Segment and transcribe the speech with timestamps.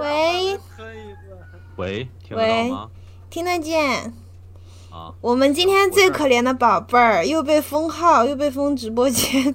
[0.00, 0.58] 喂。
[1.76, 2.90] 喂，听得到吗？
[3.30, 4.12] 听得见。
[4.90, 9.54] 啊，我们今天最可怜的宝贝儿又被封号，又被封直播间。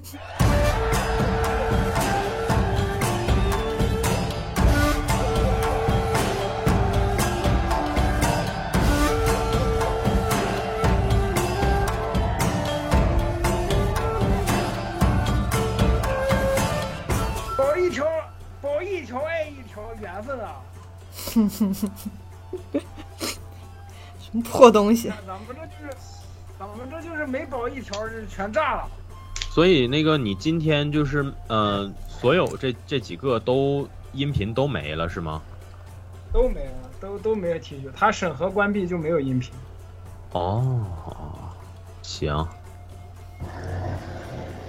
[20.29, 20.61] 分啊！
[24.21, 25.11] 什么破东西？
[25.25, 25.97] 咱们这就是，
[26.59, 28.87] 咱们这就是每保一条，这全炸了。
[29.51, 35.41] 所以那个你今天就是呃，所有这这几个都音频都没了是吗？
[36.31, 39.51] 都没了，都都没有提取，他审核关闭就没有音频。
[40.33, 40.85] 哦，
[42.03, 42.47] 行，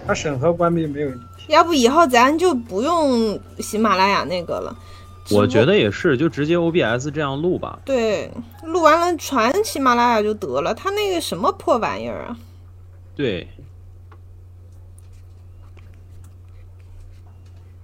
[0.07, 1.49] 他审核关闭没有音频。
[1.49, 4.75] 要不以后咱就不用喜马拉雅那个了。
[5.33, 7.79] 我觉得也是，就直接 OBS 这样录吧。
[7.85, 8.31] 对，
[8.65, 10.75] 录完了传喜马拉雅就得了。
[10.75, 12.37] 他那个什么破玩意儿啊？
[13.15, 13.49] 对，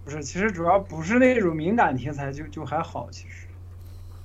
[0.05, 3.09] 不是，其实主要不是那种敏感题材就就还好。
[3.11, 3.47] 其实，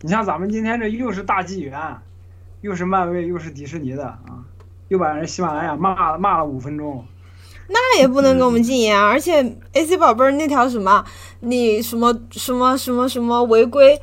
[0.01, 1.97] 你像咱们今天这又是大纪元，
[2.61, 4.45] 又是漫威，又是迪士尼的啊，
[4.87, 7.05] 又把人喜马拉雅骂骂了五分钟。
[7.71, 9.07] 那也不能给我们禁言啊！
[9.07, 9.41] 而且
[9.73, 11.03] AC 宝贝儿那条什么，
[11.39, 13.99] 你什么什么什么什么违规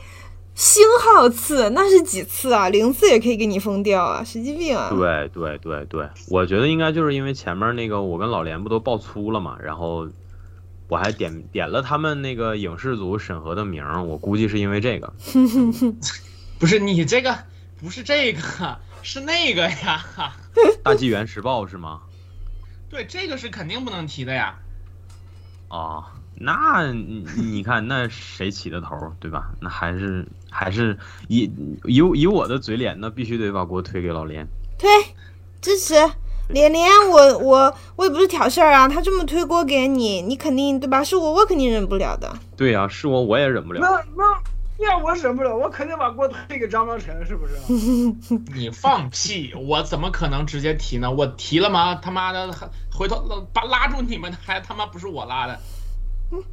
[0.55, 2.69] 星号次，那是几次啊？
[2.69, 4.25] 零次也可以给你封掉啊！
[4.25, 4.91] 神经病啊！
[4.91, 10.09] 对对对对，我觉得应该就是因为前面那个我跟老连不都爆粗了嘛，然后
[10.89, 15.13] 我还点点了他们那个影视组审核的名儿，我估计是因为这个。
[16.59, 17.39] 不是你这个，
[17.81, 18.41] 不是这个，
[19.03, 20.05] 是那个呀。
[20.83, 22.01] 大纪元时报是吗？
[22.91, 24.55] 对，这个是肯定不能提的呀。
[25.69, 26.03] 哦，
[26.35, 29.51] 那你你看那谁起的头儿对吧？
[29.61, 30.97] 那还是还是
[31.29, 31.51] 以
[31.85, 34.47] 以以我的嘴脸，那必须得把锅推给老连。
[34.79, 34.89] 推
[35.61, 35.95] 支持
[36.49, 41.05] 连连，我我我也不是挑事儿啊，他这么推锅给你，你肯定对吧？
[41.05, 42.33] 是我，我肯定忍不了的。
[42.57, 43.81] 对呀、是我我也忍不了。
[43.81, 44.25] 那那
[44.79, 47.55] 要我忍不了，我肯定把锅推给张章成，是不是？
[48.55, 49.53] 你放屁！
[49.55, 51.11] 我怎么可能直接提呢？
[51.11, 51.97] 我提了吗？
[51.97, 52.49] 他妈的，
[52.93, 55.59] 回头拉把拉住你们，还他妈不是我拉的。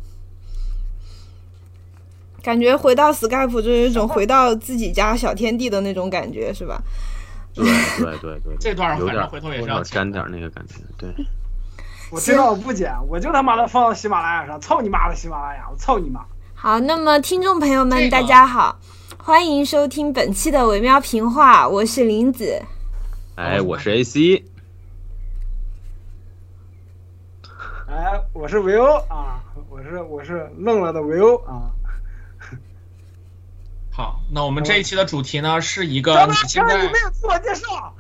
[2.42, 6.82] 感觉回到 Skype 就有一种回到自己家小天地的那种感觉，是吧？
[7.54, 7.64] 对
[8.00, 10.76] 对对对，这段有点反正回头也是要剪点那个感觉。
[10.98, 11.10] 对，
[12.12, 16.26] 我知道我不剪，我就他妈的放到喜马拉雅上，操你妈的喜马拉雅，我操你妈！
[16.66, 18.80] 好，那么听众朋友们，大家好，
[19.20, 22.60] 欢迎收听本期的维喵评话，我是林子。
[23.36, 24.44] 哎，我是 AC，
[27.88, 31.70] 哎，我是维欧啊，我是我是愣了的维欧啊。
[33.92, 37.94] 好，那我们这一期的主题呢， 是一个你现在， 你没有自我介绍。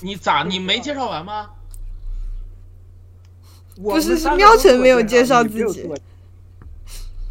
[0.00, 1.48] 你咋你没介绍完吗？
[3.82, 6.00] 不是是喵晨没有介绍自己自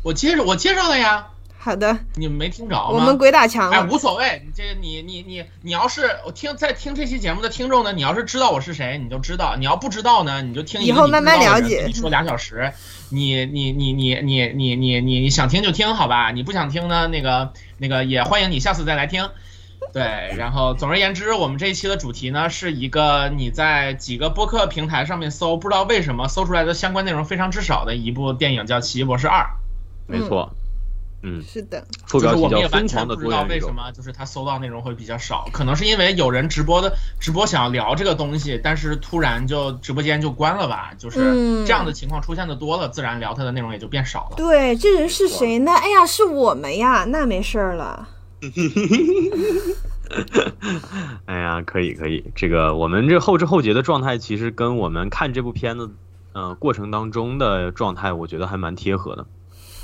[0.04, 1.28] 我我介绍我介绍了呀，
[1.58, 2.90] 好的，你们没听着吗？
[2.90, 12.72] 我们鬼打墙哎，无所谓，你这你你你你要是我听在听这期节目的听众呢，你要是知道我是谁，你就知道；你要不知道呢，你就听以后慢慢了解你说俩小时，
[13.10, 16.32] 你你你你你你你你你想听就听，好吧？
[16.32, 19.30] 你不想听呢，那个那个也欢迎你下次再来听。
[19.92, 29.42] 对，然后总而言之，我们这一期的主题呢，是一个你在几个播客平台上面搜，不知道为什么搜出来的相关内容非常之少的一部电影，叫《奇异博士二》。
[30.10, 30.50] 没错。
[31.22, 33.68] 嗯，是的，副标题叫《就是我们也完疯狂的全不知道为什》。
[33.74, 44.38] 么，就是他搜到内容会比较少，可能是因为有人直播的直播想要聊这个东西，但是突然就直播间就关了吧，就是嗯这样的情况出现的多了，自然聊他的内容也就变少了。
[44.38, 45.74] 对，这人是谁呢？
[45.74, 48.08] 哎呀，是我们呀，那没事儿了。
[51.26, 55.92] 哎呀，可以可以，这个我们这后知后觉的状态，其实跟我们看这部片子，
[56.32, 59.26] 呃，过程当中的状态，我觉得还蛮贴合的。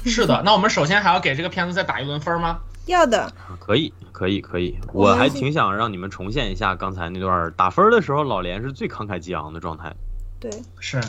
[0.05, 2.59] 是的，那我们首先还要给这个片子再打一轮分吗？
[2.85, 9.93] 要的，啊可以可以可以，我还挺想让你们重现一下刚才那段打分的时候，老连是最慷慨激昂的状态。
[10.39, 11.01] 对，是，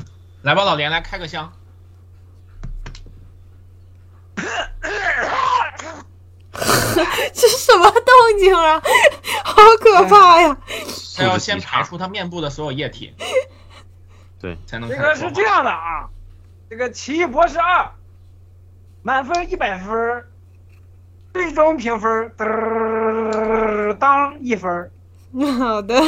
[0.43, 1.53] 来吧，老连来开个箱。
[7.35, 8.83] 这是什么动静啊？
[9.45, 10.57] 好可怕呀！
[11.17, 13.13] 他要先排出他面部的所有液体，
[14.41, 16.09] 对，才能这个是这样的啊，
[16.71, 17.83] 这个《奇异博士二》
[19.07, 20.25] 满分一百分，
[21.33, 22.33] 最终评分
[24.01, 24.91] 当一分。
[25.61, 26.03] 好的，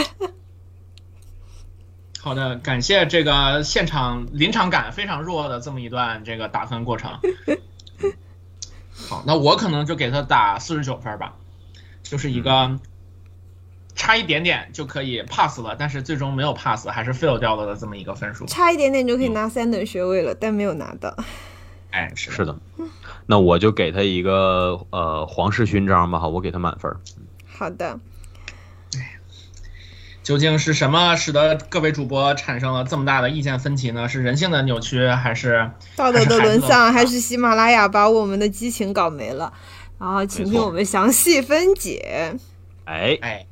[2.21, 7.13] 好的，感谢这个现场临场感非常弱的这么一段这个打分过程。
[8.93, 11.37] 好，那我可能就给他打四十九分吧，
[12.03, 12.81] 就是一个
[13.95, 18.45] 差一点点就可以 pass 了，但是最终没有 pass，还是 fail 掉了的这么一个分数。
[18.47, 21.17] 差一点点就可以拿三等学位了，但没有拿到。
[21.91, 22.57] 哎，是是的，
[23.27, 26.95] 那我就给他一个呃皇室勋章吧，好，我给他满分。
[27.47, 27.99] 好的，
[30.23, 34.09] 究竟是什么使得各位主播产生了这么大的意见分歧呢？
[34.09, 39.53] 是人性的扭曲，还是道德的沦丧，还是是喜马拉雅把我们的激情搞没了？
[39.99, 42.37] 然后请听我们详细分解。
[42.85, 43.47] 哎，哎，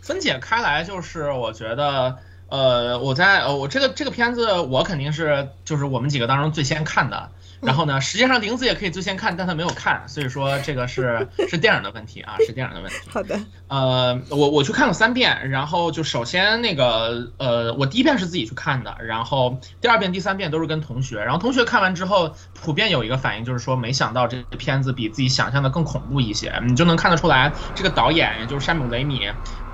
[0.00, 2.18] 分解开来就是我觉得，
[2.48, 7.30] 呃，我在呃我这个这个片子我肯定是就是我们几个当中最先看的。
[7.60, 12.98] 然后呢，实际上玲子也可以最先看，但她没有看，所以说这个是 是电影的问题啊，是电影的问题。
[13.10, 13.36] 好的，
[13.66, 29.28] 呃，我我去看了三遍，然后就首先那个呃，我第一遍是自己去看的，然后第二遍、第三遍都是跟同学，然后同学看完之后，普遍有一个反应就是说，没想到这个片子比自己想象的更恐怖一些，你就能看得出来，这个导演也就是山姆雷米。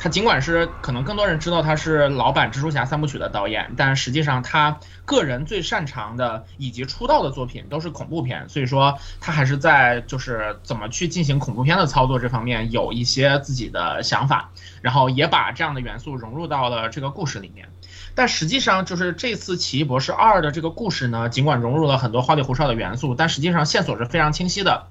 [0.04, 14.50] 他尽管是可能更多人知道他是老版蜘蛛侠三部曲的导演，但实际上他个人最擅长的以及出道的作品都是恐怖片，所以说他还是在就是怎么去进行恐怖片的操作这方面有一些自己的想法，
[14.82, 17.66] 然后也把这样的元素融入到了这个故事里面。
[18.14, 24.88] 但实际上就是这次《奇异博士二》的这个故事呢，尽管融入了很多花里胡哨的元素，但实际上线索是非常清晰的，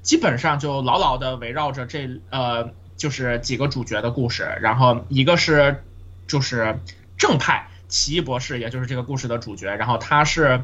[0.00, 2.70] 基本上就牢牢的围绕着这呃。
[2.96, 5.82] 就是几个主角的故事，然后一个是
[6.26, 6.78] 就是
[7.16, 10.62] 正派奇异博士，也就是这个故事的主角，然后他是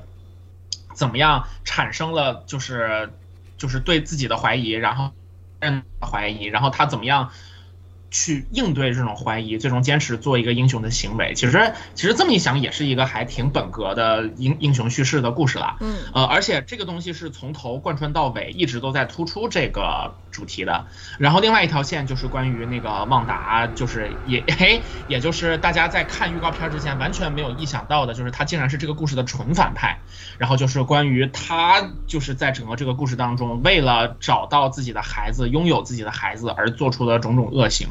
[0.95, 3.11] 怎么样产生了就是
[3.59, 5.11] 就是对自己的怀疑，然后
[5.61, 7.31] 嗯怀疑，然后他怎么样。
[8.11, 11.35] 去应对这种怀疑，最终坚持做一个英雄的行为。
[11.35, 15.77] 其实，其实这么一想，也是一个还挺本格的英英雄叙事的故事了。
[15.81, 20.87] 嗯，呃，而且这个东西是从头贯穿到尾，一直都在突出这个主题的。
[21.19, 29.99] 然后另外一条线就是关于那个旺达，就是也 嘿，也就是大家在看预告片之前完全没有意想到的，就是他竟然是这个故事的纯反派。
[30.39, 37.89] 然后就是关于他就是在整个这个故事当中，为了找到自己的孩子，拥有自己的孩子而做出的种种恶行。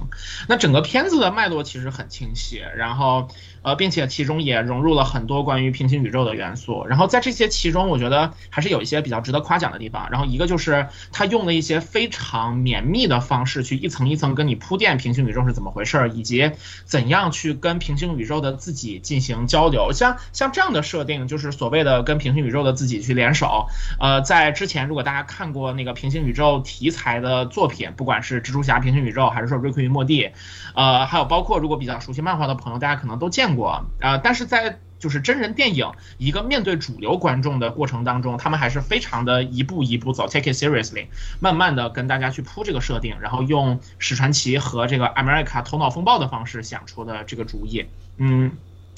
[0.48, 3.30] 那整个片子的脉络其实很清晰，然后
[3.62, 6.86] 呃，并且其中也融入了很多关于平行宇宙的元素。
[6.86, 10.10] 然后在这些其中，我觉得还是有一些比较值得夸奖的地方。
[10.12, 16.52] 然后一个就是他用了一些非常绵密的方式，去一层一层跟你铺垫平行宇宙是怎么回事，以及
[16.86, 19.92] 怎样去跟平行宇宙的自己进行交流。
[19.92, 23.68] 像像这样的设定，就是所谓的跟平行宇宙的自己去联手。
[24.00, 30.30] 呃，在之前如果大家看过那个平行宇宙题材的作品，不管是蜘蛛侠平行宇宙，还是说瑞克与莫蒂。
[30.76, 33.86] 呃，还有包括如果比较熟悉漫画的朋友，大家可能都见过。
[34.00, 41.08] 呃，但是在就是真人电影一个面对主流观众的过程当中，他们还是非常的一步一步走，take it seriously，
[41.40, 47.86] 慢慢的跟大家去铺这个设定，然后用史传奇和这个 America 头脑风暴的方式想出的这个主意。
[48.18, 48.52] 嗯，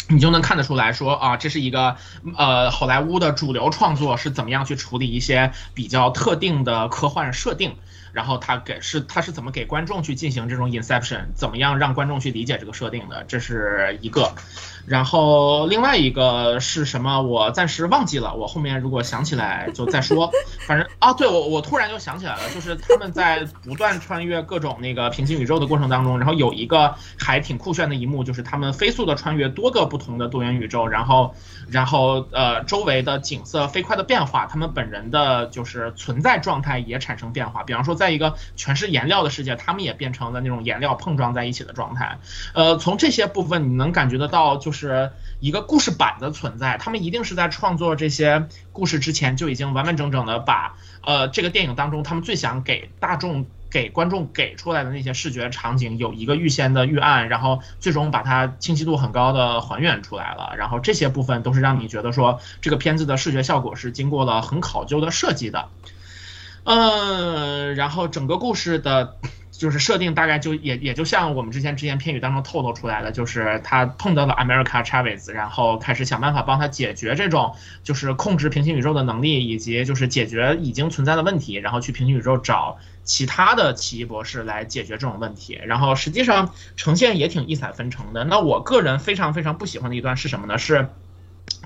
[0.08, 1.96] 你就能看得出来说啊，这是一个
[2.36, 7.76] 呃好莱坞的主流创作是怎么样去处理一些比较特定的科幻设定。
[8.12, 14.34] 然后他给是他是怎么给观众去进行这种 inception，怎么样让观众去理解这个设定的，这是一个。
[14.86, 17.22] 然后另外一个是什么？
[17.22, 20.32] 我暂时忘记了，我后面如果想起来就再说。
[20.68, 31.36] 反正啊，对我我突然就想起来了，就是他们在不断穿越各种那个平行宇宙的过程当中，然后有一个还挺酷炫的一幕，就是他们飞速的穿越多个不同的多元宇宙，然后
[31.70, 37.62] 然后呃周围的景色飞快的变化，他们本人的就是存在状态也产生变化。
[37.64, 42.18] 比方说，在一个全是颜料的世界，他们也变成了那种颜料碰撞在一起的状态。
[42.54, 44.71] 呃，从这些部分你能感觉得到就。
[44.72, 45.12] 就是
[45.42, 65.68] 一个故事版的存在，他们一定是在创作这些故事之前就已经完完整整的把呃这个电影当中他们最想给大众给观众给出来的那些视觉场景有一个预先的预案，然后最终把它清晰度很高的还原出来了，然后这些部分都是让你觉得说这个片子的视觉效果是经过了很考究的设计的，
[66.64, 69.18] 嗯，然后整个故事的。
[69.62, 77.54] 就是设定大概就也也就像我们之前只言片语当中透露出来的，就是他碰到了 America Chavez，然后开始想办法帮他解决这种
[77.84, 85.62] 就是控制平行宇宙的能力，以及就是解决已经存在的问题，然后去平行宇宙找其他的奇异博士来解决这种问题。
[85.64, 88.24] 然后实际上呈现也挺异彩纷呈的。
[88.24, 90.58] 那我个人非常非常不喜欢的一段是什么呢？
[90.58, 90.90] 是。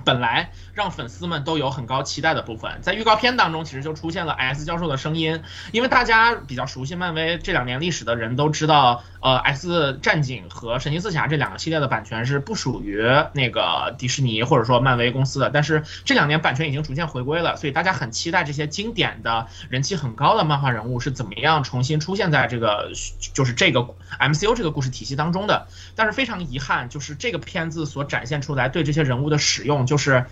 [0.05, 22.91] 本来让粉丝们都有很高期待的部分，在预告片当中其实就出现了 S 教授的声音，因为大家比较熟悉漫威这两年历史的人都知道，呃，X 战警和神奇四侠这两个系列的版权是不属于那个迪士尼或者说漫威公司的，但是这两年版权已经逐渐回归了，所以大家很期待这些经典的人气很高的漫画人物是怎么样重新出现在这个
[23.33, 23.87] 就是这个
[24.19, 30.25] MCU 这个故事体系当中的，但是非常遗憾，就是这个片子所展现出来对这些人物的使用就就是。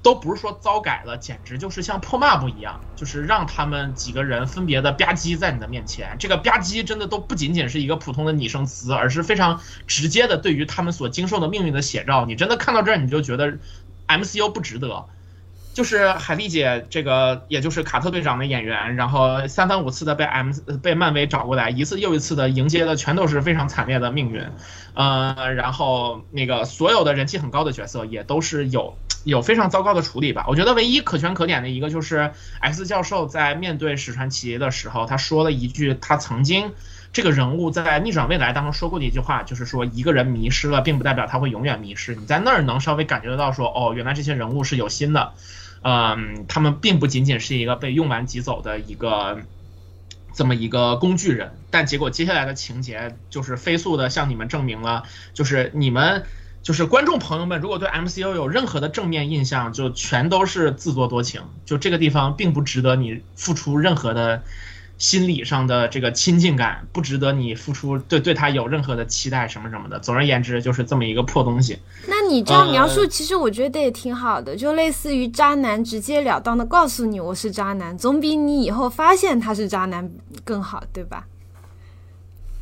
[0.00, 6.14] 都不是说糟改了，简直就是像破抹布一样，就是让他们几个人分别的吧唧在你的面前。
[6.20, 12.24] 这个吧唧真的都不仅仅是一个普通的拟声词，而是非常直接的对于他们所经受的命运的写照。
[12.26, 13.58] 你真的看到这儿，你就觉得
[14.06, 15.08] MCU 不值得。
[15.78, 20.50] 就是海莉姐这个，也就是卡特队长的演员，然后三番五次的被 M
[20.82, 24.44] 被漫威找过来，一次又一次的迎接的全都是非常惨烈的命运，
[24.94, 30.46] 呃，然后那个所有的人气很高的角色也都是有有非常糟糕的处理吧。
[30.48, 36.72] 我觉得唯一可圈可点的一个就是 X 教授在面对史传奇的时候，他说了一句他曾经
[37.12, 42.16] 这个人物在逆转未来当中说过的一句话，就是说一个人迷失了，并不代表他会永远迷失。
[42.16, 45.34] 你在那儿能稍微感觉得到说，哦，原来这些人物是有心的。
[45.82, 49.40] 嗯，他们并不仅仅是一个被用完即走的一个
[50.34, 55.04] 这么一个工具人，但结果接下来的情节就是飞速的向你们证明了，
[55.34, 56.24] 就是你们
[56.62, 64.42] 就是观众朋友们，如果对 MCU 有任何的正面印象，就全都是自作多情，就这个地方并不值得你付出任何的。
[64.98, 70.00] 心理上的这个亲近感不值得你付出，对对他有任何的期待什么什么的。
[70.00, 71.78] 总而言之，就是这么一个破东西。
[72.08, 80.10] 那你这样描述，其实我觉得也挺好的，就类似于渣男直截了当的告诉你我是渣男，总比你以后发现他是渣男
[80.44, 81.26] 更好，对吧？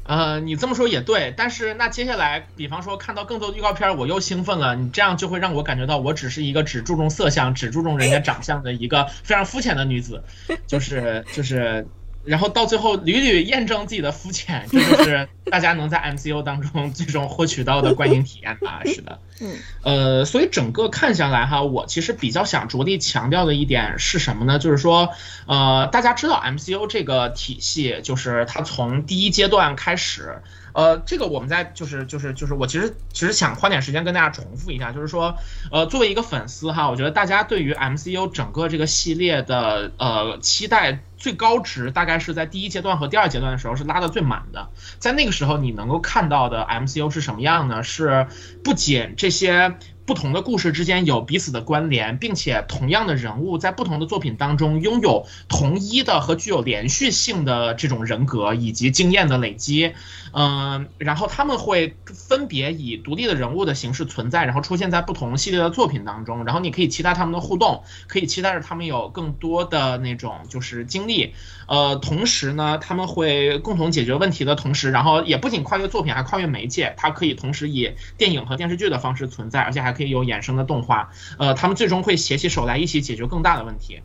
[0.04, 10.22] 呃，你这么说也对，但是那接下来，比方说看到更多的预告片，我又兴奋了，你这样就会让我感觉到我只是一个只注重色相、只注重人家长相的一个非常肤浅的女子，
[10.66, 11.86] 就是 就是。
[12.26, 18.82] 然后到最后屡屡验证自己的肤浅，这就是大家能在 MCU 当中最终获取到的观影体验吧！
[18.84, 24.58] 是的， 嗯，呃，所以整个看下来哈，我其实比较想着力强调的一点是什么呢？
[24.58, 25.08] 就是说，
[25.46, 30.42] 呃，大家知道 MCU 这个体系，就是它从第一阶段开始。
[30.76, 35.34] 呃，这个我们在就是就是就是我其实其实想花点时间跟大家重复一下，就是说，
[35.72, 44.68] 呃，作为一个粉丝哈，我觉得大家对于 MCU 整个这个系列的呃期待最高值，大概是在第一阶段和第二阶段的时候是拉的最满的，
[44.98, 47.82] 在那个时候你能够看到的 MCU 是什么样呢？
[47.82, 48.26] 是
[48.62, 49.76] 不仅这些。
[50.06, 59.94] 不同的故事之间有彼此的关联，并且同样的人物在不同的作品当中拥有同一的和具有连续性的这种人格以及经验的累积，
[60.38, 71.34] 嗯，然后他们会分别以独立的人物的形式存在，然后出现在不同系列的作品当中，然后你可以期待他们的互动，可以期待着他们有更多的那种就是经历，
[71.66, 79.96] 呃，同时呢，他们会共同解决问题的同时，然后也不仅跨越作品，还跨越媒介，它可以同时以电影和电视剧的方式存在，而且还。
[79.96, 84.02] 可以有衍生的动画，呃，他们最终会携起手来一起解决更大的问题。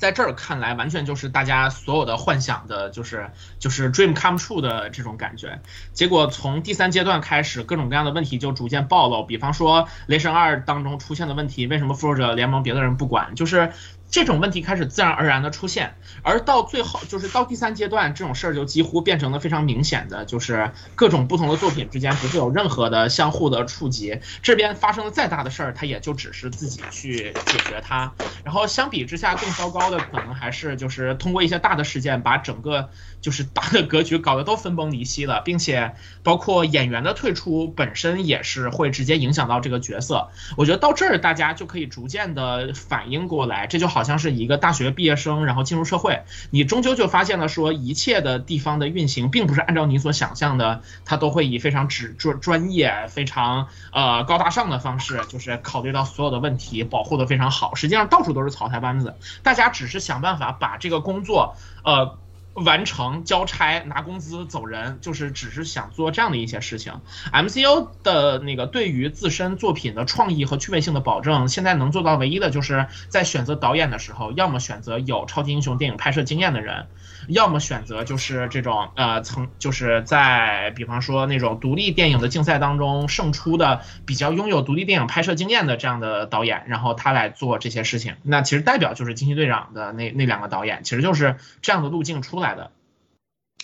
[0.00, 5.60] 在这儿看来，完全就是大家所有的幻想的，就是就是 dream come true 的这种感觉。
[5.92, 9.22] 结果从第三阶段开始，各种各样的问题就逐渐暴露。
[9.22, 13.34] 比方说《雷神二》当中出现的问题，为什么复仇者联盟别的人不管？
[13.34, 13.72] 就是。
[14.10, 24.20] 这种问题开始自然而然的出现，而到最后就是到第三阶段，这种事儿就几乎变成了非常明显的，就是各种不同的作品之间不会有任何的相互的触及。
[24.42, 28.12] 这边发生了再大的事儿，他也就只是自己去解决它。
[28.44, 32.90] 然后相比之下，更糟糕的可能还是就是通过一些大的事件，把整个
[33.20, 40.28] 就是大的格局搞得都分崩离析了，并且包括演员的退出本身也是会直接影响到这个角色。
[40.56, 44.00] 我觉得到这儿大家就可以逐渐的反应过来，这就好。
[44.00, 57.74] 像是一个大学毕业生，然后进入社会，你终究就发现了说，一切的地方的运行并不是按照你所想象的，它都会以非常只专专业、非常呃高大上的方式，就是考虑到所有的问题，保护的非常好。
[57.74, 62.18] 实际上到处都是草台班子，大家只是想办法把这个工作，呃。
[62.54, 67.00] 完成交差拿工资走人，就是只是想做这样的一些事情。
[67.32, 76.86] MCU 的那个对于自身作品的创意和趣味性的保证，现在能做到唯一的就是在选择导演的时候，要么选择有超级英雄电影拍摄经验的人。
[77.28, 88.16] 要么选择就是这种呃，曾就是在比方说那种独立电影的竞赛当中胜出的比较拥有独立电影拍摄经验的这样的导演，然后他来做这些事情。
[88.22, 92.70] 那其实代表就是惊奇队长的那那两个导演，其实就是这样的路径出来的。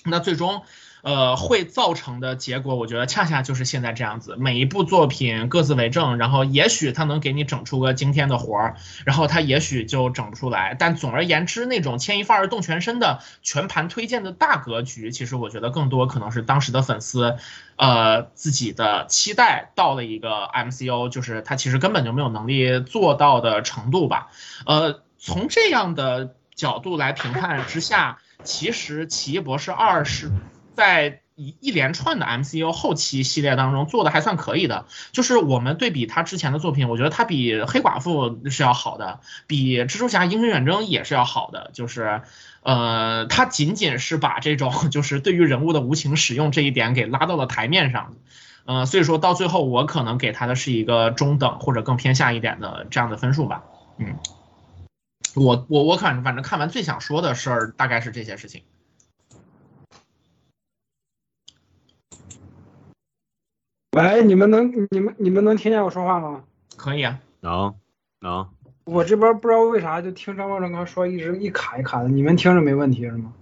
[0.04, 0.62] 那最终。
[1.06, 10.74] 呃，会造成的结果，我觉得恰恰就是现在这样子，每一部作品各自为政，然后也许他能给你整出个惊天的活儿，然后他也许就整不出来。
[10.76, 17.36] 但总而言之，那种牵一发而动全身的全盘推荐的大格局，其实我觉得更多可能是当时的粉丝，
[17.76, 24.26] 呃，自己的期待到了一个 MCU，就是他其实根本就没有能力做到的程度吧。
[24.66, 30.32] 呃，从这样的角度来评判之下，其实《奇异博士二》是。
[30.76, 42.22] 在一一连串的 MCU 后期系列当中做的还算可以的，就是我们对比他之前的作品，我觉得他比黑寡妇是要好的，比蜘蛛侠英雄远征也是要好的，就是，
[42.62, 48.14] 呃，他仅仅是把这种就是对于人物的无情使用这一点给拉到了台面上，
[48.64, 53.62] 呃，所以说到最后我可能给他的是一个中等或者更偏下一点的这样的分数吧，
[53.98, 54.16] 嗯，
[55.34, 58.62] 我我我看反正看完最想说的事儿大概是这些事情。
[63.96, 66.44] 喂，你们能你们你们能听见我说话吗？
[66.76, 67.74] 可以啊，能
[68.20, 68.46] 能。
[68.84, 73.32] 我这边不知道为啥就听张茂正刚说一直一卡一卡的，你们听着没问题是吗？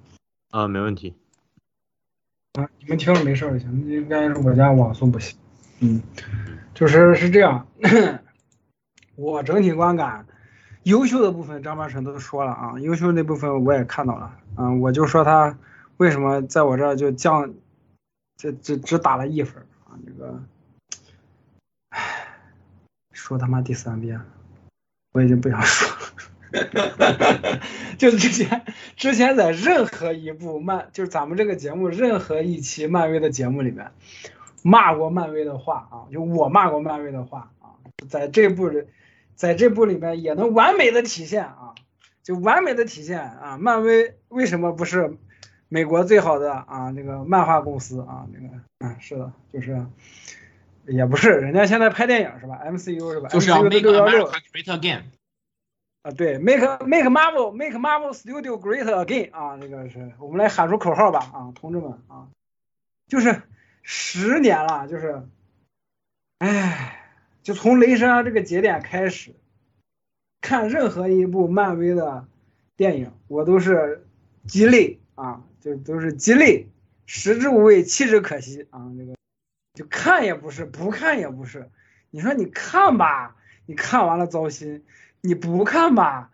[0.53, 1.13] 啊，没问题。
[2.53, 5.37] 啊，你们听着没事就行，应该是我家网速不行。
[5.81, 6.01] 嗯，
[6.73, 7.67] 就是是这样，
[9.17, 10.25] 我整体观感，
[10.85, 15.59] 优秀的部分张八成都说了啊，优秀那部分我也看到了，嗯，我就说他
[15.97, 17.53] 为什么在我这儿就降，
[18.37, 19.61] 这只只打了一分。
[20.07, 20.43] 这个，
[21.91, 22.27] 唉，
[23.13, 24.21] 说他妈第三遍，
[25.13, 25.97] 我已经不想说了。
[27.99, 28.65] 就之前
[28.97, 33.93] 之前在任何一部漫，就是咱们这个节目任何一期漫威的节目里面，
[34.63, 37.75] 骂过漫威的话啊，就我骂过漫威的话啊，
[38.09, 38.87] 在这部里，
[39.35, 41.75] 在这部里面也能完美的体现啊，
[42.23, 45.17] 就完美的体现啊，漫威为什么不是？
[45.71, 49.87] 美国最好的啊，那个漫画公司啊，那个，嗯，是的，就是，
[50.87, 53.29] 也不是，人家现在拍电影是吧？MCU 是吧？
[53.31, 55.03] 就是要 Make America Great Again。
[56.03, 62.29] 啊，对，Make Make Marvel Make Marvel Studio Great Again 啊，这个是我们来喊出口号吧啊，同志们啊，
[63.09, 63.41] 就是
[63.83, 65.23] 十年了，就是，
[66.39, 67.01] 哎，
[67.43, 69.35] 就从雷神这个节点开始，
[70.43, 72.27] 看任何一部漫威的
[72.77, 74.07] 电影，我都是
[74.47, 75.43] 鸡肋啊。
[75.65, 76.69] 就都是鸡肋，
[77.07, 78.81] 食之无味，弃之可惜啊！
[78.97, 79.15] 那个，
[79.75, 81.69] 就看也不是，不看也不是。
[82.11, 83.37] 你说你看吧，
[83.67, 84.81] 你看完了糟心；
[85.21, 86.31] 你不看吧，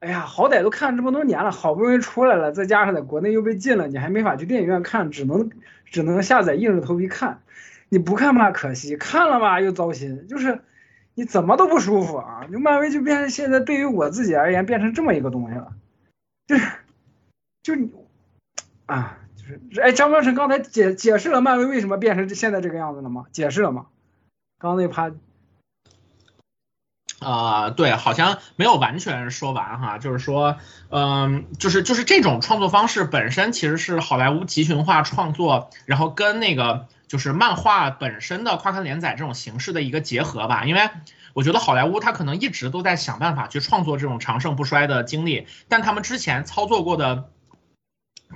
[0.00, 5.50] 哎呀，好歹都看这么多年了，好不容易出来了，再加上在国内又被禁了，你还没法去电影院看，只能
[5.84, 7.42] 只能下载，硬着头皮看。
[7.88, 10.28] 你不看吧，可惜；看了吧，又糟心。
[10.28, 10.60] 就是
[11.14, 12.46] 你怎么都不舒服啊！
[12.50, 15.72] 就漫威就变成现在对于我自己而言，变成这么一个东西了，
[16.46, 16.70] 就是
[17.62, 17.92] 就你。
[18.86, 19.18] 啊，
[19.72, 23.24] 是哎，张高成刚才解解释了漫威为什么变成现在这个样子了吗？
[23.32, 23.86] 解释了吗？
[24.58, 25.10] 刚刚那趴，
[27.20, 30.56] 啊，对，好像没有完全说完哈，就是说，
[30.90, 40.64] 嗯，就是就是这种创作方式本身其实是好莱坞集群化创作，然后跟那个就是漫画本身的跨刊连载这种形式的一个结合吧。
[40.64, 40.90] 因为
[41.32, 47.30] 我觉得好莱坞它可能一直都在想办法去创作这种长盛不衰的经历，但他们之前操作过的。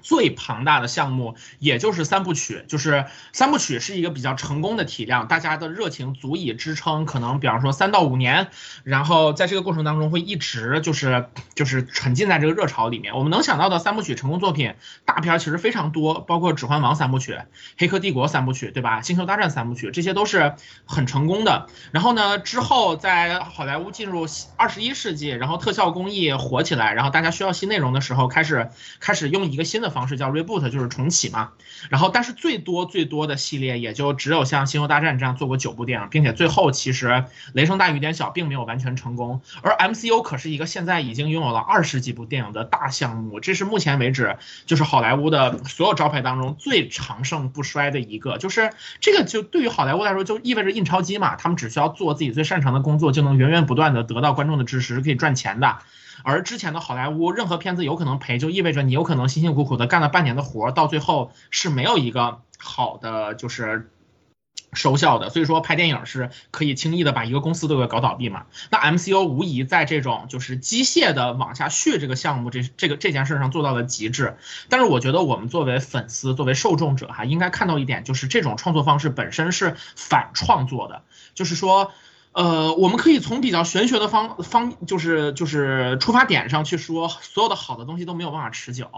[0.02, 8.48] 最庞大的项目，也就是三部曲，就是三部曲是一个比较成功的体量，大家的热情足以支撑，可能比方说三到五年，
[8.82, 13.16] 然后在这个过程当中会一直就是就是沉浸在这个热潮里面。
[13.16, 17.32] 我们能想到的三部曲成功作品大片其实非常多，包括《指环王》三部曲、
[17.78, 19.00] 《黑客帝国》三部曲，对吧？
[19.06, 20.54] 《星球大战》三部曲，这些都是
[20.84, 21.66] 很成功的。
[21.92, 24.26] 然后呢，之后在好莱坞进入
[24.56, 29.94] 二十一世纪，然后特效工艺火起来，然后大家需要新内容的时候，开始开始用一个新的的。
[29.94, 31.50] 方式叫 reboot，就是重启嘛。
[31.88, 39.40] 然后，但是最多最多的系列也就只有像《星球大战》这样做过九部电影，并且最后其实雷声大雨点小，并没有完全成功。
[39.62, 48.36] 而 MCU 可是一个现在已经拥有了二十几部电影的大项目，这是目前为止就是好莱坞的所有招牌当中最长盛不衰的一个。
[48.38, 55.78] 就是这个就对于好莱坞来说，就意味着印钞机嘛，他们只需要做自己最擅长的工作，就能源源不断的得到观众的支持，可以赚钱的。
[56.22, 63.90] 而之前的好莱坞，任何片子有可能赔，就意味着你有可能辛辛苦苦的干了半年的活，到最后是没有一个好的就是
[64.72, 65.30] 收效的。
[65.30, 68.46] 所以说拍电影是可以轻易的把一个公司都给搞倒闭嘛。
[68.70, 74.36] 那 MCU 无疑在这种就是机械的往下续这个项目这这个这件事上做到了极致。
[74.68, 81.02] 但是我觉得我们作为粉丝，作为受众者哈，应该看到一点，就是这种创作方式本身是反创作的，
[81.34, 81.92] 就是说。
[82.34, 88.88] 呃，我们可以从比较玄学的方方，就是就是出发点上去说，所有的好的东西都没有办法持久。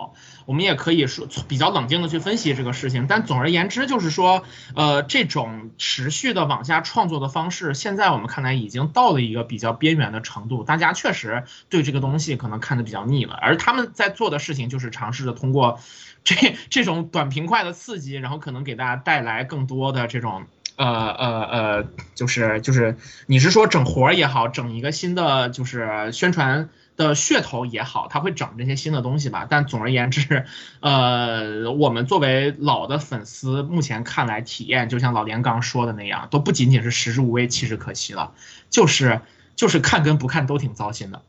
[0.47, 3.07] 我们也可以说比较冷静的去分析这个事情。
[3.07, 4.43] 但总而言之，就是说，
[4.75, 10.65] 呃，这种持续的往下创作的方式，现在我们看来已经到了一个比较边缘的程度。
[10.65, 15.79] 大家确实对这个东西可能看的比较腻了，而他们在做的事情就是尝试着通过
[16.25, 20.47] 这这种短平快的刺激，然后可能给大家带来更多的这种。
[20.77, 29.47] 呃呃呃，就是就是，你是说整活儿也好，整一个新的就是宣传的噱头也好，他会整这些新的东西吧？
[29.49, 30.45] 但总而言之，
[30.81, 38.35] 呃，我们作为老的粉丝，目前看来体验就像老连刚说的那样，都不仅仅是食之无味，弃之可惜了，
[38.69, 39.23] 就是
[39.55, 41.23] 就是看跟不看都挺糟心的。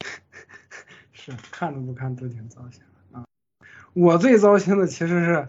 [1.12, 3.24] 是看都不看都挺糟心的啊！
[3.94, 5.48] 我最糟心的其实是。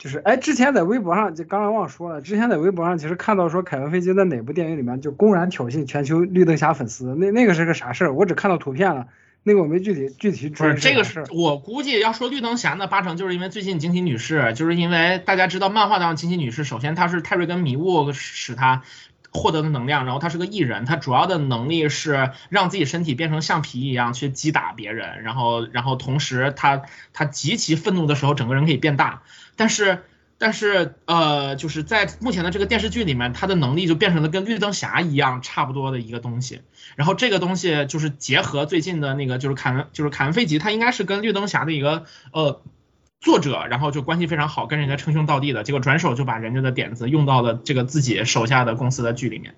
[0.00, 8.14] 就是哎，之前在微博上就刚刚忘说了，之前在微博上其实看到说凯文·费奇在哪部电影里面就公然挑衅全球绿灯侠粉丝，那那个是个啥事儿？
[8.14, 9.08] 我只看到图片了，
[9.42, 18.80] 那个我没具体具体不是这个是我估计要说绿灯侠呢，八成就是因为最近惊奇女士，就是因为大家知道漫画当中惊奇女士，首先她是泰瑞跟迷雾使她
[19.32, 29.20] 获得的能量，然后她是个艺人，她主要的能力是让自己身体变成橡皮一样去击打别人，然后然后同时她她极其愤怒的时候，整个人可以变大。
[29.60, 30.04] 但是，
[30.38, 36.62] 但是，呃，就是在目前的这个电视剧里面，他的能力就变成了跟绿灯侠一样差不多的一个东西。
[36.96, 42.62] 然后这个东西就是结合最近的那个，就是凯文，就是凯文·费吉，他应该是跟绿灯侠的一个呃
[43.20, 45.62] 作者，然后就关系非常好，跟人家称兄道弟的。
[45.62, 49.56] 结果转手就把人家的点子用到了这个自己手下的公司的剧里面。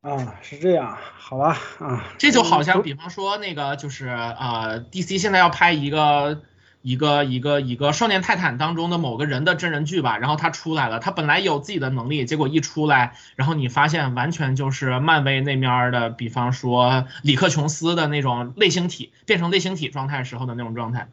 [0.00, 6.40] 啊，是这样，好吧，啊，这就好像比方说那个就是呃，DC 现在要拍一个。
[6.84, 21.08] 一个一个一个少年泰坦当中的某个人的真人剧吧，然后他出来了，他本来有自己的能力，结果一出来，然后你发现完全就是漫威那面的，比方说里克琼斯的那种类星体变成类星体状态时候的那种状态。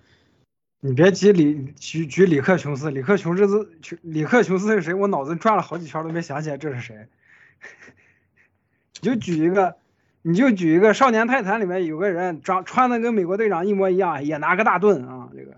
[0.82, 4.94] 你别提里举举里克琼斯，里克琼斯里克琼斯是谁？
[4.94, 7.08] 我脑子转了好几圈都没想起来这是谁。
[9.00, 9.78] 你就举一个，
[10.22, 15.56] 你就举一个少年泰坦里面有个人长穿的跟美国队长一模一样，也拿个大盾啊，这个。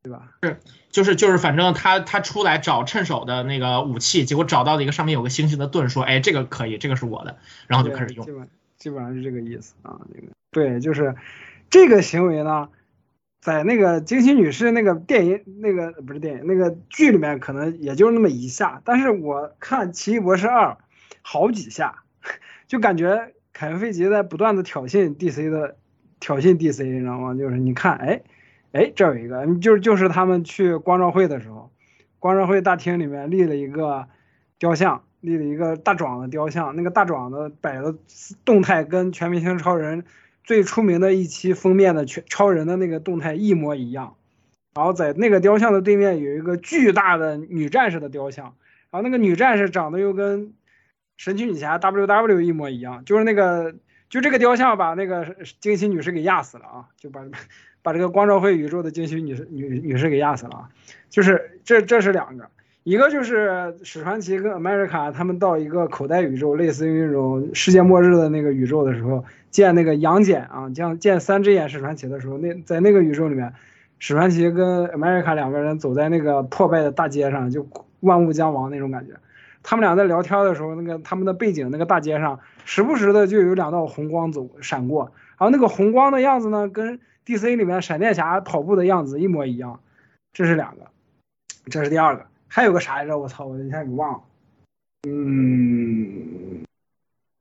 [0.00, 0.32] 对吧？
[0.42, 8.24] 是，就是就是，反正他他出来找趁手的那个武器，结果找到了一个上面有个星星的盾，说：“哎，这个可以，这个是我的。”然后就开始用。
[8.24, 9.98] 基本基本上是这个意思啊。
[10.14, 11.16] 那个对，就是
[11.68, 12.68] 这个行为呢，
[13.40, 18.80] 在那个惊奇女士那个电影那个不是电影那个剧里面，可能也就那么一下。
[18.84, 20.68] 但是我看《奇异博士二》
[21.22, 22.04] 好几下，
[22.68, 25.76] 就感觉凯文·费奇在不断的挑衅 DC 的
[26.20, 27.34] 挑衅 DC，你知道吗？
[27.34, 28.22] 就是你看，哎。
[28.70, 31.72] 哎，这有一个，就就是他们去光照会的时候，
[32.20, 34.06] 光照会大厅里面立了一个
[34.60, 37.96] 雕像，立了一个大壮的雕像，那个大壮的摆的
[38.44, 40.04] 动态跟全明星超人
[40.44, 44.14] 最出名的一期封面的全超人的那个动态一模一样。
[44.76, 48.54] 然后在那个雕像的对面有一个巨大的女战士的雕像，
[48.92, 50.52] 然后那个女战士长得又跟
[51.18, 53.74] 神奇女侠 W W 一模一样，就是那个
[54.08, 55.26] 就这个雕像把那个
[55.60, 57.20] 惊奇女士给压死了啊，就把。
[57.80, 60.68] 把这个光照会宇宙的惊奇女士女女士给压死了啊！
[61.08, 62.50] 就是这这是两个，
[62.82, 73.54] 一个就是史传奇跟 America 他们到一个口袋宇宙，类似于那种世界末日的那个宇宙的时候，见那个杨戬啊，见见三只眼史传奇的时候，那在那个宇宙里面，
[74.00, 77.66] 史传奇跟 America 两个人走在那个破败的大街上，就
[78.00, 79.14] 万物将亡那种感觉。
[79.62, 87.56] 他们俩在聊天的时候，那个他们的背景那个大街上，时不时的就有两道红光走闪过，然后那个红光的样子呢，跟 D.C.
[87.56, 89.80] 里面闪电侠跑步的样子一模一样，
[90.32, 90.90] 这是两个，
[91.70, 93.18] 这是第二个，还有个啥来着？
[93.18, 94.22] 我操，我一下给忘了，
[95.06, 96.64] 嗯，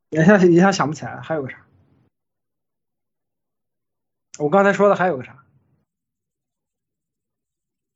[0.09, 1.57] 一下一下想不起来，还有个啥？
[4.39, 5.43] 我刚才说的还有个啥？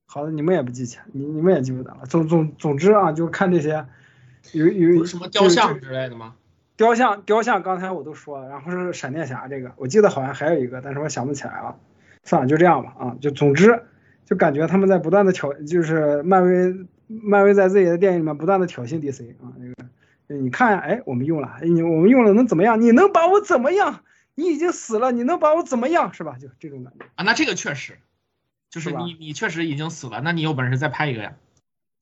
[0.08, 2.06] 好的，你们也不记起来，你你们也记不得了。
[2.06, 3.86] 总总总之啊，就看这些，
[4.54, 6.36] 有有什么雕像之类的吗？
[6.78, 11.78] 雕像，雕像，刚才我都说了，然后是闪电侠这个，我记得好像还有一个，但是我想不起来了。
[12.24, 12.96] 算了，就这样吧。
[12.98, 13.84] 啊，就总之，
[14.26, 16.76] 就感觉他们在不断的挑，就是漫威，
[17.08, 19.54] 漫威在自己的电影里面不断的挑衅 DC 啊。
[19.58, 22.82] 那个，你看，哎，我们用了，你我们用了能怎么样？
[22.82, 24.02] 你能把我怎么样？
[24.34, 26.14] 你已经死了，你能把我怎么样？
[26.16, 26.38] 是吧？
[26.40, 27.24] 就这种感觉啊。
[27.24, 28.00] 那这个确实，
[28.72, 31.34] 就是你你确实已经死了，那你有本事再拍一个呀？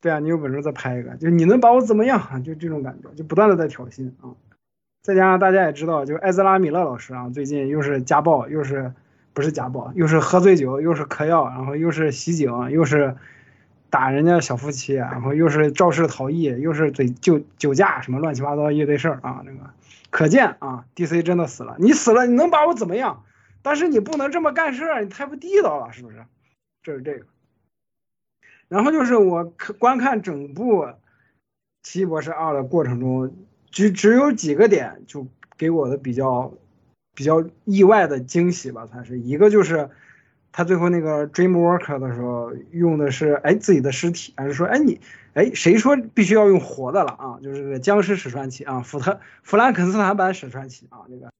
[0.02, 2.44] 对啊，你有本事再拍一个，就你能把我怎么样？
[2.44, 4.36] 就这种感觉，就不断的在挑衅啊。
[5.02, 8.94] 再加上大家也知道，就艾泽拉·米勒老师啊，最近又是家暴，又是
[9.34, 13.16] 不是家暴，又是喝醉酒，又是嗑药，然后又是袭警，又是
[13.90, 19.60] 打人家小夫妻，然后又是肇事逃逸，又是嘴酒酒驾，什么乱七八糟一堆事儿啊，那个
[20.10, 23.24] 可见啊，DC 真的死了，你死了你能把我怎么样？
[23.62, 26.18] 但是你不能这么干事儿，你太不地道了，是不是？
[26.84, 27.26] 这是这个。
[28.70, 29.44] 然后就是我
[29.80, 30.84] 观看整部
[31.84, 33.36] 《奇异博士二》的过程中，
[33.72, 35.28] 只只有几个点就
[35.58, 36.54] 给我的比较
[37.16, 39.90] 比较意外的惊喜吧，算是一个就是
[40.52, 45.02] 他最后那个 Dream Worker 的时候用的是哎自己的尸体，还是说哎你
[45.34, 47.40] 哎谁说必须要用活的了啊？
[47.42, 51.32] 就是僵尸史传奇啊，福特弗兰肯斯坦版史传奇啊，那个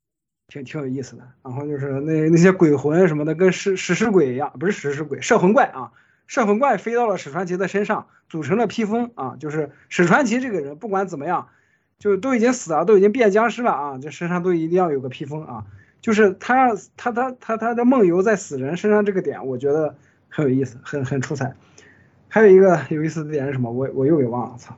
[0.48, 1.24] 挺挺有意思的。
[1.44, 5.92] 然后就是那那些鬼魂什么的，跟食食尸鬼一样，不是食尸鬼，摄魂怪啊。
[6.30, 9.36] 摄魂怪飞到了史传奇的身上，组成了披风啊！
[9.40, 11.48] 就是史传奇这个人，不管怎么样，
[11.98, 13.98] 就都已经死了，都已经变僵尸了啊！
[14.00, 15.66] 这身上都一定要有个披风啊！
[16.02, 19.96] 就是他他他他他的梦游在死人身上这个点，我觉得
[20.30, 21.56] 很有意思，很很出彩。
[22.28, 23.72] 还有一个有意思的点是什么？
[23.72, 24.78] 我我又给忘了，操！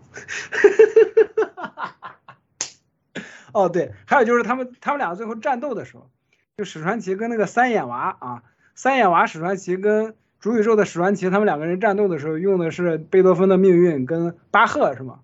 [3.52, 6.10] 哦对，还有就是他们他们俩最后战斗的时候，
[6.56, 10.16] 就史传奇跟那个三眼娃啊，三眼娃史传奇跟。
[10.41, 15.19] 主宇宙的史传奇，他们两个人战斗的时候用的是贝多芬的命运跟巴赫是吗？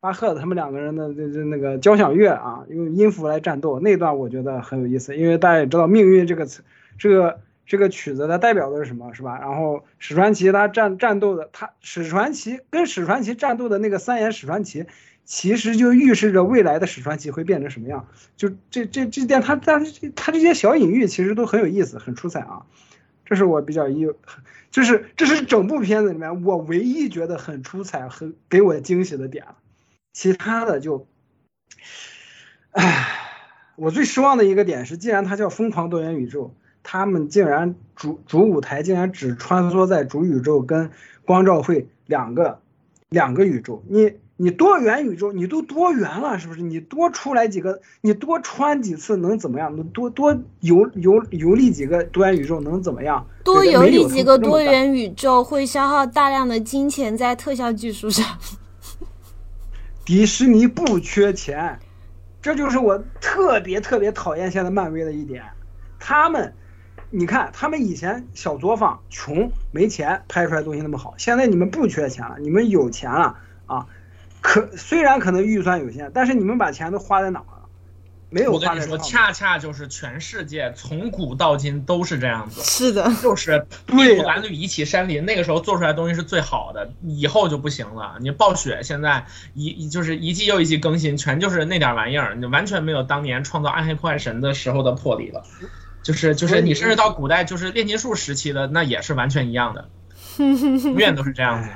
[0.00, 6.62] 巴赫他们两个人的这这那个交响乐啊，用音符来战斗那段我觉得很有意思，因为大家也知道命运这个词，
[6.98, 9.38] 这个这个曲子它代表的是什么，是吧？
[9.38, 14.86] 然后史传奇他战战斗的他史传奇跟史传奇战斗的那个三眼史传奇，
[15.24, 18.08] 其实就预示着未来的史传奇会变成什么样。
[18.36, 19.80] 就这这这点，他他
[20.16, 22.62] 他这些小隐喻其实都很有意思，很出彩啊。
[23.24, 24.06] 这是我比较一，
[24.76, 29.46] 这是这是整部片子里面我唯一觉得很出彩、很给我惊喜的点
[30.12, 31.08] 其他的就，
[32.72, 33.08] 唉，
[33.76, 40.90] 我最失望的一个点是，既然它叫疯狂多元宇宙，他们竟然主主舞台竟然只穿梭在主宇宙跟
[41.24, 42.60] 光照会两个
[43.08, 44.12] 两个宇宙，你。
[44.38, 46.60] 你多元宇宙，你都多元了，是不是？
[46.60, 49.74] 你多出来几个，你多穿几次能怎么样？
[49.74, 53.26] 能多多游游游历几个多元宇宙能怎么样？
[53.42, 58.24] 多游历几个多元宇宙会消耗大量的金钱在特效技术上。
[60.04, 61.78] 迪士尼不缺钱，
[62.42, 65.42] 这就是我特别特别讨厌现在漫威的一点。
[65.98, 66.52] 他们，
[67.10, 73.86] 你看他们以前小作坊穷没钱拍出来东西那么好，现在你们不缺钱了，你们有钱了啊。
[74.46, 77.46] 可虽然可能预算有限，但是你们把钱都花在哪了？
[78.30, 78.52] 没有。
[78.52, 82.62] 我跟你说，恰恰就是全世界从古到今都是这样子。
[82.62, 88.18] 是的，就是一股蓝绿一起山林，那个时候做出来的东西是最好的，以后就不行了。
[88.20, 95.42] 你暴雪现在一就是一季又一季更新，全就是那点玩意儿，你完全没有当年创造暗黑破坏神的时候的魄力了。
[96.04, 99.88] 就是就是你甚至到古代就是炼金术时期的，那也是完全一样的，
[100.38, 101.68] 永远都是这样子。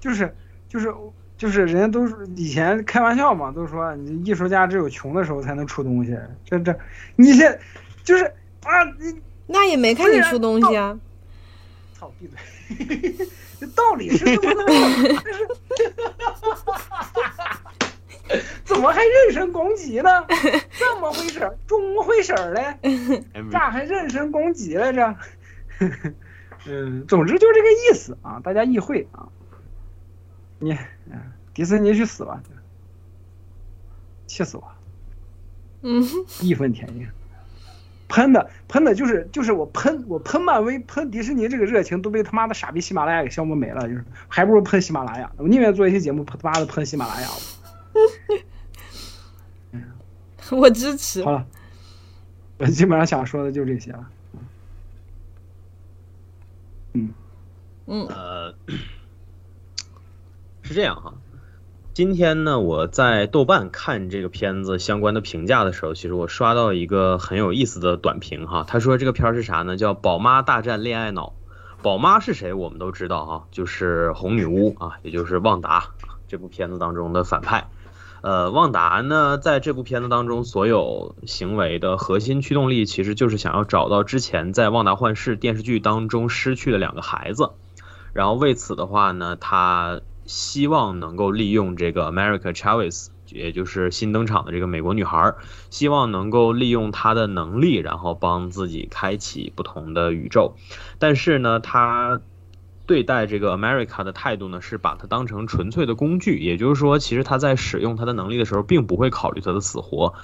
[0.00, 0.34] 就是
[0.70, 0.94] 就是。
[1.36, 6.16] 就是人家都是以前开玩笑嘛，都说你艺术家只有穷的时候才能出东西。
[6.44, 6.78] 这这，
[7.16, 7.58] 你现
[8.02, 8.24] 就是
[8.62, 10.98] 啊，你那也没看你出东西啊。
[11.92, 12.38] 操，闭嘴！
[13.60, 14.74] 这道理是这么的，
[18.64, 20.24] 怎么还人身攻击呢？
[20.28, 21.40] 怎么回事？
[21.66, 22.78] 怎么回事嘞？
[23.52, 25.14] 咋还人身攻击来着？
[26.66, 29.28] 嗯，总之就这个意思啊，大家意会啊。
[30.64, 30.76] 你，
[31.52, 32.42] 迪士尼去死吧！
[34.26, 34.64] 气死我！
[35.82, 36.02] 嗯，
[36.40, 37.06] 义愤填膺，
[38.08, 47.28] 喷的喷的，就是就是我喷我喷漫威喷迪士尼这个热情都被他妈的傻逼喜马拉雅给消磨没了，就是还不如喷喜马拉雅，我宁愿做一期节目喷他妈的喷喜马拉雅。
[50.50, 51.22] 我支持。
[51.22, 51.46] 好了，
[52.58, 54.10] 我基本上想说的就这些了。
[56.94, 57.12] 嗯
[57.86, 58.54] 嗯呃。
[60.64, 61.12] 是这样哈，
[61.92, 68.64] 今天呢，我在豆瓣看这个片子相关的评价的时候，其实我刷到一个很有意思的短评哈。
[68.66, 69.76] 他说这个片儿是啥呢？
[69.76, 71.34] 叫《宝妈大战恋爱脑》。
[71.82, 72.54] 宝妈是谁？
[72.54, 75.90] 我们都知道哈，就是红女巫啊，也就是旺达
[76.28, 77.68] 这部片子当中的反派。
[78.22, 87.50] 呃，旺达呢，在这部片子当中所有行为的核心驱动力，其实就是想要找到之前在《旺达幻视》电视剧当中失去的两个孩子，
[88.14, 90.00] 然后为此的话呢，他。
[90.26, 95.34] 希望能够利用这个 America Chavez，也就是新登场的这个美国女孩，
[95.68, 100.54] 希望能够利用她的能力，然后帮自己开启不同的宇宙。
[100.98, 102.20] 但是呢，他
[102.86, 106.38] 对待这个 America 的态度呢，是把它当成纯粹的工具。
[106.38, 110.14] 也就是说，其实他在使用他的能力的时候，并不会考虑他的死活。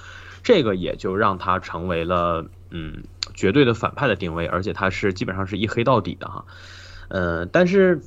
[0.43, 3.03] 这个也就让他成为了嗯
[3.35, 6.47] 绝对的反派的定位，而且他是基本上是一黑到底的哈。
[7.09, 8.01] 呃，但是。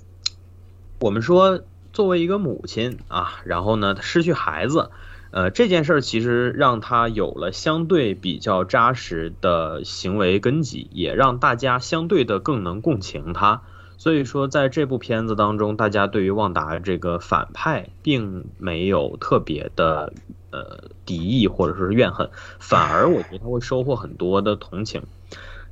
[1.00, 1.60] 我们说
[1.94, 4.90] 作为一个母亲啊，然后呢失去孩子，
[5.32, 13.62] 呃这件事儿其实让他有了相对比较扎实的行为根基，也让大家相对的更能共情他。
[13.96, 20.12] 所以说，在这部片子当中，大家对于旺达这个反派并没有特别的
[20.52, 22.30] 呃敌意或者说是怨恨，
[22.60, 25.04] 反而我觉得他会收获很多的同情。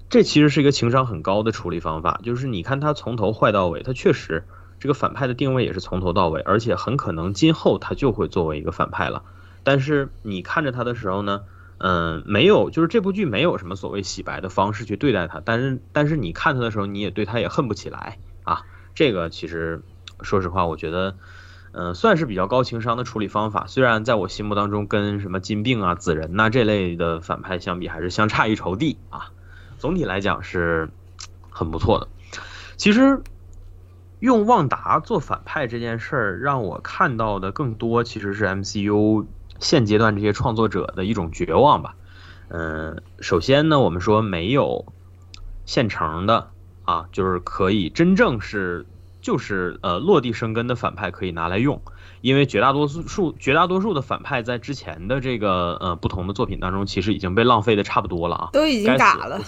[0.10, 4.46] 这其实是一个情商很高的处理方法，就是你看他从头坏到尾，他确实
[4.82, 9.24] 这个反派的定位也是从头到尾，而且很可能今后他就会作为一个反派了。
[9.63, 11.44] 但是你看着他的时候呢，
[11.78, 18.63] 嗯，没有，就是这部剧没有什么所谓洗白的方式去对待他，但是但是你看他的时候，你也对他也恨不起来啊。
[18.96, 19.84] 这个其实
[20.24, 21.15] 说实话，我觉得，
[21.74, 23.67] 嗯，算是比较高情商的处理方法。
[23.67, 29.30] 虽然在我心目当中，跟什么金病啊、紫人呐这类的反派相比，还是相差一筹地啊。
[29.78, 30.89] 总体来讲是
[31.52, 32.08] 很不错的。
[32.78, 33.22] 其实
[34.22, 39.26] 用旺达做反派这件事儿，让我看到的更多其实是 MCU
[39.60, 41.96] 现阶段这些创作者的一种绝望吧。
[42.50, 44.86] 嗯，首先呢，我们说没有
[45.66, 46.52] 现成的
[46.86, 48.86] 啊，就是可以真正是
[49.22, 51.82] 就是呃落地生根的反派可以拿来用。
[52.22, 59.42] 因为绝大多数数绝大多数的反派在之前的这个呃不同的作品当中，其实已经被浪费的差不多了啊，都已经嘎了。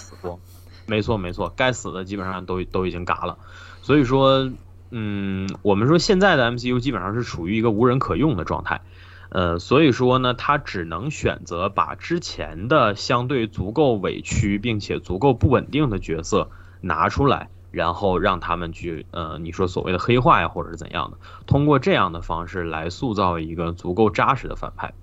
[0.86, 3.38] 没错没错，该死的基本上都都已经嘎了。
[3.80, 4.50] 所以说，
[4.96, 8.82] 嗯，我们说现在的 MCU 基本上是处于一个无人可用的状态，
[9.30, 17.48] 呃，所以说呢，他只能选择把之前的相对足够委屈并且足够不稳定的角色拿出来。
[17.74, 24.94] 然后让他们去，呃，你说所谓的黑化呀，或者是怎样的，通过这样的方式来塑造一个足够扎实的反派。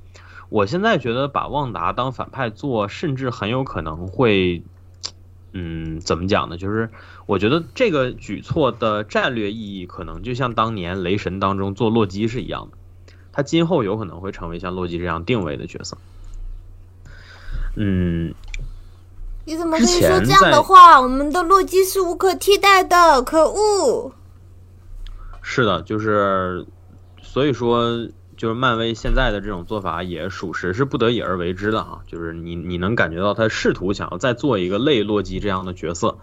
[0.48, 4.64] 我现在觉得把旺达当反派做，甚至很有可能会，
[5.52, 6.56] 嗯，怎么讲呢？
[6.56, 6.90] 就是
[7.32, 15.98] 我觉得这个举措的战略意义，可能就像当年雷神当中做洛基是一样的，他今后有可能会成为像洛基这样定位的角色。
[17.78, 18.34] 嗯。
[19.46, 21.00] 你怎么可以说这样的话？
[21.00, 24.12] 我们的洛基是无可替代的，可恶！
[25.42, 26.66] 是的，就是，
[27.22, 32.02] 所以说，就是漫威现在的这种做法也属实是不得已而为之的啊。
[32.08, 36.18] 就是你你能感觉到他试图想要再做一个类洛基这样的角色，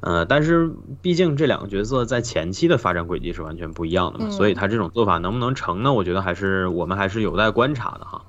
[0.00, 5.92] 呃，但是毕竟这两个角色在前期的发展轨迹是完全不一样的嘛，所以他这种做法能不能成呢？
[5.92, 8.22] 我觉得还是我们还是有待观察的哈，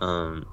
[0.00, 0.44] 嗯。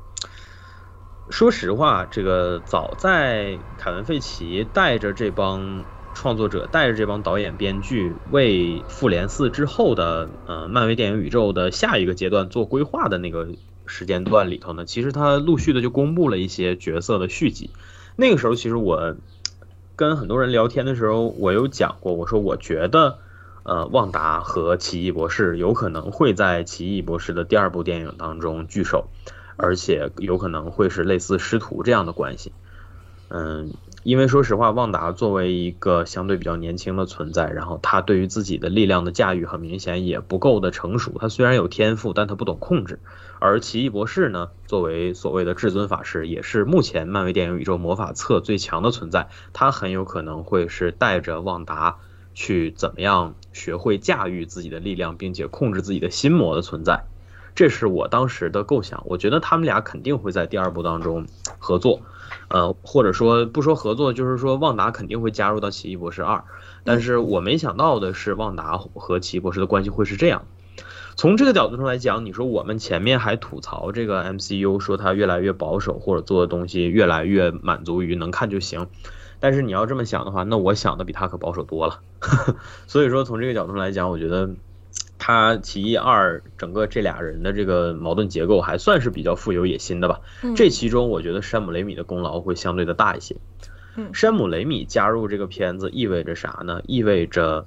[1.30, 13.48] 说实话，这个早在凯文·费奇带着这帮创作者、带着这帮导演、编剧为《复联四》之后的呃漫威电影宇宙的下一个阶段做规划的那个
[13.86, 17.70] 时间段里头呢，其实他陆续的就公布了一些角色的续集。
[18.18, 19.16] 那个时候，其实我
[19.96, 23.20] 跟很多人聊天的时候，我有讲过，我说我觉得
[23.64, 29.08] 呃旺达和奇异博士有可能会在奇异博士的第二部电影当中聚首。
[29.56, 32.52] 而且有可能会是类似师徒这样的关系，
[33.30, 41.14] 嗯，因为说实话，旺达作为一个相对比较年轻的存在，然后他对于自己的力量的驾驭很明显也不够的成熟。
[41.20, 42.98] 他虽然有天赋，但他不懂控制。
[43.44, 49.28] 而奇异博士呢，作为所谓的至尊法师，也是目前漫威电影宇宙魔法册最强的存在。
[49.52, 51.98] 他很有可能会是带着旺达
[52.34, 57.04] 去怎么样学会驾驭自己的力量，并且控制自己的心魔的存在。
[57.54, 61.28] 这是我当时的构想，我觉得他们俩肯定会在第二部当中
[61.60, 62.00] 合作，
[62.48, 66.46] 呃，或者说不说合作，就是说旺达肯定会加入到奇异博士二。
[66.86, 70.46] 但是我没想到的是，旺达和奇异博士的关系会是这样。
[71.16, 78.88] 从这个角度上来讲，你说我们前面还吐槽这个 MCU，说它越来越保守，或者做的东西越来越满足于能看就行。
[79.40, 82.00] 但是你要这么想的话，那我想的比他可保守多了。
[82.88, 84.50] 所以说从这个角度上来讲，我觉得。
[85.26, 90.20] 他奇异二整个这俩人的这个矛盾结构还算是比较富有野心的吧？
[90.54, 93.38] 这其中我觉得山姆雷米的功劳会相对的大一些。
[94.14, 96.82] 山姆雷米加入这个片子意味着啥呢？
[96.88, 97.66] 意味着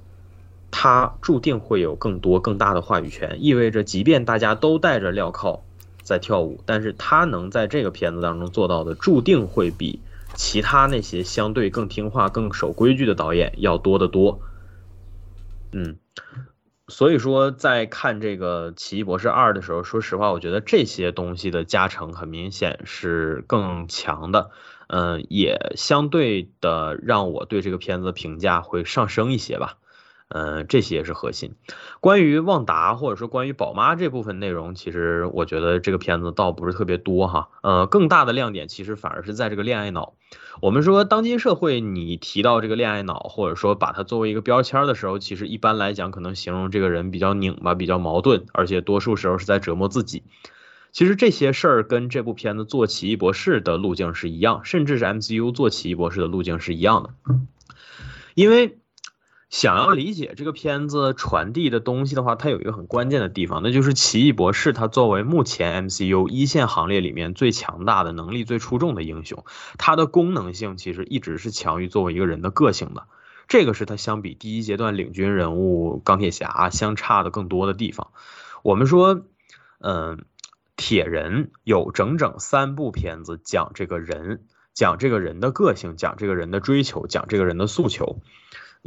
[0.71, 5.63] 他注定会有更多更大的话语权，意味着即便大家都戴着镣铐
[6.01, 9.99] 在跳舞，但是他能在这个片子当中做到的，注定会比
[10.35, 14.39] 其他那些相对更听话、更守规矩的导演要多得多。
[15.71, 15.97] 嗯。
[16.89, 24.51] 所以说，在看这个《奇异博士二》的时候，说实话，我觉得这些东西的加成很明显是更强的，
[24.87, 29.77] 嗯，也相对的让我对这个片子的评价会上升一些吧。
[30.29, 31.55] 呃，这些是核心。
[31.99, 37.49] 关于旺达或者说关于宝妈这部分内容，其实我觉得这个片子倒不是特别多哈。
[37.61, 40.15] 呃，更大的亮点其实反而是在这个恋爱脑。
[40.61, 50.23] 我们说当今社会，你提到这个恋爱脑，或者说把它作为一个标签的时候，其实一般来讲可能形容这个人比较拧巴、比较矛盾，而且多数时候是在折磨自己。
[50.91, 57.11] 其实这些事儿跟这部片子做奇异博士的路径是一样，甚至是 MCU 做奇异博士的路径是一样的。
[58.33, 58.79] 因为
[59.49, 69.45] 想要理解这个片子传递的东西的话，它有一个很关键的地方，那就是奇异博士他作为目前 MCU 一线行列里面最强大的、能力最出众的英雄，
[69.77, 73.07] 他的功能性其实一直是强于作为一个人的个性的。
[73.47, 78.09] 这个是他相比第一阶段领军人物钢铁侠相差的更多的地方。
[78.63, 79.21] 我们说，
[79.79, 80.25] 嗯。
[80.79, 84.43] 铁人有整整三部片子讲这个人，
[84.75, 88.21] 讲这个人的个性，讲这个人的追求，讲这个人的诉求。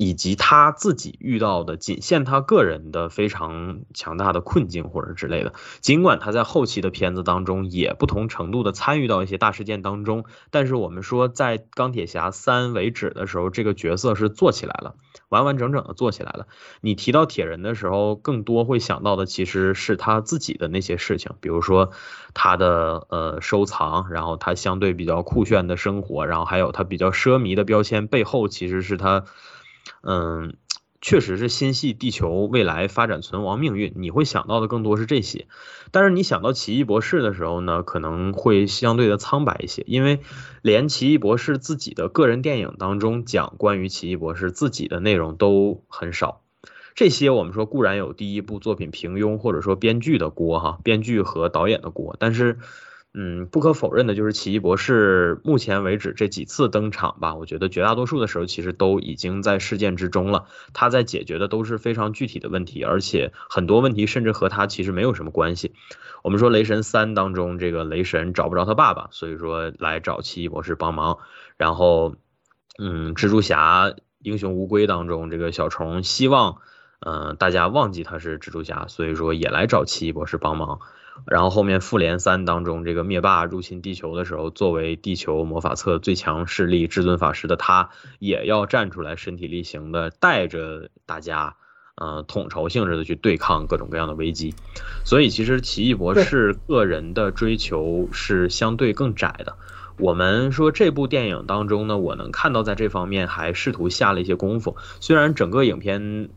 [0.03, 14.95] 以及他自己遇到的仅限他个人的非常强大的困境或者之类的，尽管他在后期的片子当中也不同程度的参与到一些大事件当中，但是我们说在钢铁侠三为止的时候，这个角色是做起来了，
[15.29, 16.47] 完完整整的做起来了。
[16.81, 21.91] 你提到铁人的时候，更多会想到的其实是他自己的那些事情，比如说
[22.33, 29.27] 他的呃收藏，然后他相对比较酷炫的生活，然后还有他比较奢靡的标签背后，其实是他。
[30.03, 30.55] 嗯，
[31.01, 35.47] 确实是心系地球未来发展存亡命运，你会想到的更多是这些。
[35.91, 40.21] 但是你想到奇异博士的时候呢，可能会相对的苍白一些，因为
[40.63, 46.43] 连奇异博士自己的个人电影当中讲关于奇异博士自己的内容都很少。
[46.95, 52.59] 这些我们说固然有第一部作品平庸，或者说编剧的锅哈，编剧和导演的锅，但是。
[53.13, 60.47] 嗯，不可否认的就是奇异博士目前为止这几次登场吧，我觉得绝大多数的时候其实都已经在事件之中了。
[60.75, 65.75] 他在解决的都是非常具体的问题，而且很多问题甚至和他其实没有什么关系。
[66.23, 71.19] 我们说雷神三当中，这个雷神找不着他爸爸，所以说来找奇异博士帮忙。
[71.57, 72.15] 然后，
[72.79, 76.59] 嗯，蜘蛛侠英雄无归当中，这个小虫希望，
[77.01, 80.79] 嗯，大家忘记他是蜘蛛侠，所以说也来找奇异博士帮忙。
[81.27, 91.57] 然后后面复联三当中，这个灭霸入侵地球的时候，作为地球魔法册最强势力至尊法师的他，也要站出来身体力行的带着大家，
[91.97, 94.55] 呃，统筹性质的去对抗各种各样的危机。
[95.05, 99.57] 所以其实奇异博士个人的追求是相对更窄的。
[99.99, 106.31] 我们说这部电影当中呢，我能看到在这方面还试图下了一些功夫，虽然整个影片。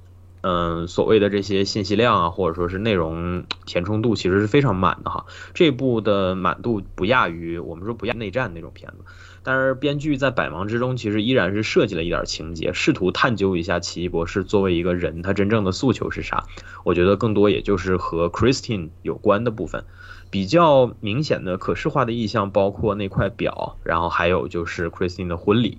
[0.45, 5.25] 嗯，所谓的这些信息量啊，或者说是内容填充度，其实是非常满的哈。
[5.53, 9.05] 这部的满度不亚于我们说不亚内战那种片子，
[9.41, 16.43] 但是编剧在百忙之中，其实依然是设计了一点情节，试图探究一下奇异博士作为一个人，他真正的诉求是啥。
[16.83, 19.85] 我觉得更多也就是和 Christine 有关的部分，
[20.29, 25.77] 比较明显的可视化的意象包括那块表，然后还有就是 Christine 的婚礼。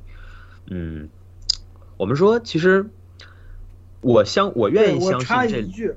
[0.71, 1.11] 嗯，
[1.99, 2.89] 我们说其实。
[4.05, 5.17] 我相我愿意相信这。
[5.17, 5.95] 我插一句，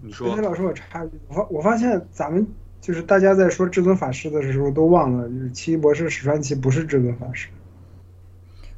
[0.00, 0.34] 你说。
[0.36, 2.46] 老师，我插一句，我发我发现咱们
[2.80, 7.48] 就是大家在说至尊法师的时候都忘了，就是奇异博士史传奇不是至尊法师，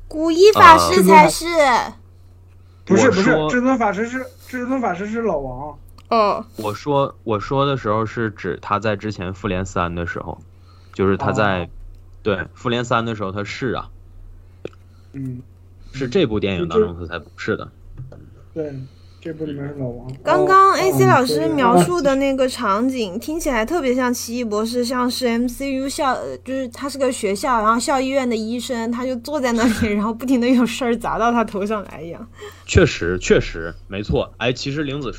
[0.09, 1.47] 古一法师才是。
[2.85, 5.79] 不是不是，至尊法师是至尊法师是老王。
[6.11, 6.45] 哦。
[6.57, 10.39] 我说我说的时候是指他在之前复联三的时候，
[10.93, 11.71] 就是他在
[12.23, 13.89] 对复联三的时候他是啊。
[15.13, 15.41] 嗯。
[15.93, 17.71] 是这部电影当中他才不是的。
[18.55, 18.73] 对，
[19.21, 20.09] 这部里面是老王。
[20.23, 32.25] 刚刚 AC 老师描述的那个场景， 听起来特别像奇异博士，像是 MCU 校，就是他是个学校，然后校医院的医生，他就坐在那里， 然后不停的有事儿砸到他头上来一样。
[32.65, 34.33] 确实，确实没错。
[34.37, 35.13] 哎，其实玲子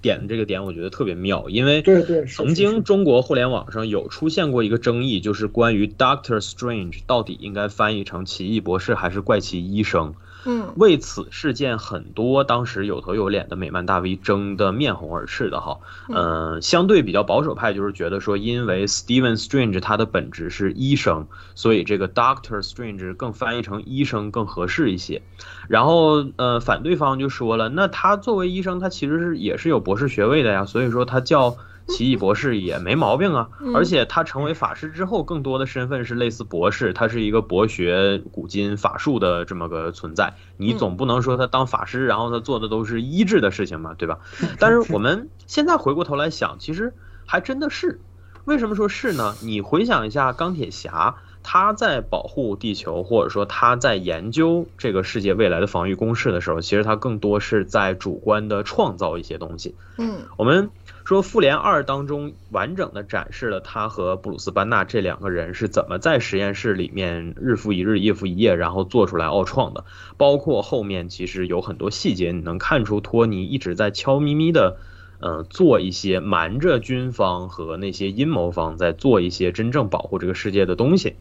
[0.00, 10.14] 点的这个点，我觉得特别妙，因为对对，曾经中国互联网上有出现过一个争议，就是关于 Doctor Strange 到底应该翻译成奇异博士还是怪奇医生。
[10.44, 15.78] 嗯，为此事件，很多当时有头有脸的美漫大 V 争得面红耳赤的哈。
[16.08, 25.22] 嗯，相对比较保守派就是觉得说，因为 Steven Strange 他的本质是医生，所以这个 Doctor Strange 更翻译成医生更合适一些。
[25.68, 31.56] 然后呃，反对方就说了，那他作为医生，他其实是也是有博士学位的呀，所以说他叫。
[31.90, 40.34] 奇异博士也没毛病啊，而且他成为法师之后，更多的身份是类似博士，他是一个博学古今法术的这么个存在。
[40.56, 44.18] 你总不能说他当法师，然后他做的都是医治的事情嘛，对吧？
[44.58, 46.94] 但是我们现在回过头来想，其实
[47.26, 48.00] 还真的是，
[48.44, 49.34] 为什么说是呢？
[49.42, 59.74] 你回想一下钢铁侠，他在保护地球，或者说他在研究这个世界未来的防御公式的时候，其实他更多是在主观的创造一些东西。
[59.96, 60.70] 嗯我们
[61.04, 69.84] 说《复联二》当中完整的展示了他和布鲁斯班纳这两个人是怎么在实验室里面日复一日、夜复一夜，然后做出来奥创的。
[70.16, 74.76] 包括后面其实有很多细节，你能看出托尼一直在悄咪咪的，
[75.20, 81.16] 呃，做一些瞒着军方和那些阴谋方在做一些真正保护这个世界的东西。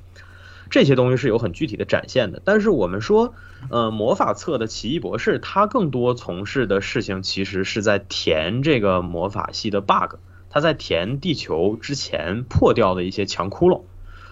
[0.69, 3.33] 这些东西是有很具体的展现的，但是我们说，
[3.69, 10.17] 呃，魔法册的奇异博士，他更多从事的事情其实是在填这个魔法系的 bug，
[10.49, 13.81] 他在填地球之前破掉的一些墙窟窿，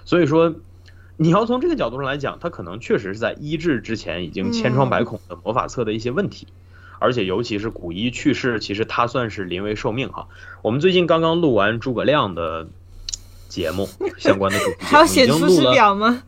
[0.05, 0.53] 所以说，
[1.17, 6.47] 你要从这个角度上来讲，他可能确实是在医治之前已经千疮百孔的魔法册的一些问题，
[6.99, 10.27] 而且尤其是古一去世，其实他算是临危受命哈。
[10.61, 12.67] 我们最近刚刚录完诸葛亮的
[13.47, 13.87] 节目，
[14.17, 15.73] 相关的主题节还要写出师经录了。
[15.73, 16.23] 表吗？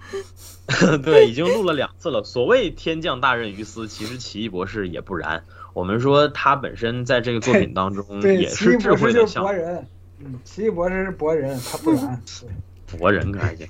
[1.03, 2.24] 对，已经录了两次了。
[2.24, 5.43] 所谓天降大任于斯，其实奇异博士也不然。
[5.74, 9.88] 我们说他本身在这个作品当中，也是智慧的像博人，
[10.20, 12.22] 嗯，奇异博士是博人，他不然。
[12.97, 13.67] 博人还行。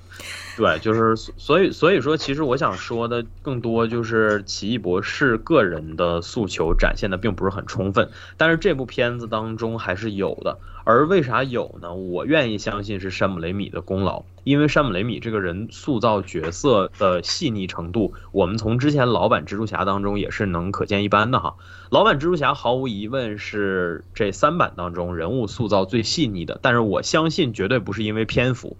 [0.60, 10.58] 对，就是所以所以说，其实我想说的更多就是奇异博士个人的诉求展现的并不是很充分，但是这部片子当中还是有的。
[10.84, 11.94] 而为啥有呢？
[11.94, 21.56] 我愿意相信是山姆雷米的功劳，因为山姆雷米这个人塑造角色的细腻程度，我们从之前老版蜘蛛侠当中也是能可见一斑的哈。
[21.90, 28.76] 老版蜘蛛侠毫无疑问是这三版当中人物塑造最细腻的，但是我相信绝对不是因为篇幅。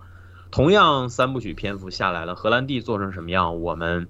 [0.52, 4.08] 同样三部曲篇幅下来了，荷兰弟做成什么样，我们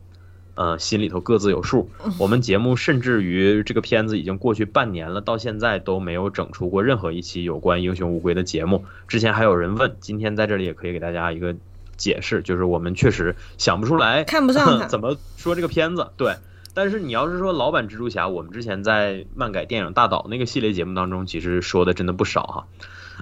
[0.56, 1.90] 呃心里头各自有数。
[2.18, 8.86] 我们节目甚至于这个片子已经过去半年了，到现在都没有整出过任何一期有关英雄无归的节目。
[9.08, 11.56] 之前还有人问，今天在这里也可以给大家一个
[11.98, 16.12] 解释，就是我们确实想不出来看不上 怎么说这个片子。
[16.16, 16.36] 对，
[16.74, 22.68] 但是你要是说老版蜘蛛侠，我们之前在漫改电影大导那个系列节目当中，其实说的真的不少哈。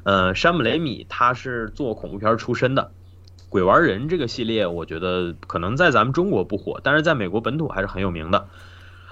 [0.03, 2.91] 呃，山姆雷米他是做恐怖片出身的，
[3.49, 8.47] 鬼玩人这个系列，我觉得可能在咱们中国不火，但是在美国本土还是很有名的。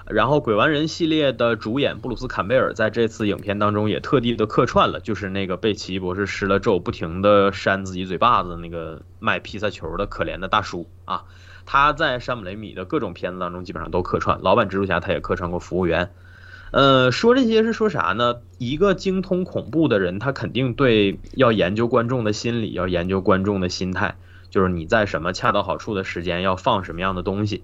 [0.08, 11.24] 然后，鬼玩人系列的主演布鲁斯坎贝尔在这次影片当中也特地的客串了，就是那个被奇异博士施了咒，不停的扇自己嘴巴子那个卖披萨球的可怜的大叔啊。
[11.64, 16.10] 他在山姆雷米的各种片子当中基本上都客串，老版蜘蛛侠他也客串过服务员。
[16.70, 18.36] 呃，说这些是说啥呢？
[18.58, 24.14] 一个精通恐怖的人，他肯定对要研究观众的心理，要研究观众的心态，
[24.56, 27.62] 就是你在什么恰到好处的时间要放什么样的东西。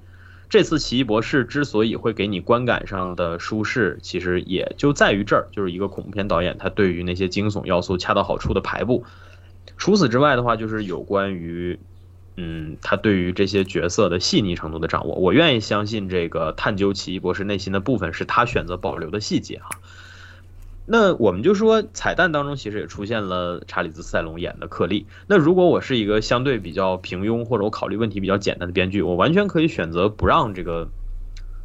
[0.51, 9.07] 这次奇异博士之所以会给你观感上的舒适，其实也就在于这儿，就是一个恐怖片导演他对于那些惊悚要素恰到好处的排布。
[9.79, 11.81] 除此之外的话，就是有关于，
[12.37, 15.15] 嗯，他对于这些角色的细腻程度的掌握。
[15.15, 19.79] 我愿意相信这个探究奇异博士内心的部分是他选择保留的细节哈。
[20.95, 25.07] 那我们就说彩蛋当中其实也出现了查理兹塞隆演的克利。
[25.27, 30.91] 那如果我是一个相对比较平庸或者我考虑问题比较简单的编剧，我完全可以选择不让这个，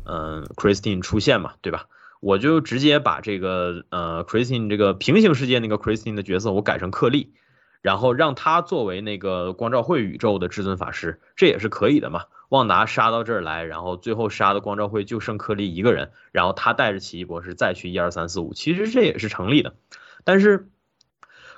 [0.06, 1.88] 嗯、c h r i s t i n e 出现嘛，对吧？
[2.22, 7.34] 我就直接把这个呃 Christine 这个平行世界那个 Christine 的角色我改成克利，
[7.82, 12.22] 然后让他作为那个光照会宇宙的至尊法师，这也是可以的嘛。
[12.50, 19.76] 旺达杀到这儿来，然后最后杀的光照会就剩克利一个人，然后他带着奇异博士再去一二三四五，其实这也是成立的。
[20.24, 20.70] 但是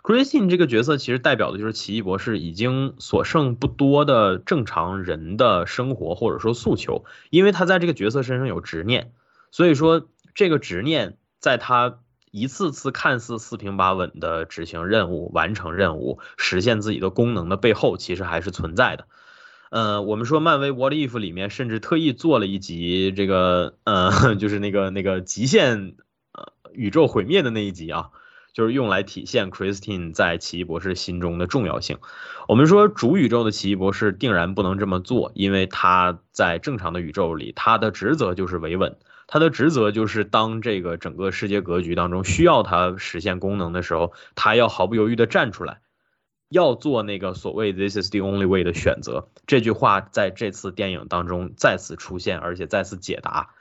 [0.01, 9.11] Christine 这个角色其实代表的就是奇异博士已经所剩不多的正常人的生活或者说诉求，因为他在这个角色身上有执念，
[9.51, 11.99] 所以说这个执念在他
[12.31, 19.05] 一次次看似四平八稳的执行任务、完成任务、实现自己的功能的背后，其实还是存在的。
[19.69, 25.95] 呃，我们说漫威 What If 里面甚至特意做了一集这个呃， 就是那个那个极限
[26.33, 28.09] 呃宇宙毁灭的那一集啊，
[28.53, 31.99] 就是用来体现 Christine 在奇异博士心中的重要性。
[32.47, 38.97] 我们说主宇宙的奇异博士定然不能这么做，因为他在正常的宇宙里，他的职责就是维稳。
[39.27, 45.81] 他的职责就是当这个整个世界格局当中需要他实现功能的时候，他要毫不犹豫地站出来，
[46.49, 49.29] 要做那个所谓 “this is the only way” 的选择。
[49.47, 53.51] 这句话在这次电影当中再次出现，而且再次解答，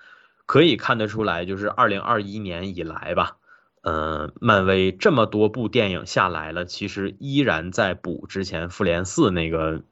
[0.47, 3.37] 可以看得出来，就是二零二一年以来吧，
[3.83, 9.83] 呃，漫威这么多部电影下来了，其实依然在补之前复联四那个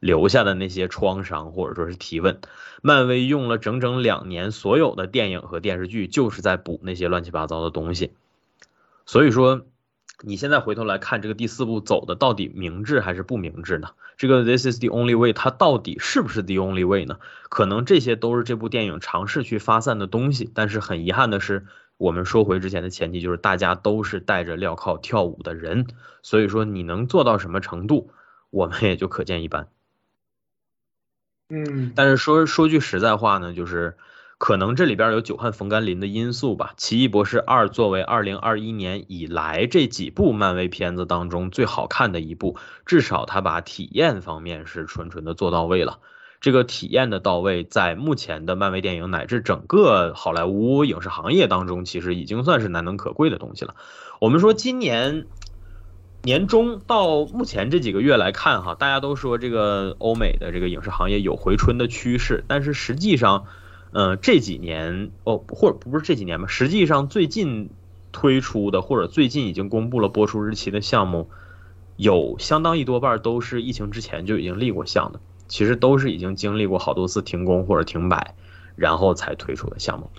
[0.00, 2.40] 留下的那些创伤或者说是提问。
[2.80, 8.12] 漫威用了整整两年，所有的电影和电视剧就是在补那些乱七八糟的东西。
[9.04, 9.66] 所以说，
[10.22, 13.90] 你现在回头来看这个第四步走的到底明智还是不明智呢？
[14.16, 17.18] 这个 This is the only way，它到底是不是 the only way 呢？
[17.48, 21.66] 可能这些都是这部电影尝试去发散的东西，但是很遗憾的是，
[21.98, 25.86] 我们说回之前的前提，就是大家都是戴着镣铐跳舞的人，
[26.22, 28.10] 所以说你能做到什么程度，
[28.50, 29.68] 我们也就可见一斑。
[31.48, 33.96] 嗯，但是说说句实在话呢，就是
[34.38, 36.72] 可能这里边有久旱逢甘霖的因素吧。
[36.76, 45.98] 奇异博士二作为二零二一年以来这几部漫威片子当中最好看的一部，至少它把体验方面是纯纯的做到位了。
[46.40, 53.74] 这个体验的到位，在目前的漫威电影乃至整个好莱坞影视行业当中，其实已经算是难能可贵的东西了。
[54.20, 55.26] 我们说今年。
[56.24, 63.46] 年中到目前这几个月来看，哈，大家都说这个欧美的这个影视行业有回春的趋势，但是实际上，
[63.90, 67.70] 呃，这几年哦，或者不是这几年吧，实际上最近
[68.12, 71.28] 推出的或者最近已经公布了播出日期的项目，
[71.96, 78.34] 有相当一多半都是疫情之前就已经立过项的，其实都是已经经历过好多次停工或者停摆，
[78.76, 80.10] 然后才推出的项目。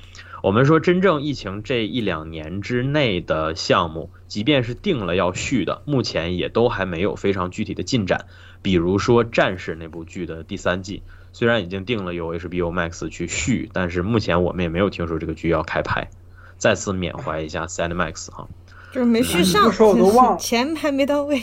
[0.42, 8.26] 我们说，真正疫情这一两年之内的项目，即便是定了要续的，目前也都还没有非常具体的进展。
[8.62, 16.10] 比如说《战士》那部剧的第三季，虽然已经定了由 HBO Max 去续，但是目前我们也没有听说这个剧要开拍。
[16.58, 18.46] 再次缅怀一下 Cinemax 哈，
[18.92, 21.42] 就是没续上，不说我都忘了钱还没到位。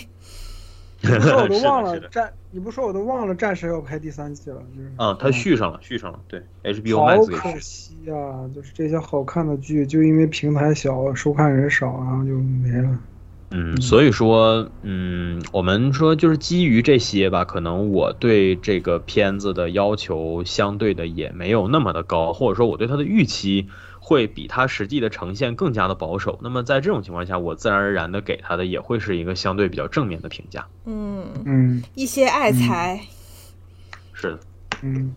[1.00, 7.58] 你不说我都忘了 战，你不说我都忘了战神要拍第三季了，就是啊，他续上了，续上了，对，HBO Max 给可。
[7.60, 12.98] 惜啊、就是这些好看的剧，就因为平台小，收看人少，然后就没了。
[13.50, 23.68] 嗯，所以说，嗯，我们说就是基于这些吧，可能我对这个片子的要求相对的也没有那么的高，或者说我对它的预期
[24.00, 26.40] 会比它实际的呈现更加的保守。
[26.42, 30.66] 那么在这种情况下，我自然而然的给它的也会是一个相对比较正面的评价。
[30.84, 31.82] 嗯，嗯。
[31.94, 33.00] 一些爱才，
[34.12, 34.32] 是。
[34.32, 34.40] 的，
[34.82, 35.14] 嗯，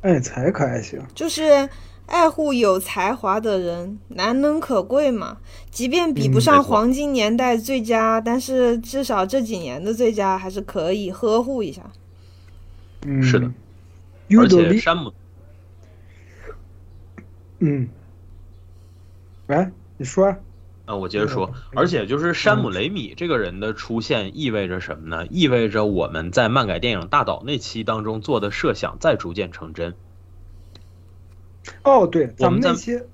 [0.00, 1.00] 爱才可还行。
[1.14, 1.68] 就是
[2.10, 5.38] 爱护有才华的人，难能可贵嘛。
[5.70, 11.82] 即便比不上黄金年代最佳，但是至少这几年的最佳还是可以呵护一下。
[13.06, 13.50] 嗯，是的，
[14.36, 14.76] 而且。
[14.78, 15.12] 山姆
[17.60, 17.88] 嗯，
[19.46, 20.34] 喂，你说。
[20.86, 25.24] 啊，我接着说，而且就是山姆雷米这个人的出现意味着什么呢？
[25.30, 29.94] 意味着我们在漫改电影大导那期当中做的设想在逐渐成真。
[31.84, 33.06] 哦，对，咱们我们在那些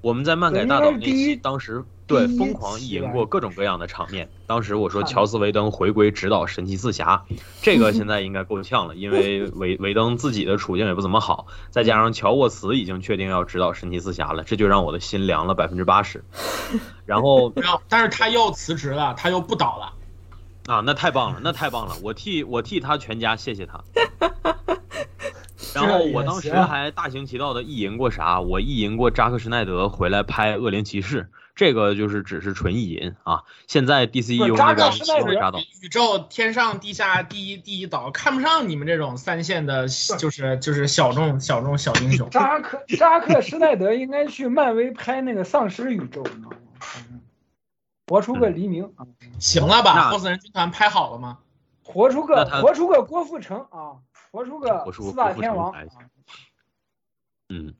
[0.00, 4.28] 我们在漫改大岛那期，当时对疯狂意淫过各种各样的场面。
[4.46, 7.24] 当时我说乔斯·维登回归指导神奇四侠，
[7.62, 16.24] 这个 现在应该够呛了，因为维维登自己的处境也不怎么好，再加上乔沃茨已经确定要指导神奇四侠了，这就让我的心凉了百分之八十。
[17.06, 19.92] 然后没有，但是他又辞职了，他又不导了。
[20.66, 21.94] 啊，那太棒了，那太棒了！
[22.02, 23.82] 我替我替他全家谢谢他。
[25.74, 28.40] 然后我当时还大行其道的意淫过啥？
[28.40, 31.22] 我意淫过扎克施奈德回来拍《恶灵骑士》，
[31.54, 33.42] 这个就是只是纯意淫啊。
[33.66, 39.86] 现在 DCU 扎克那边施奈德宇宙天上地下第一第一岛，看不上你们这种三线的，
[40.18, 42.28] 就是就是小众小众小英雄。
[42.30, 46.56] 扎克扎克施奈德应该去漫威拍那个丧尸宇宙，你知道吗？
[48.08, 49.06] 活出个黎明啊，
[49.38, 49.94] 行了吧？
[49.94, 51.38] 那后死人军团拍好了吗？
[51.84, 54.00] 活出个活出个郭富城啊，
[54.32, 55.72] 活出个四大天王。
[57.48, 57.74] 嗯。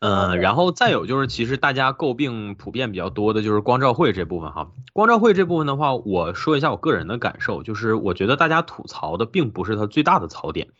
[0.00, 4.72] 呃，然后再有就是，其实大家诟病普遍比较多的就是光照会这部分哈。
[4.92, 10.70] 光照会这部分的话，我说一下我个人的感受，就是我觉得大家吐槽的并不是它最大的槽点，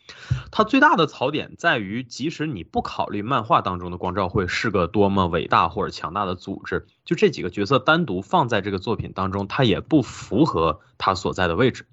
[0.51, 11.85] 它最大的槽点在于，即使你不考虑漫画当中的光照会是个多么伟大或者强大的组织，就这几个角色单独放在这个作品当中，它也不符合它所在的位置。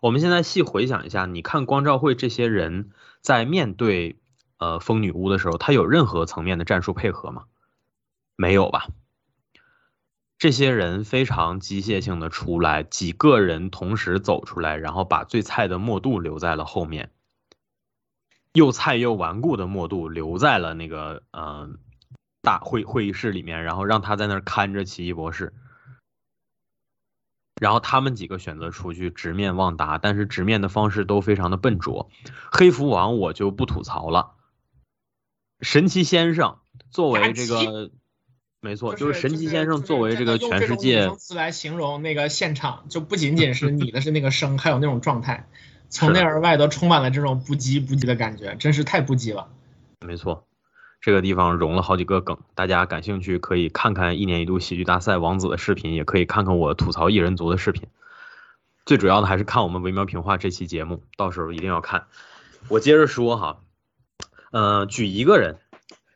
[0.00, 2.90] 我们现在细回想一下，你看光照会这些人
[3.20, 4.18] 在面对
[4.58, 7.44] 呃风女巫的时候，他有任何层面的战术配合吗？
[8.36, 8.86] 没有吧？
[10.38, 17.10] 这些人非常机械性的出来，几个人同时走出来，然后把最菜的默杜留在了后面，
[18.52, 21.70] 又菜又顽固的默杜留在了那个呃
[22.40, 25.54] 大会会议室里面，然后让他在那儿看着奇异博士。
[27.60, 32.10] 然后他们几个选择出去直面旺达，但是直面的方式都非常的笨拙。
[32.50, 34.32] 黑蝠王我就不吐槽了，
[35.60, 36.58] 神奇先生
[36.90, 37.90] 作为这个，
[38.60, 45.48] 没错，就是神奇先生作为这个全世界，词来形容那个现场，就不仅仅是你的是那个声，还有那种状态，
[45.88, 49.48] 从内而外都充满了这种不羁不羁的感觉，真是太不羁了。
[50.04, 50.47] 没错。
[51.00, 57.88] 这个地方融了好几个梗，大家感兴趣可以看看一年一度喜剧大赛王子的视频，也可以看看我吐槽异人族的视频。
[58.84, 62.06] 最主要的还是看我们微妙评话这期节目，到时候一定要看。
[62.68, 63.60] 我接着说哈，
[64.50, 65.58] 呃，举一个人，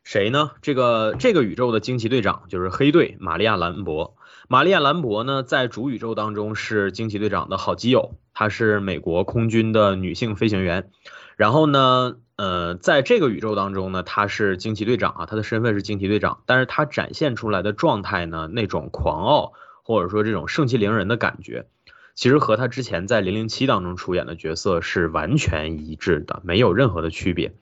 [0.03, 0.51] 谁呢？
[0.61, 4.17] 这个这个宇宙的惊奇队长就是黑队玛利亚兰博。
[4.49, 10.89] 玛利亚兰博呢，在主宇宙当中是惊奇队长的好基友，她是美国空军的女性飞行员。
[11.37, 19.53] 然后呢，呃，在这个宇宙当中呢，他是惊奇队长啊，他的身份是惊奇队长，但是他展现出来的状态呢，那种狂傲
[19.83, 21.67] 或者说这种盛气凌人的感觉，
[22.15, 27.53] 其实和他之前在零零七当中出演的角色是完全一致的，没有任何的区别。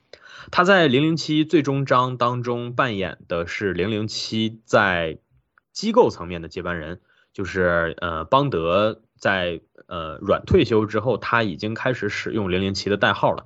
[0.51, 5.19] 他在零零七最终章当中扮演的是零零七在
[5.73, 7.01] 机构层面的接班人，
[7.33, 13.45] 就是呃邦德在呃软退休之后，他已经开始使用零零七的代号了。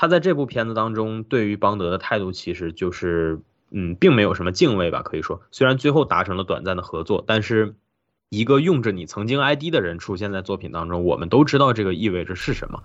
[0.00, 3.38] 他在这部片子当中对于邦德的态度其实就是，
[3.70, 7.74] 嗯，并没有什么敬畏吧，可以说，虽然最后达成了短暂的合作，但是
[8.30, 12.82] 一个用着你曾经 ID 的人出现在作品当中，我们都知道这个意味着是什么。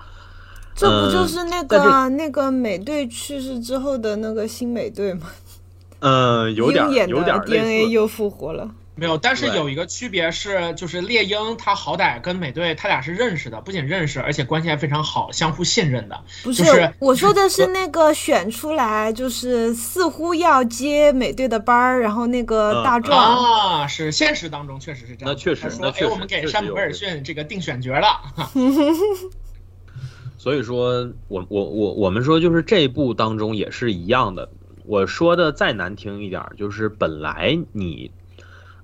[0.75, 5.21] 这不就是那个那个美队去世之后的那个新美队吗？
[5.99, 8.69] 嗯，有点有点 DNA 又复活了。
[8.97, 16.17] 没有，但是有一个区别是，就是猎鹰他好歹跟美队他俩是认识的，不仅认识，而且关系还非常好，相互信任的。
[16.43, 25.33] 不是，我说的是那个选出来，就是似乎要接美队的班儿，然后那个大壮啊，是现实当中确实是这样。
[25.33, 28.21] 那确实，那确实，我们给山姆威尔逊这个定选角了。
[30.37, 34.49] 所以说，我我我我们说，就是这一部当中也是一样的。
[34.85, 38.09] 我说的再难听一点，就是本来你。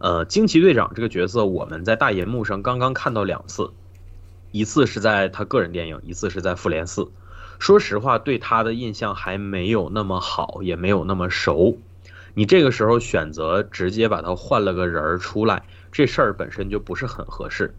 [0.01, 3.69] 呃，惊奇队长这个角色，我们在大银幕上刚刚看到两次，
[4.49, 7.11] 一次是在他个人电影，一次是在复联四。
[7.59, 11.77] 说实话，对他的印象还没有那么好，也没有那么熟。
[12.33, 17.75] 你这个时候选择直接把他换了个人儿出来，这事儿本身就不是很合适。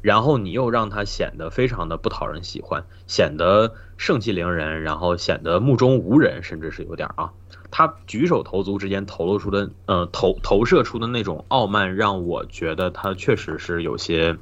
[0.00, 7.32] 然后你又让他显得非常的不讨人喜欢，显得盛气凌人，然后显得目中无人，甚至是有点啊。
[7.78, 14.38] 他举手投足之间透露出的，呃，投投射出的那种傲慢，让我觉得他确实是有些，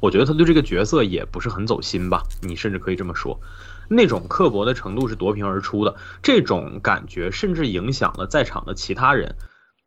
[0.00, 2.22] 我觉得他对这个角色也不是很走心吧。
[2.42, 3.40] 你甚至可以这么说，
[3.88, 9.34] 那种刻薄的程度是夺屏而出的，这种感觉甚至影响了在场的其他人。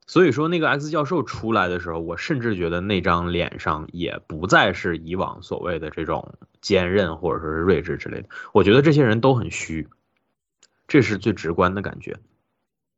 [0.06, 8.28] 所以说，那个 X 教授出来的时候，我甚至觉得那张脸上也不再是以往所谓的这种坚韧或者说是睿智之类的。
[8.52, 9.88] 我觉得这些人都很虚，
[10.90, 12.18] 这是最直观的感觉。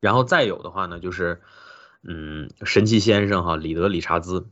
[0.02, 1.39] 然后再有的话呢，就是，
[2.04, 4.47] 嗯，神奇先生哈，里德理查兹。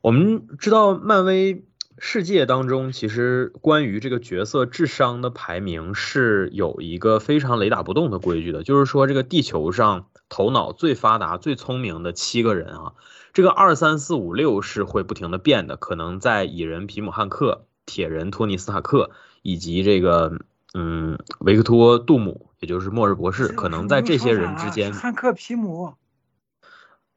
[0.00, 1.64] 我们知道漫威
[1.98, 12.92] 世界当中，其实关于这个角色智商的排名是有一个非常雷打不动的规矩的，就是说这个地球上头脑最发达、最聪明的七个人啊，
[13.32, 19.10] 这个二三四五六是会不停的变的，可能在蚁人皮姆汉克、铁人托尼斯塔克
[19.42, 20.38] 以及这个。
[20.74, 25.94] 嗯，维克托·杜姆，也就是末日博士，可能在这些人之间，汉克·皮姆，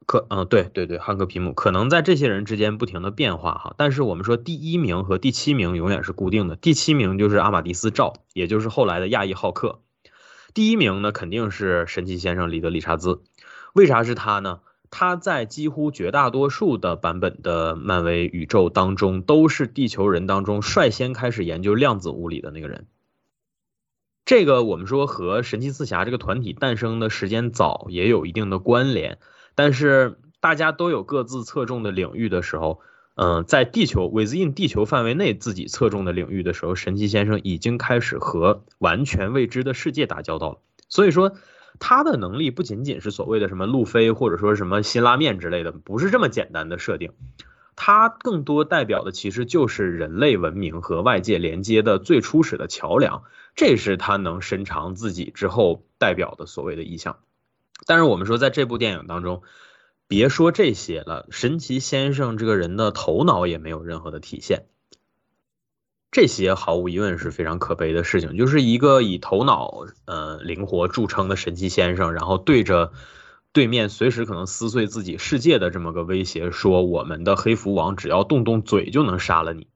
[0.06, 3.74] 可嗯，对对对，汉克·皮姆，可能在这些人之间不停的变化哈。
[3.78, 9.80] 但是我们说第一名和第七名永远是固定的，第七名就是阿马迪斯·赵，也就是后来的亚裔浩克。
[10.54, 13.22] 第一名呢，肯定是神奇先生里德·理查兹。
[13.74, 14.60] 为啥是他呢？
[14.94, 22.86] 他在几乎绝大多数的版本的漫威宇宙当中，都是地球人当中率先开始研究量子物理的那个人。
[24.26, 29.18] 这个我们说和神奇四侠这个团体诞生的时间早也有一定的关联，
[29.56, 32.80] 但是大家都有各自侧重的领域的时候，
[33.16, 40.60] 嗯，在地球 within 地球范围内自己侧重的领域的时候，神奇先生已经开始和完全未知的世界打交道了。
[40.88, 41.34] 所以说，
[41.80, 47.12] 他的能力不仅仅是所谓的什么路飞或者说什么辛拉面之类的，不是这么简单的设定。
[47.76, 53.24] 它更多代表的其实就是人类文明和外界连接的最初始的桥梁，
[53.56, 57.18] 这是它能伸长自己之后代表的所谓的意象。
[57.88, 59.42] 但是我们说在这部电影当中，
[60.08, 64.66] 别说这些了，神奇先生这个人的头脑也没有任何的体现，
[66.12, 68.38] 这些毫无疑问是非常可悲的事情。
[68.38, 72.92] 就是一个以头脑呃灵活著称的神奇先生，然后对着。
[73.54, 79.68] 对面随时可能撕碎自己世界的这么个威胁，说我们的黑蝠王只要动动嘴就能杀了你。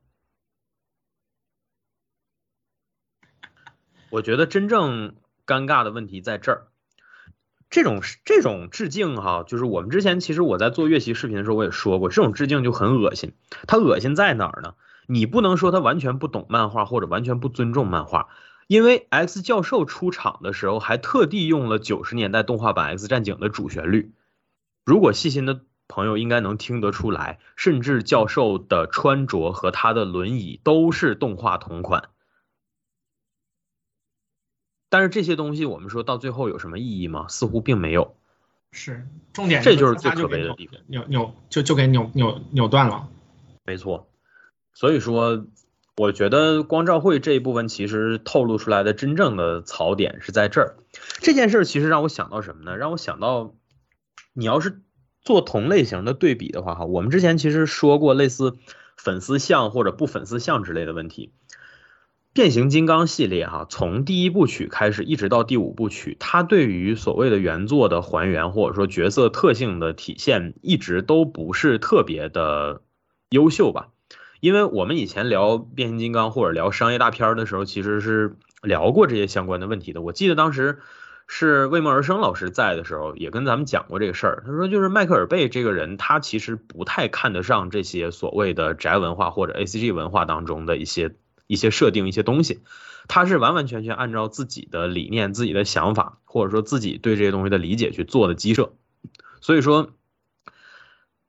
[4.09, 5.15] 我觉得真正
[5.45, 6.67] 尴尬的问题在这儿，
[7.69, 13.33] 这种这种致敬哈，就是我们之前其实我在做乐器视频的时候我也说过，这种致敬就很恶心。
[13.67, 14.75] 它恶心在哪儿呢？
[15.07, 18.29] 你不能说他完全不懂漫画或者完全不尊重漫画。
[18.67, 24.11] 因为 X 教授出场的时候还特地用了九十年代动画版 X 战警的主旋律，
[24.85, 32.09] 如果细心的朋友应该能听得出来，甚至教授的穿着和他的轮椅都是动画同款。
[34.89, 37.27] 但是这些东西我们说到最后有什么意义吗？
[37.27, 38.15] 似乎并没有。
[38.71, 40.79] 是，重点这就是最可悲的地方。
[40.87, 43.07] 扭扭就就给扭扭扭断了。
[43.63, 44.07] 没错，
[44.73, 45.45] 所以说，
[45.97, 50.75] 我觉得光照会这一部分其实透露出来的真正的槽点是在这儿。
[51.21, 52.75] 这件事其实让我想到什么呢？
[52.75, 53.55] 让我想到，
[54.33, 54.81] 你要是
[55.21, 58.57] 做同类型的对比的话，哈，我们之前其实说过类似
[58.97, 61.31] 粉丝像或者不粉丝像之类的问题。
[62.33, 72.81] 变形金刚系列哈，从第一部曲开始一直到第五部曲，它对于所谓的原作的还原或者说角色特性的体现，一直都不是特别的
[73.29, 73.91] 优秀吧。
[74.39, 80.01] 因为我们以前聊变形金刚或者聊商业大片儿的时候，其实是聊过这些相关的问题的。
[80.01, 80.79] 我记得当时
[81.27, 84.43] 是魏梦而生老师在的时候，也跟咱们讲过这个事儿。
[84.45, 91.15] 他说，就是迈克尔贝这个人，他其实不太看得上这些所谓的宅文化或者 A C G 文化当中的一些
[91.47, 92.59] 一些设定、一些东西。
[93.07, 98.73] 他是完完全全按照自己的理念、自己的想法，或者说自己对这些东西的理解去做的鸡舍。
[99.41, 99.94] 所以说。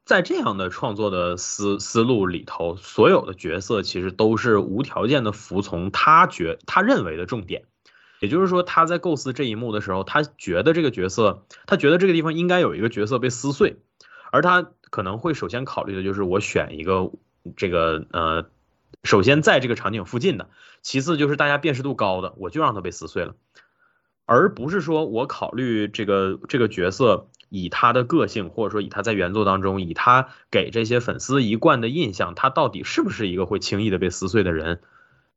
[0.06, 7.64] 在这样的创作的思思路里头，所有的角色其实都是无条件的服从他觉他认为的重点，
[8.20, 13.78] 也就是说，他在构思这一幕的时候，他觉得这个角色，他觉得这个地方应该有一个角色被撕碎，
[14.30, 17.10] 而他可能会首先考虑的就是我选一个
[17.56, 18.46] 这个呃，
[19.02, 20.48] 首先在这个场景附近的，
[20.82, 23.34] 其次就是大家辨识度高的，我就让他被撕碎了，
[24.24, 27.28] 而不是说我考虑这个这个角色。
[27.62, 34.80] 以他的个性，或者说以他在原作当中，以他给这些粉丝一贯的印象，他到底是不是一个会轻易的被撕碎的人？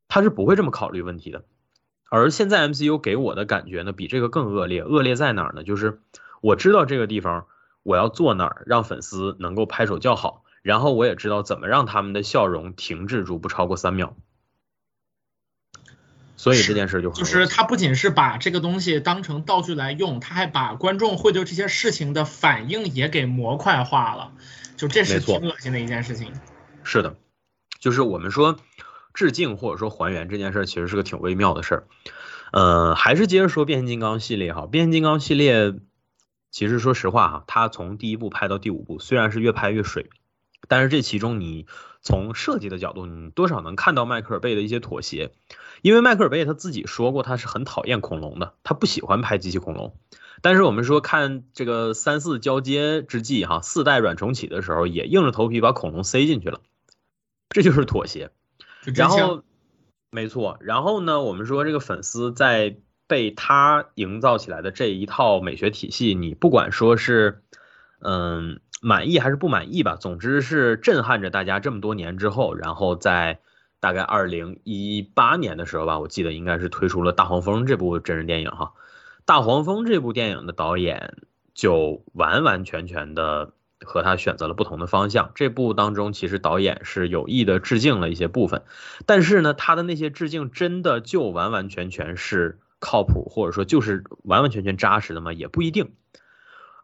[0.06, 1.44] 他是不会这么考虑问题的。
[2.10, 4.82] 而现在 MCU 给我的感觉呢，比这个更恶劣。
[4.82, 5.64] 恶劣在哪儿呢？
[5.64, 6.00] 就是
[6.40, 7.46] 我知道这个地方
[7.82, 14.14] 我要坐哪儿，让粉丝能够拍手叫好，然后我也知道怎么让他们的笑容停滞住不超过三秒。
[16.40, 24.32] 所以这件事就就是他不仅是把这个东西当成道具来用，他还把观众会对这些事情的反应也给模块化了，
[24.78, 26.32] 就这是挺恶心的一件事情。
[26.82, 27.14] 是的，
[27.78, 28.56] 就是我们说
[29.12, 31.86] 致敬或者说还原这件事，其实是个挺微妙的事儿。
[32.52, 35.74] 呃，还是接着说变形金刚系列哈，变形金刚系列
[36.50, 40.08] 其实说实话哈，它从第一部拍到第五部，虽然是越拍越水，
[40.68, 41.66] 但是这其中你
[42.00, 45.32] 从设计的角度，你多少能看到迈克尔贝的一些妥协。
[45.82, 49.96] 因为迈克尔贝他自己说过，他是很讨厌恐龙的，他不喜欢拍机器恐龙。
[50.42, 56.60] 但是我们说看这个三四交接之际，哈，四代软重启的时候，也硬着头皮把恐龙塞进去了，
[57.50, 58.30] 这就是妥协。
[58.94, 59.42] 然后，
[60.10, 60.56] 没错。
[60.60, 62.76] 然后呢，我们说这个粉丝在
[63.06, 67.42] 被他营造起来的这一套美学体系，你不管说是
[68.00, 73.40] 嗯满意还是不满意吧，总之是震撼着大家这么多年之后，然后在。
[73.80, 78.74] 大概二零一八年的时候吧，我记得应该是推出了《大黄蜂》这部真人电影哈，
[79.24, 81.16] 《大黄蜂》这部电影的导演
[81.54, 83.52] 就完完全全的
[83.82, 85.32] 和他选择了不同的方向。
[85.34, 88.62] 这部当中其实导演是有意的致敬了一些部分，
[89.06, 95.32] 但是呢，他的那些致敬真的就完完全全是靠谱，或者说就是完完全全扎实的吗？
[95.32, 95.94] 也不一定。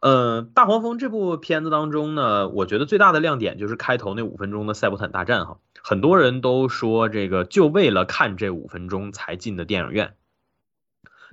[0.01, 5.59] 呃，《大黄蜂》这部片子当中呢，我觉得最大的亮点就是开头那五分钟的赛博坦大战哈。
[5.89, 10.17] 很多人都说这个就为了看这五分钟才进的电影院。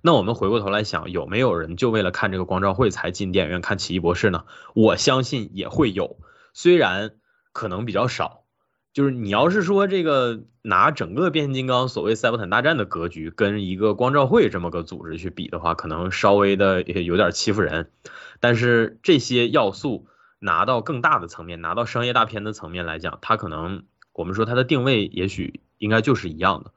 [0.04, 4.46] 那我们回过头来想，有没有人就为了看这个光照会才进电影院看奇异博士呢？
[4.76, 6.18] 我相信也会有，
[6.54, 7.16] 虽然
[7.52, 8.44] 可能比较少。
[8.94, 17.90] 就是你要是说这个拿整个变形金刚所谓赛博坦大战的格局跟一个光照会这么个组织去比的话，可能稍微的也有点欺负人。
[18.40, 20.06] 但是这些要素
[20.38, 23.86] 拿到更大的层面，拿到商业大片的层面来讲，它可能。
[24.14, 26.72] 我们说它的定位也许应该就是一样的，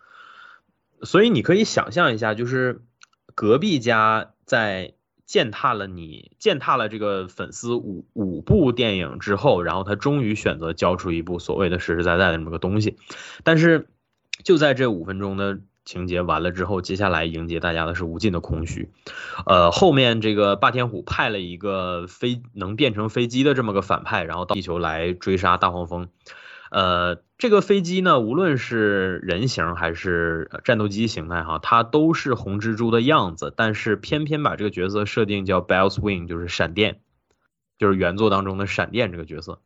[1.07, 2.83] 所以你可以想象一下，就是
[3.35, 4.95] 隔壁家在
[5.27, 12.97] 践踏了你践踏了这个粉丝五五部电影之后，然后他终于选择交出一部所谓的实实在在的这么个东西，
[13.45, 13.89] 但是
[14.45, 18.91] 就在这五分钟的情节完了之后，接下来迎接大家的是无尽的空虚。
[19.47, 26.09] 呃，后面这个霸天虎派了一个飞能变成飞机的这么个反派，然后到地球来追杀大黄蜂。
[26.77, 37.01] 呃，这个飞机呢，无论是人形还是战斗机形态哈，它都是红蜘蛛的样子，但是偏偏把这个角色设定叫 Bell's Wing，就是闪电，
[37.79, 39.63] 就是原作当中的闪电这个角色。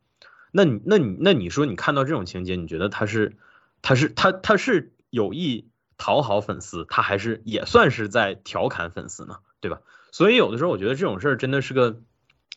[0.53, 3.35] 那你那你那你说你看到这种情节，你觉得他是
[3.81, 9.81] 他是他他是有意讨好粉丝，他还是也算是在调侃粉丝呢，对吧？
[10.13, 11.99] 所以有的时候我觉得这种事儿真的是个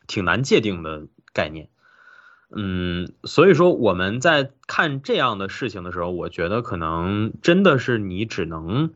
[0.06, 1.70] 挺难界定的概念。
[2.56, 8.92] 嗯，所以说我们在看这样的事情的时候，我觉得可能真的是你只能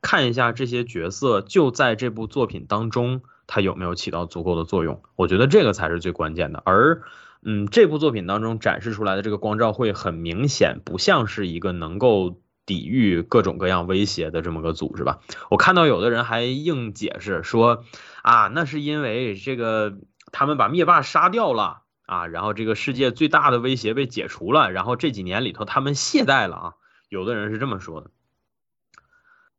[0.00, 5.02] 看一下这些角色就在这部作品当中，他有没有起到足够的作用。
[5.16, 6.62] 我觉得这个才是最关键的。
[6.64, 7.02] 而
[7.42, 15.20] 嗯，这部作品当中展示出来的这个光照会很明显不像是一个能够抵御各种各样威胁的这么个组织吧？
[15.50, 17.84] 我看到有的人还硬解释说
[18.22, 19.98] 啊，那是因为这个
[20.32, 21.83] 他们把灭霸杀掉了。
[22.06, 26.74] 啊，然后这个世界最大的威胁被解除了，然后这几年里头他们懈怠了啊，
[27.08, 28.10] 有的人是这么说的。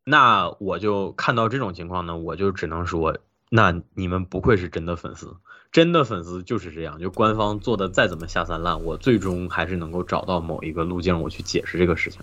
[0.04, 3.18] 那我就看到这种情况呢，我就只能说，
[3.50, 5.38] 那你们不愧是真的粉丝，
[5.72, 12.22] 真的粉丝就是这样，就官方做的再怎么下三滥，我最终还是能够找到某一个路径，我去解释这个事情。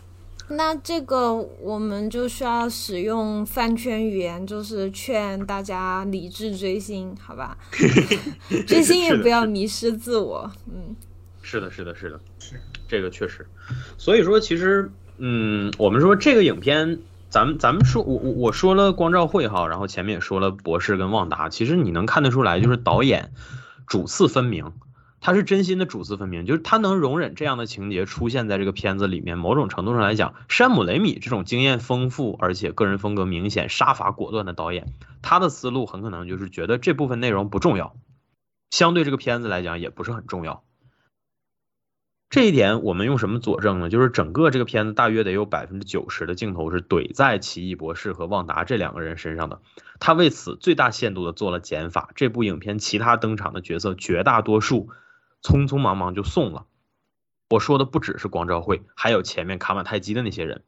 [0.53, 7.57] 那这个我们就需要使用饭圈语言，就是劝大家理智追星，好吧？
[8.66, 10.50] 追星也不要迷失自我。
[10.66, 10.94] 嗯，
[11.42, 13.46] 是的，是的，是的，是这个确实。
[13.96, 16.98] 所以说，其实，嗯，我们说这个影片，
[17.28, 23.32] 咱们咱们说，我我我说了光照会哈，然后前面也说了博士跟旺达，其实你能看得出来，就是导演
[23.86, 24.72] 主次分明。
[25.24, 29.38] 他是真心的主次分明，就是他能容忍这样的情节出现在这个片子里面。
[29.38, 34.92] 某种程度上来讲，山姆雷米这种经验丰富而且个人风格明显、杀伐果断的导演，
[35.22, 37.94] 他的思路很可能就是觉得这部分内容不重要，
[38.70, 40.64] 相对这个片子来讲也不是很重要。
[42.28, 43.90] 这一点我们用什么佐证呢？
[43.90, 49.60] 就是整个这个片子大约得有百分之九十的镜头是怼在奇异博士和旺达这两个人身上的，
[50.00, 52.10] 他为此最大限度的做了减法。
[52.16, 54.90] 这部影片其他登场的角色绝大多数。
[55.43, 56.66] 匆匆忙忙就送了。
[57.51, 60.62] 我说的不只是光照会，还有前面卡马泰基的那些人。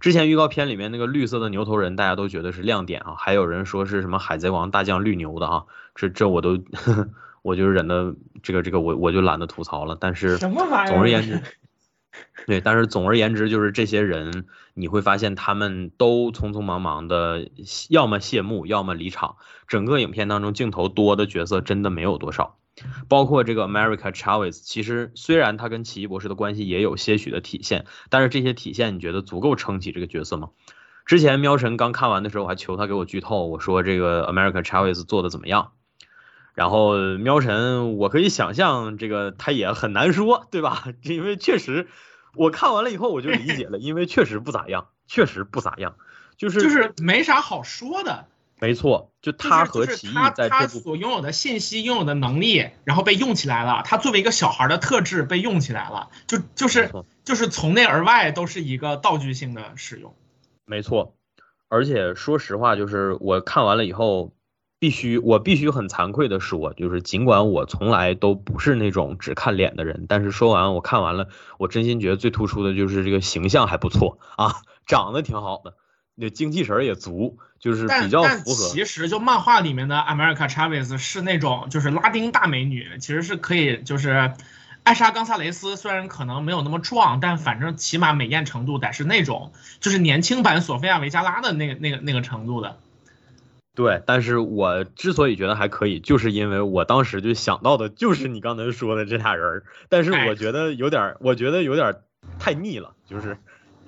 [0.00, 3.14] 之前预告片里面那个绿色的牛头人，大家都觉得是亮点啊。
[3.16, 5.64] 还有人说是什么海贼王大将绿牛的啊，
[5.94, 7.10] 这这我都呵 呵
[7.42, 9.96] 我就忍的这个这个我我就懒得吐槽了。
[9.98, 10.36] 但是？
[10.38, 10.54] 总
[11.00, 11.42] 而言之，
[12.46, 17.48] 对，但是总而言之就是这些人，你会发现他们都匆匆忙忙的，
[17.88, 19.36] 要么谢幕，要么离场。
[19.66, 22.56] 整个影片当中镜头多的角色真的没有多少。
[23.08, 30.50] 包括这个 America Chavez，其实虽然他跟奇异博士的关系也有些许的体现，但是这些体现你觉得足够撑起这个角色吗？
[31.06, 35.72] 之前喵神刚看完的时候，我还求他给我剧透，我说这个 America Chavez 做的怎么样？
[36.54, 40.84] 然后喵神，我可以想象这个他也很难说，对吧？
[41.02, 41.86] 因为确实
[42.34, 45.94] 我看完了以后我就理解了，因为确实不咋样，确实不咋样，
[46.36, 48.26] 就是就是没啥好说的。
[48.60, 53.82] 没错，就他和奇异在他所拥有的信息、拥有的能力，然后被用起来了。
[53.84, 56.90] 他作为一个小孩的特质被用起来了，就就是
[57.24, 60.12] 就是从内而外都是一个道具性的使用。
[60.64, 61.14] 没错，
[61.68, 64.32] 而且说实话，就是我看完了以后，
[64.80, 71.28] 必须我必须很惭愧的说，就是尽管我从来都不是那种只看脸的人，但是说完我看完了，
[71.58, 75.74] 我真心觉得最突出的就是这个形象还不错啊，长得挺好的。
[76.20, 78.68] 那精气神也足，就是比较符合。
[78.70, 84.32] 其实就漫画里面的 America Chavez 是那种就是拉丁大美女，其实是可以就是
[84.82, 92.76] 艾莎冈萨雷斯虽然可能没有那么壮，但反正起码美艳程度得是那种就是年轻版索菲亚维加拉的那个那个那个程度的。
[93.76, 101.94] 对，但是我之所以觉得还可以，就是因为我当时就想到的就是你刚才说的这俩人儿，但是我觉得有点，我觉得有点
[102.40, 103.38] 太腻了，就是。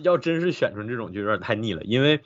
[0.02, 2.20] 要真是选出这种就有点太腻了，因为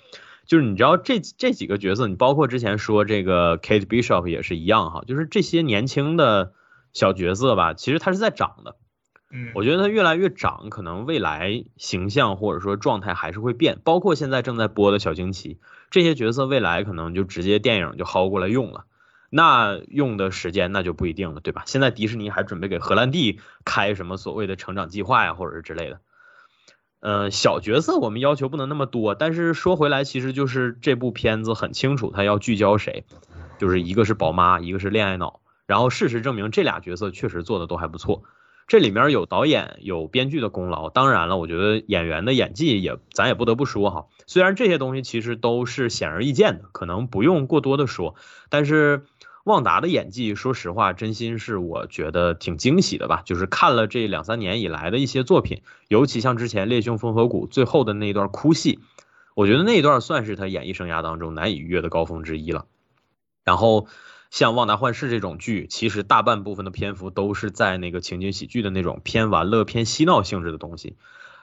[0.47, 6.53] 就是你知道这这几个角色，你包括之前说这个 Kate Bishop 也是一样哈，就是这些年轻的
[6.93, 8.77] 小角色吧，其实他是在长的，
[9.31, 15.59] 嗯，我觉得他越来越长，可能未来形象或者说状态还是会变，包括现在正在播的小惊奇
[15.91, 18.85] 这些角色，未来可能就直接电影就薅过来用了，
[19.31, 21.62] 那用的时间那就不一定了，对吧？
[21.66, 26.01] 现在迪士尼还准备给荷兰弟开什么所谓的成长计划呀，或者是之类的。
[27.05, 33.05] 呃，小角色我们要求不能那么多，但是说回来，其实就是这部片子很清楚，他要聚焦谁，
[33.59, 35.41] 就是一个是宝妈，一个是恋爱脑。
[35.67, 38.23] 然后事实证明，这俩角色确实做的都还不错。
[38.67, 44.07] 这里面有导演、有编剧的功劳，当然了，我觉得演员的演技也，咱也不得不说哈。
[44.27, 48.15] 虽然这些东西其实都是显而易见的，可能不用过多的说，
[48.49, 49.05] 但是。
[49.45, 53.23] 旺达的演技，说实话，真心是我觉得挺惊喜的吧。
[53.27, 58.81] 就是看了这两三年以来的一些作品，尤其像之前《猎凶风和谷》最后的那一段哭戏，
[59.35, 62.65] 我觉得那一段算是他演艺生涯当中难以逾越的高峰之一了。
[63.45, 63.87] 然后
[64.31, 70.97] 像《旺达幻视》这种剧，其实大半部分的篇幅都是在那个情景喜剧的那种偏玩乐、偏嬉闹性质的东西。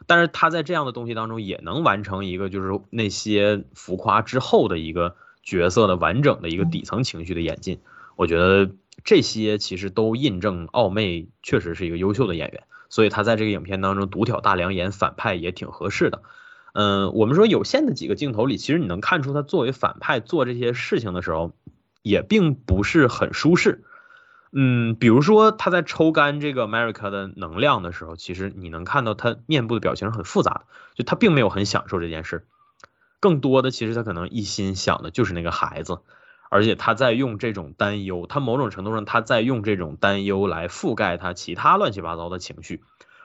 [0.07, 7.79] 但是他在这样的东西当中也能完成一个就是那些浮夸之后的一个角色的完整的一个底层情绪的演进。
[8.21, 8.69] 我觉得
[9.03, 16.21] 这些其实都印证奥妹确实是一个优秀的演员，所以她在这个影片当中独挑大梁演反派也挺合适的。
[16.73, 21.51] 嗯，我们说有限的几个镜头里，其实你能看出她作为反派做这些事情的时候，
[22.03, 23.83] 也并不是很舒适。
[24.51, 30.61] 嗯，比如说他在抽干这个 America 的能量的时候，其实你能看到他面部的表情是很复杂的，
[30.93, 32.45] 就他并没有很享受这件事，
[33.19, 36.01] 更多的其实他可能一心想的就是那个孩子，
[36.51, 42.83] 而且他在用这种担忧，他某种程度上他在用这种担忧来覆盖他其他乱七八糟的情绪。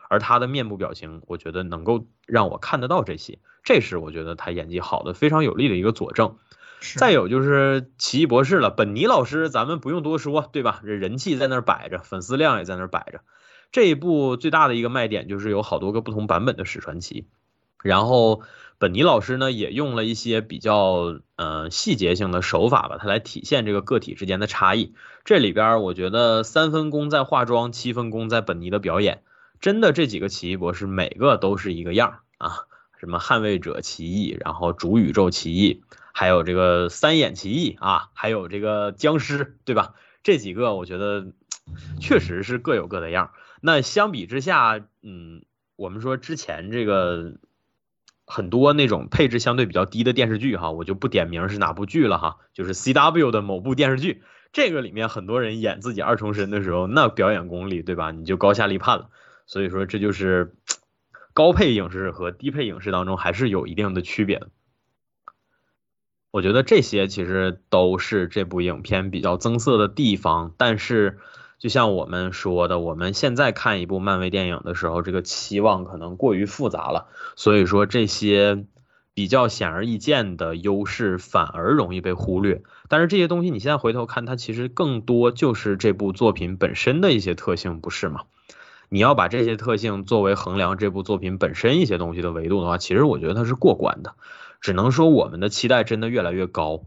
[0.08, 6.36] 而他的面部表情，我觉得能够让我看得到这些，这是我觉得他演技好的非常有力的一个佐证。
[6.94, 10.80] 再有就是奇异博士了，本尼老师咱们不用多说，对吧？
[10.84, 13.22] 这人气在那儿摆着，粉丝量也在那儿摆着。
[13.72, 17.26] 这一部最大的一个卖点就是有好多个不同版本的史传奇，
[17.82, 18.42] 然后
[18.78, 24.94] 本尼老师呢也用了一些比较呃细节性的手法吧，他来体现这个个体之间的差异。
[25.24, 29.22] 这里边我觉得三分功在化妆，七分功在本尼的表演。
[29.58, 32.66] 真的这几个奇异博士每个都是一个样啊，
[33.00, 39.94] 什么捍卫者奇异，然后主宇宙奇异，还有这个三眼奇异啊，还有这个僵尸，对吧？
[40.22, 41.28] 这几个我觉得
[42.00, 43.30] 确实是各有各的样。
[43.62, 45.44] 那相比之下，嗯，
[45.76, 47.36] 我们说之前这个
[48.26, 54.22] 很多那种配置相对比较低的电视剧哈，我就不点名是哪部剧了哈，就是 C W 的某部电视剧，
[54.52, 58.10] 这个里面很多人演自己二重身的时候，那表演功力对吧？
[58.10, 59.08] 你就高下立判了。
[59.46, 60.56] 所以说，这就是
[61.32, 64.48] 高配影视和低配影视当中还是有一定的区别的。
[66.32, 70.52] 我觉得这些其实都是这部影片比较增色的地方。
[70.58, 71.18] 但是，
[71.58, 77.08] 就像我们说的，我们现在看一部漫威电影的时候，这个期望可能过于复杂了。
[77.34, 78.66] 所以说，这些
[79.14, 82.62] 比较显而易见的优势反而容易被忽略。
[82.88, 88.22] 但是这些东西你现在回头看，它其实更多就是这部作品本身的一些特性，不是吗？
[88.88, 94.14] 你要把这些特性作为衡量这部作品本身一些东西的维度的话，其实我觉得它是过关的。
[94.60, 96.84] 只能说我们的期待真的越来越高。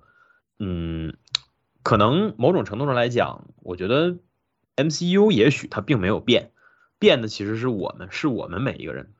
[0.59, 1.15] 嗯，
[1.84, 4.17] 可能某种程度上来讲，我觉得
[4.84, 6.51] MCU 也许它并没有变，
[6.97, 9.11] 变的其实是我们，是我们每一个人。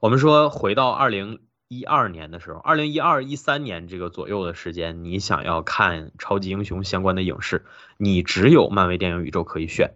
[0.00, 7.64] 我们说回到二零一二年的时候，二零一二一三年这个左右的时间，你想要看超级英雄相关的影视，
[7.96, 9.94] 你只有漫威电影宇宙可以选。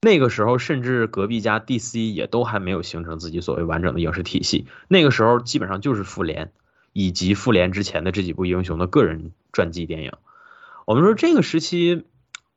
[0.00, 4.66] 那个时候，甚至隔壁家 DC 也都还没有形成自己所谓完整的影视体系。
[4.88, 6.52] 那个时候，基本上就是复联
[6.92, 10.12] 以及复联之前的这几部英雄的个人传记电影。
[10.86, 12.04] 我们说这个时期，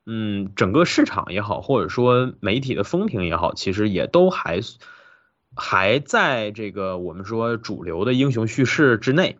[0.06, 4.60] 嗯，整个市场也好，或者说媒体的风评也好，其实也都还
[5.56, 9.38] 还在这个我们说主流的英雄叙事之内。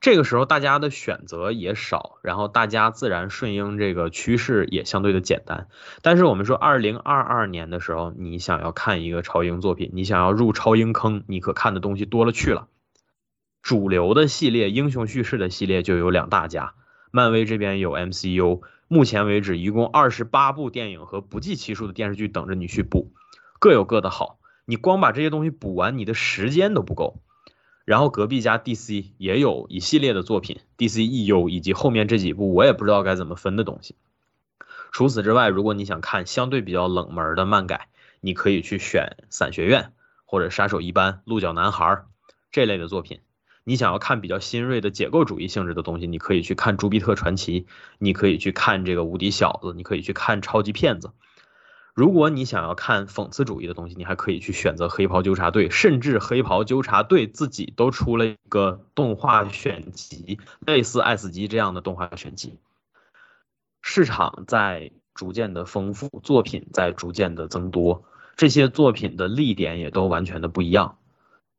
[0.00, 5.68] 这个时候大家的选择也少，然后大家自然顺应这个趋势也相对的简单。
[6.02, 12.68] 但是我们说，二零二二年的时候，你想要看一个超英作品，你想要入超英坑，你可看的东西多了去了。
[13.62, 16.74] 主流的系列英雄叙事的系列就有两大家，
[17.10, 23.12] 漫威这边有 MCU，目前为止一共二十八部电影和不计其数的电视剧等着你去补，
[23.58, 24.38] 各有各的好。
[24.66, 27.20] 你光把这些东西补完，你的时间都不够。
[27.84, 33.94] 然后隔壁家 DC 也有一系列的作品，DC EU 以及后面这几部我也不知道该怎么分的东西。
[34.90, 37.88] 除此之外，如果你想看相对比较冷门的漫改，
[38.20, 39.82] 你可以去选《伞学院》
[40.24, 41.84] 或者《杀手一班》《鹿角男孩》
[42.50, 43.20] 这类的作品。
[43.64, 47.62] 你想要看比较新锐的解构主义性质的东西，你可以去看《朱庇特传奇》，
[47.98, 51.08] 你可以去看这个《无敌小子》，你可以去看《超级骗子》。
[51.94, 62.58] 如果你想要看讽刺主义的东西，你还可以去选择《黑袍纠察队》，甚至《黑袍纠察队》自己都出了一个动画选集，类似《爱死机》这样的动画选集。
[63.80, 68.04] 市场在逐渐的丰富，作品在逐渐的增多，
[68.36, 70.98] 这些作品的立点也都完全的不一样。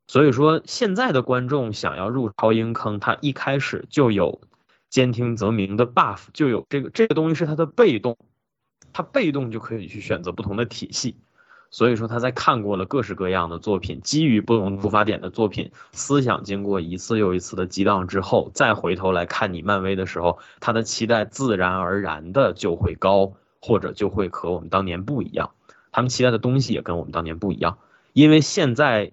[0.08, 4.42] 所以说，现在的观众想要入超英坑，他一开始就有
[4.90, 8.18] 兼听则明的 buff，就有这个这个东西是他的被动。
[8.94, 11.18] 他被动就可以去选择不同的体系，
[11.70, 25.52] 所以说他在看过了各式各样的作品，基于不同出发点的作品，思想经过一次又一次的激荡之后，再回头来看你漫威的时候，他的期待自然而然的就会高，或者就会和我们当年不一样。
[25.92, 27.80] 他们期待的东西也跟我们当年不一样，
[28.14, 29.12] 因为现在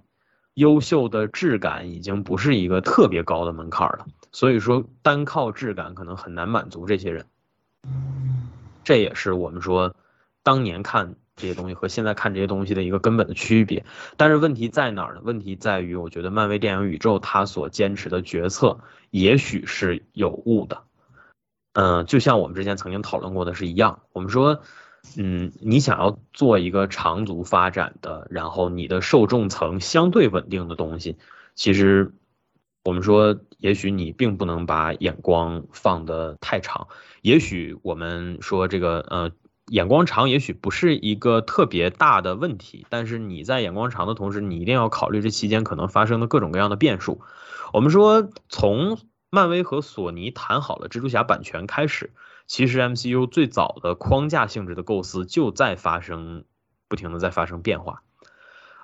[0.54, 7.26] 优秀的质感已经不是一个特别高的门槛了，所以说单靠质感可能很难满足这些人。
[8.84, 9.94] 这也是我们说，
[10.42, 13.84] 当年看这些东西和现在看这些东西的一个根本的区别。
[14.16, 15.20] 但是问题在哪儿呢？
[15.24, 18.80] 问题在于，我觉得漫威电影宇宙它所坚持的决策
[19.10, 20.82] 也许是有误的。
[21.74, 24.62] 嗯，就像我们之前曾经讨论过的是一样，我们说，
[25.16, 31.16] 嗯，你想要做一个长足发展的，然后你的受众层相对稳定的东西，
[31.54, 32.12] 其实。
[32.84, 36.88] 我们说，也许你并不能把眼光放得太长。
[37.20, 39.30] 也许我们说这个，呃，
[39.68, 42.84] 眼光长，也许不是一个特别大的问题。
[42.90, 47.20] 但是你在眼光长的同时，你一定要考虑这期间可能发生的各种各样的变数。
[47.72, 48.98] 我们说，从
[49.30, 52.10] 漫威和索尼谈好了蜘蛛侠版权开始，
[52.46, 56.44] 其实 MCU 最早的框架性质的构思就在发生，
[56.88, 58.02] 不停的在发生变化。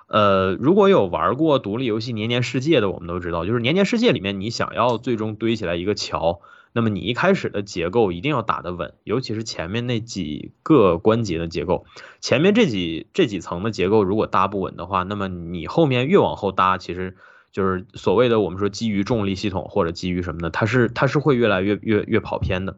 [0.07, 6.41] 呃，如果有玩过独立游戏《年年世界》的，我们都知道，就是《年年世界》里面，你想要最终堆起来一个桥，
[6.73, 11.85] 那么你一开始的结构一定要打得稳，尤其是前面那几个关节的结构，
[12.21, 17.15] 前面这几这几层的结构如果搭不稳的话，那么你后面越往后搭，其实
[17.51, 22.77] 就是所谓的我们说基于重力系统或者基于什么的，它是它是会越来越越越跑偏的。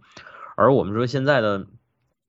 [0.62, 1.66] 而我们说现在的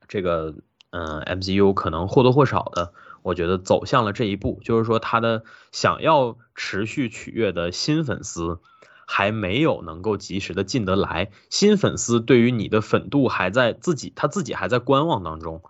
[0.08, 0.54] 这个
[0.90, 2.94] 嗯 MCU 可能或多或少的。
[3.22, 8.58] 我觉得走向了这一步，就是说他的想要持续取悦的新粉丝
[9.06, 15.62] 还没有能够及时的进得来，新粉丝对于你的粉度还在自己他自己还在观望当中，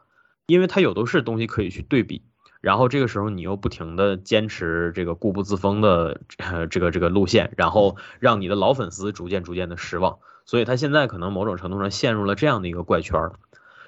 [0.46, 2.22] 因为他有都是东西可以去对比，
[2.62, 6.22] 然后这个时候你又不停的坚持这个固步自封的
[6.70, 13.32] 这个这个路线，然后让你的老粉丝逐渐逐渐的失望，所以他现在可能某种程度上陷入了这样的一个怪圈儿。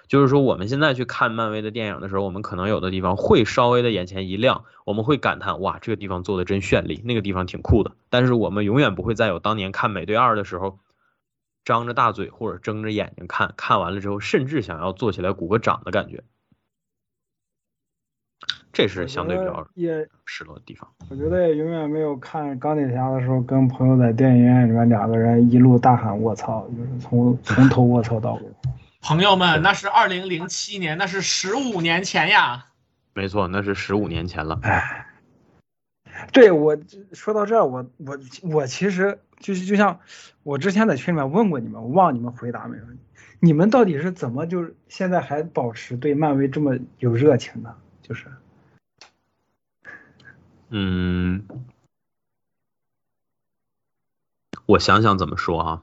[0.07, 7.93] 就是说，我们现在去看漫威的电影的时候，我们可能有的地方会稍微的眼前一亮，我们会感叹哇，这个地方做的真绚丽，那个地方挺酷的。
[8.11, 10.79] 但是我们永远不会再有当年看美队二的时候，
[11.65, 16.23] 张着大嘴或者睁着眼睛看，看完了之后甚至想要坐起来鼓个掌的感觉。
[18.75, 20.87] 这是相对比较也失落的地方。
[21.09, 28.43] 我觉得也永远没有看钢铁侠的时候，跟朋友在电影院里面两个人一路大喊卧槽，就是从 从头卧槽到尾。
[29.01, 32.67] 朋友们，那是二零零七年，那是十五年前呀。
[33.13, 34.59] 没错，那是十五年前了。
[34.63, 35.07] 哎，
[36.33, 36.77] 对我
[37.13, 40.01] 说到这儿，我我我其实就是就像
[40.43, 42.83] 我之前在群里面问过你们，我忘你们回答没有？
[43.39, 47.73] 你们到底是怎么就是现在还保持对漫威这么有热情的？
[48.01, 48.27] 就是，
[50.77, 51.47] 嗯，
[54.67, 55.83] 我想想怎么说啊。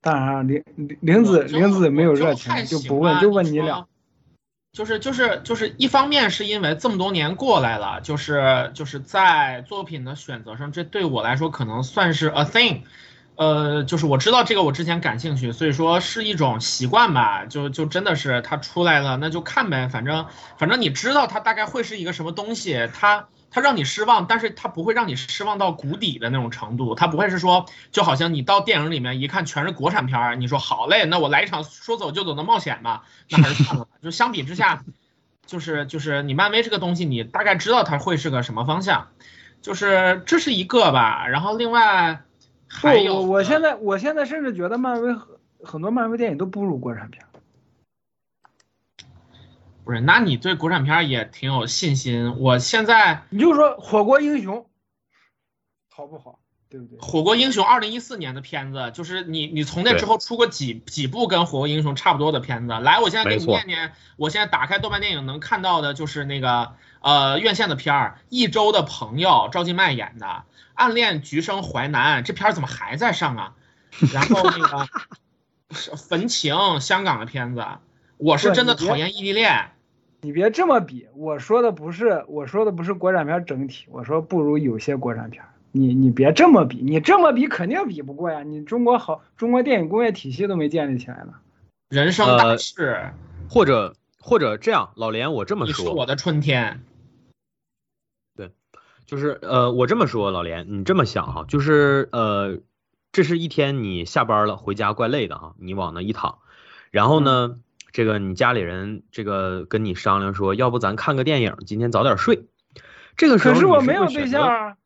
[0.00, 0.64] 当然，啊玲
[1.00, 3.86] 玲子玲子没有热情，就不问，就问你俩。
[4.72, 12.82] 就是就是就是一方面是因为这么多年过来了，就是就是在作品的选择上，这对我来说可能算是 a thing。
[13.36, 17.44] 呃，就是我知道这个我之前感兴趣，所以说是一种习惯吧。
[17.46, 20.26] 就就真的是它出来了，那就看呗，反正
[20.58, 23.28] 反正你知道它大概会是一个什么东西，它。
[23.54, 26.96] 他让你失望，但是他不会让你失望到谷底的那种程度。
[26.96, 33.86] 他不会是说，就好像你到电影里面一看全是国产片儿，你说好嘞，那我来一场说走就走的冒险吧，那还是算了。
[34.02, 34.82] 就相比之下，
[35.46, 39.06] 就是就是你漫威这个东西，你大概知道它会是个什么方向，
[39.62, 41.28] 就是这是一个吧。
[41.28, 42.24] 然后另外
[42.66, 45.22] 还有，我我现在我现在甚至觉得漫威很
[45.62, 47.24] 很多漫威电影都不如国产片。
[49.84, 52.36] 不是，那你对国产片也挺有信心。
[52.38, 54.56] 我现在你就说《火锅英雄》
[55.90, 56.38] 好不好，
[56.70, 56.98] 对不对？
[57.02, 62.72] 《火锅英雄》二零一四年的片子，就是你你从那之后出过几几部跟《火锅英雄》差不多的片子。
[62.72, 70.26] 来，我现在给你念念，我现在打开豆瓣电影能看到的就是那个呃院线的片儿，《一周的朋友》，赵今麦演的，
[70.72, 73.54] 《暗恋橘生淮南》，这片儿怎么还在上啊？
[74.12, 74.88] 然后那个
[75.96, 77.64] 《焚情》，香港的片子，
[78.16, 79.70] 我是真的讨厌异地恋。
[80.24, 85.44] 你别这么比，我说的不是我说的不是国产片整体，我说不如有些国产片。
[85.70, 88.42] 你你别这么比，你这么比肯定比不过呀。
[88.42, 91.34] 你中国好，中国电影工业体系都没建立起来呢。
[91.90, 93.12] 人生大事，
[93.50, 96.80] 或者或者这样，老连我这么说，你是我的春天。
[98.34, 98.50] 对，
[99.04, 102.60] 就是呃，我这么说，老连，你这么想哈，就是呃，
[103.12, 106.38] 这是一天你下班了回家怪累的哈，你往那一躺，
[106.90, 107.58] 然后呢？
[107.94, 112.48] 这个你家里人这个跟你商量说，要不咱看个电影，今天早点睡。
[113.16, 114.76] 这个时候可是我没有对象啊。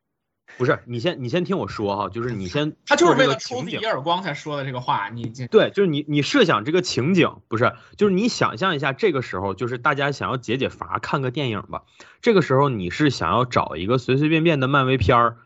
[0.59, 2.77] 不是，你先你先听我说哈，就是你先。
[2.87, 11.85] 他就是为了抽自己耳光才说的这个话，你对，就是你你设想这个情景，不是，就是你想象一下，这个时候就是大家想要解解乏，看个电影吧。
[12.21, 15.37] 这个时候你是想要找一个随随便便的漫威片儿，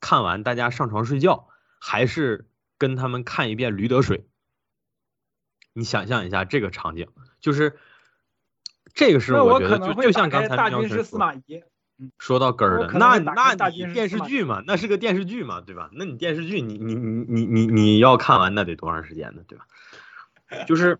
[0.00, 1.48] 看完大家上床睡觉，
[1.78, 2.46] 还是
[2.78, 4.18] 跟他们看一遍《驴得水》？
[5.72, 7.06] 你想象一下这个场景，
[7.40, 7.76] 就是
[8.94, 11.62] 这个是那我觉得就就像刚才开大军师司马懿。
[12.18, 15.90] 说到根儿的，那那你电视剧嘛，那是个电视剧嘛，对吧？
[15.92, 19.66] 那你电视剧你你你你你你要看完那得多长时间呢，对吧？
[20.66, 20.98] 就是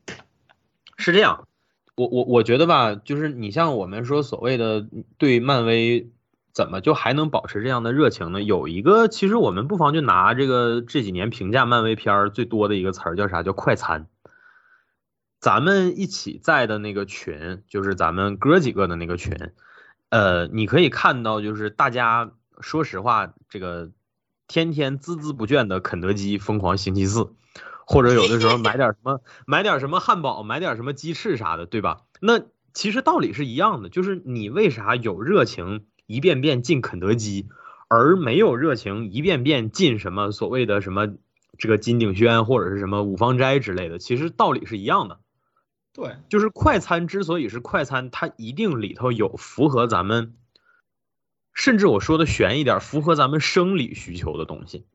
[0.98, 1.48] 是这样，
[1.94, 4.86] 我我我觉得吧，就是你像我们说所谓的
[5.16, 6.10] 对漫威
[6.52, 8.42] 怎么就还能保持这样的热情呢？
[8.42, 13.42] 有一个，其实我们不妨就拿这个这几年评价漫威片儿最多的一个词儿叫啥？
[13.42, 14.06] 叫快餐。
[15.40, 19.52] 咱们一起在的那个群，就是咱们哥几个的那个群，
[20.10, 23.90] 呃，你可以看到，就是大家说实话，这个
[24.46, 27.32] 天天孜孜不倦的肯德基疯狂星期四，
[27.86, 32.02] 或者有的时候买点什么，买点什么汉堡，买点什么鸡翅啥的，对吧？
[32.20, 32.42] 那
[32.74, 37.48] 其实道理是一样的，就是你为啥有热情一遍遍进肯德基，
[37.88, 41.08] 而没有热情一遍遍进什么所谓的什么
[41.56, 45.18] 这个金鼎轩或者是什么五芳斋之类的，其实道理是一样的。
[45.92, 50.34] 对，就是快餐之所以是快餐，它一定里头有符合咱们，
[51.52, 54.86] 甚至我说的悬一点，符合咱们生理需求的东西。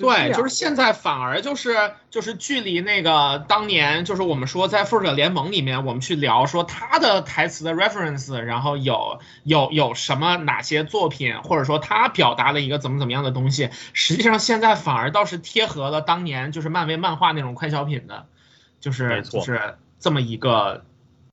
[0.00, 18.28] 对，就是现在反而就是就是距离那个当年就是我们说在复仇者联盟里面，我们去聊说他的台词的 reference，然后有有有什么哪些作品，或者说他表达了一个怎么怎么样的东西，实际上现在反而倒是贴合了当年就是漫威漫画那种快消品的，
[18.80, 20.84] 就是就是这么一个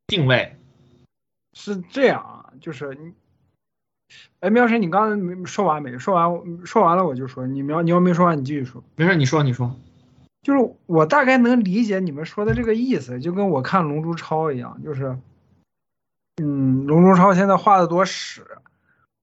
[0.08, 0.56] 定位。
[1.54, 3.14] 是这样啊，就是你，
[4.42, 5.98] 哎，喵神，你刚才没说完没？
[5.98, 8.84] 说完说完了我就说，你苗你要没说完，你继续说。
[8.96, 9.74] 没事，你说你说。
[10.42, 15.18] 就是我大概能理解你们说的这个意思，就跟我看《龙珠超》一样，就是，
[16.36, 18.46] 嗯，《龙珠超》现在画的多屎，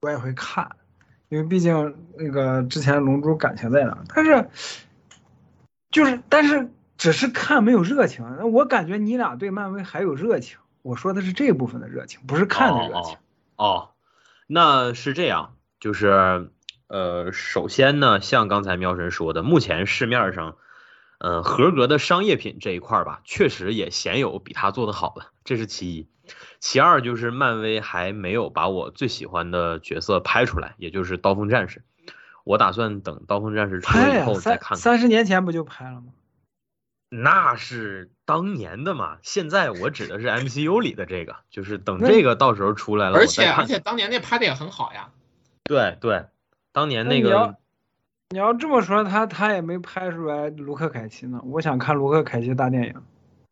[0.01, 0.75] 我也会看，
[1.29, 4.49] 因为毕竟那个之前龙珠感情在那，但是，
[5.93, 6.69] 就是但是
[7.03, 8.25] 只是看没有热情。
[8.39, 13.17] 那我感觉你俩对漫威还有热情，我说的是这部分的热情，不是看的热情。
[13.57, 13.89] 哦，
[14.47, 16.49] 那是这样，就是
[16.87, 20.55] 呃，首先呢，像刚才喵神说的，目前市面上，
[21.19, 26.09] 呃，合格的商业品这一块吧，确实也鲜有比他做的好的，这是其一。
[26.61, 31.83] 其二就是漫威还没有把我最喜欢的角色拍出来，也就是刀锋战士。
[32.45, 34.79] 我打算等刀锋战士出拍呀、了以后再看。
[34.79, 36.13] 三十年前不就拍了吗？
[37.15, 43.27] 那是当年的嘛，现在我指的是 MCU 里的这个，就是等这个到时候出来了，而。
[43.27, 45.11] 且而且当年那拍的也很好呀。
[45.65, 46.25] 对对，
[46.73, 47.55] 当年那个你要
[48.31, 51.39] 你要这么说，他他也没拍出来卢克凯奇呢。
[51.45, 52.95] 我想看卢克凯奇大电影，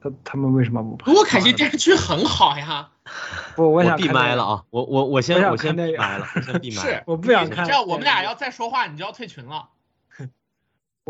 [0.00, 1.12] 他他们为什么不拍？
[1.12, 2.88] 卢克凯奇电视剧很好呀。
[3.56, 4.64] 不，我想闭麦了啊！
[4.70, 7.02] 我我我先我先闭麦了，我先闭 麦是。
[7.04, 9.68] 我不想看这样我们俩要再说话，你就要退群了。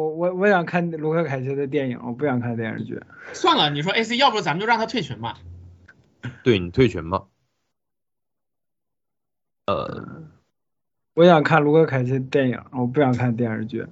[0.01, 2.99] 我我我想看卢克凯奇的电影，我不想看电视剧。
[3.35, 5.39] 算了，你说 AC，要不咱们就让他退群吧。
[6.43, 7.25] 对你退群吧。
[9.67, 10.25] 呃，
[11.13, 13.85] 我想看卢克凯奇的电影，我不想看电视剧。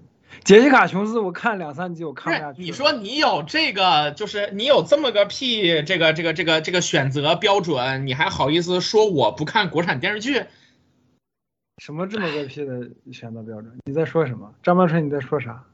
[0.45, 10.45] 杰西卡琼斯我看两三集我看不下去你说你有这个，就是你有这么个屁这个这个这个这个选择标准，你还好意思说我不看国产电视剧？
[11.79, 13.79] 什么这么个屁的选择标准？
[13.85, 14.53] 你在说什么？
[14.63, 15.65] 张曼春你在说啥？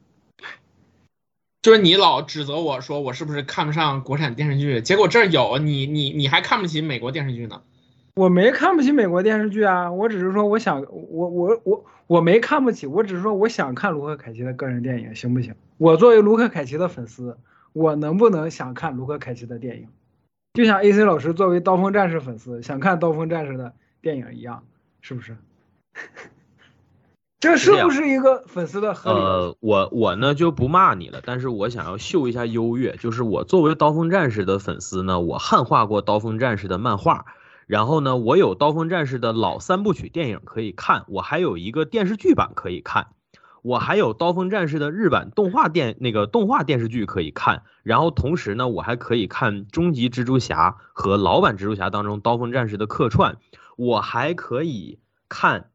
[1.65, 7.63] 就是你老指责我说我是不是看不上国产电视剧，结果这儿有你你你还看不起美国电视剧呢？
[8.13, 15.55] 我没看不起美国电视剧啊，我只是说我想我我我我没看不起，我只是说我想看卢克凯奇的个人电影，行不行？
[15.77, 17.39] 我作为卢克凯奇的粉丝，
[17.73, 19.87] 我能不能想看卢克凯奇的电影？
[20.53, 23.73] 就像 AC 老师作为刀锋战士粉丝想看刀锋战士的
[24.03, 24.65] 电影一样，
[25.01, 25.35] 是不是？
[27.45, 29.19] 这是不是一个粉丝的合理？
[29.19, 37.25] 呃，我我呢就不骂你了，但是我想要秀一下优越，就是我作为刀锋战士的粉丝呢，我汉化过刀锋战士的漫画，
[37.67, 43.09] 然后呢，我有刀锋战士的老三部曲电影可以看，我还有一个电视剧版可以看，
[43.61, 53.37] 我还有刀锋战士的日版动画电那个动画电视剧可以看，然后同时呢，我还可以看终极蜘蛛侠和老版蜘蛛侠当中刀锋战士的客串，
[53.77, 54.97] 我还可以
[55.29, 55.69] 看。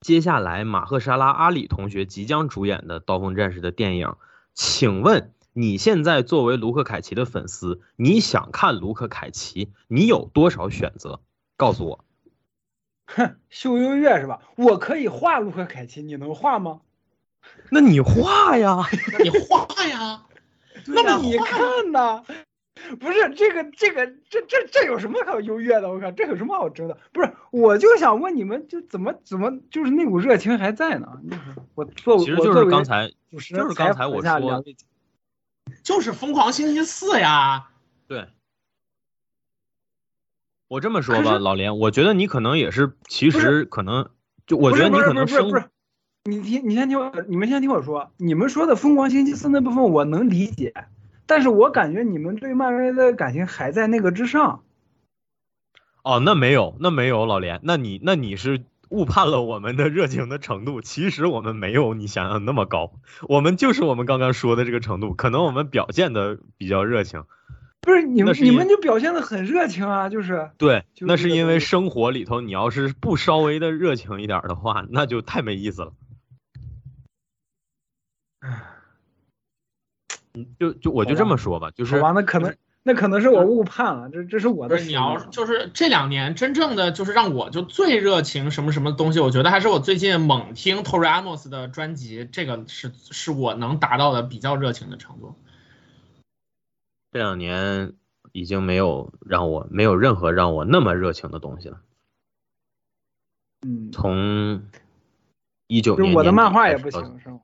[0.00, 4.14] 接下来，马赫沙拉阿里同学即将主演的《刀锋战士》的电影，
[4.54, 11.20] 请问你现在作为卢克凯奇的粉丝，你想看卢克凯奇，你有多少选择？
[11.58, 12.04] 告诉我。
[13.08, 14.40] 哼，秀优越是吧？
[14.56, 16.80] 我可以画卢克凯奇，你能画吗？
[17.70, 18.78] 那你画呀，
[19.12, 20.22] 那 你画 呀，
[20.86, 22.24] 那么你看呢？
[22.98, 25.88] 不是这个这个这这这有什么可优越的？
[25.90, 26.98] 我靠，这有什么好争的？
[27.12, 31.20] 不是，我就想问你们，就怎么怎么就是那股热情还在呢？
[31.74, 34.64] 我作为其实就是刚才就是刚才我说
[35.82, 37.68] 就是疯狂星期四呀。
[38.08, 38.26] 对，
[40.66, 44.10] 我这么说吧，老连，我觉得你可能也是，其实可能
[44.46, 45.70] 就我觉得你可能生不是不是不是，
[46.24, 50.74] 你听你先听我，你们先听我说，你们说的疯狂星期四那部分我能理解，
[51.30, 54.64] 但是我感觉你们对漫威的感情还在那个之上。
[56.02, 60.80] 哦，那没有，那没有老连，那你那你是误判了我们的热情的程度。
[60.80, 62.94] 其实我们没有你想象那么高，
[63.28, 67.22] 我们就是我们刚刚说的这个程度，可能我们表现的比较热情。
[67.80, 75.92] 不是你们是你们就表现的很热情啊，就是对，就那是因为生活里头你要是不稍微的热情一点的话，那就太没意思了。
[78.40, 78.50] 嗯，
[80.58, 95.34] 就就我就这么说吧，就是好吧，那可能那可能是我误判了，这这是我的你要就是这两年真正的就是让我就最热情什么什么东西，我觉得还是我最近猛听 Tori Amos 的专辑，这个是是我能达到的比较热情的程度。
[97.12, 97.92] 这两年
[98.32, 101.80] 已经没有让我没有任何让我那么热情的东西了。
[103.66, 104.62] 嗯，从
[105.66, 107.40] 一九年就我的漫画也不行，是吧？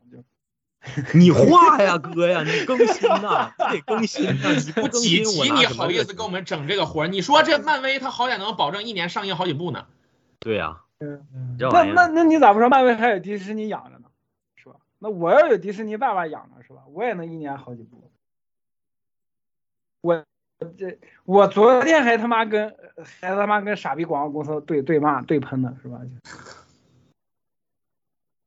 [0.94, 7.08] 就 你画呀，哥呀，你更新呐，你得更新呐，你不更几新我你好意思跟我们整这个活儿？
[7.08, 9.86] 你说这漫威它好歹能保证一年上映好几部呢？
[10.38, 11.26] 对呀、嗯，
[11.58, 14.08] 那那那你咋不说漫威还有迪士尼养着呢，
[14.56, 14.76] 是吧？
[14.98, 16.82] 那我要有迪士尼爸爸养着，是吧？
[16.92, 18.10] 我也能一年好几部。
[20.02, 20.24] 我
[20.78, 22.74] 这我昨天还他妈跟
[23.20, 25.98] 还他妈跟傻逼广告公司对对骂对喷呢，是吧？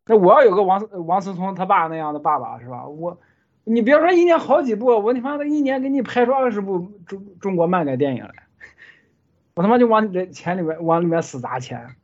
[0.10, 2.88] 那我要有个王王思聪他爸那样的爸爸，是吧？
[2.88, 3.20] 我
[3.64, 8.48] 你别说一年好几部，我他妈的一年给你拍出二十部中中国漫改电影来，
[9.54, 11.96] 我他妈就往这钱里面往里面死砸钱。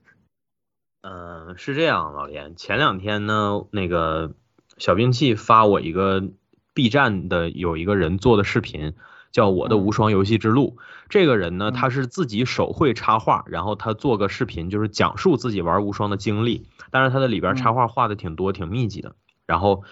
[1.01, 4.35] 嗯、是这样，老连，前两天呢，那个
[4.77, 6.29] 小兵器发我一个
[6.75, 8.93] B 站的有一个人做的视频，
[9.35, 10.77] 叫《我的无双游戏之路》。
[11.09, 16.69] 这个人呢，嗯他是自己手绘插画，然后他做个视频，就是讲述自己玩无双的经历。
[16.89, 19.13] 但是他的里边插画画的挺多，挺密集的。
[19.45, 19.83] 然后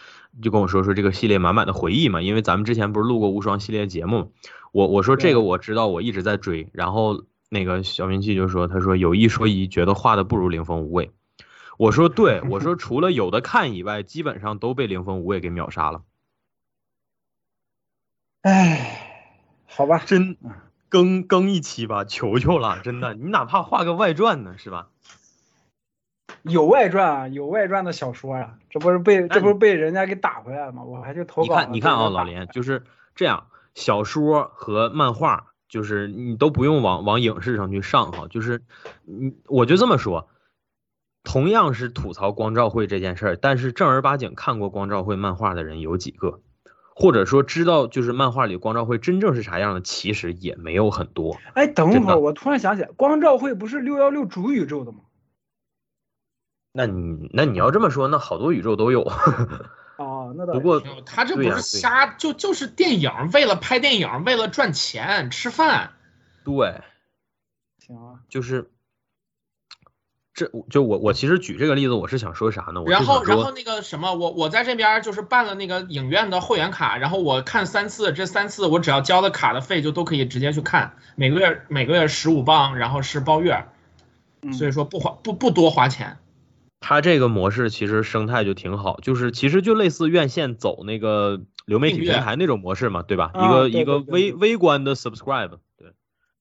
[0.42, 4.32] 就跟我说说这个系列满满的回忆嘛，因为咱们之前不是录过无双系列节目，
[4.72, 6.70] 我我说这个我知道，我一直在追。
[6.72, 11.12] 然后那个小明器就说，他说有一说一，觉得画的不如凌风无畏。
[11.78, 16.04] 我说对，我说除了有的看以外，基本上都被凌风无畏给秒杀了。
[18.44, 19.13] 唉，
[19.76, 20.38] 好吧，真
[20.88, 24.90] 更更一期吧，求求了，真的，你哪怕画个外传呢，是吧？
[26.44, 30.84] 有外传啊，有外传的小说呀、这不是被这不是被人家给打回来了吗？
[30.84, 31.48] 我还去投稿。
[31.48, 32.84] 你看，你看啊，老林就是
[33.16, 38.62] 这样，小说和漫画，就是你都不用往往影视上去上哈，就是
[39.06, 40.30] 你我就这么说，
[41.24, 46.42] 同样是吐槽光照会这件事儿，但是正儿八经看过光照会漫画的人有几个？
[46.96, 51.38] 或者说知道就是漫画里光照会真正是啥样的，其实也没有很多。
[51.54, 55.00] 哎，等会儿，我突然想起来，光照会不是六幺六主宇宙的吗？
[56.72, 59.02] 那你那你要这么说，那好多宇宙都有。
[59.98, 65.92] 哦，那倒不过他这不是瞎，就就是电影，为了拍电影，为了赚钱吃饭。
[66.44, 66.82] 对，
[67.78, 68.20] 行啊。
[68.28, 68.72] 就是
[70.34, 72.82] 这就我我其实举这个例子，我是想说啥呢？
[72.82, 83.64] 我然后，然后那个什么，我我在这边就是办了那个影院的会员卡，然后我看三次，这三次我只要交了卡的费就都可以直接去看，每个月每个月十五磅，然后是包月，
[84.42, 86.18] 嗯所以说不花不不多花钱。
[86.80, 93.32] 它这个模式其实生态就挺好，就是其实就类似院线走那个流媒体平台那种模式嘛，对吧？
[93.36, 95.94] 啊一个对一个微微观的 subscribe，对，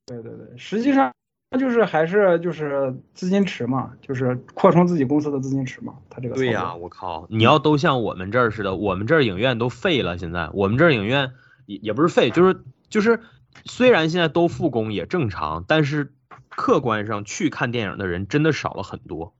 [0.06, 1.14] 对对对，实际上
[1.58, 7.26] 就是还是就是资金池嘛，就是扩充自己公司的资金池嘛，他这个对呀、我靠！
[7.28, 10.16] 你要都像我们这儿似的，我们这儿影院都废了。
[10.18, 11.32] 现在我们这儿影院
[11.66, 13.20] 也也不是废，就是就是，
[13.64, 16.12] 虽然现在都复工也正常，但是
[16.48, 19.34] 客观上去看电影的人真的少了很多。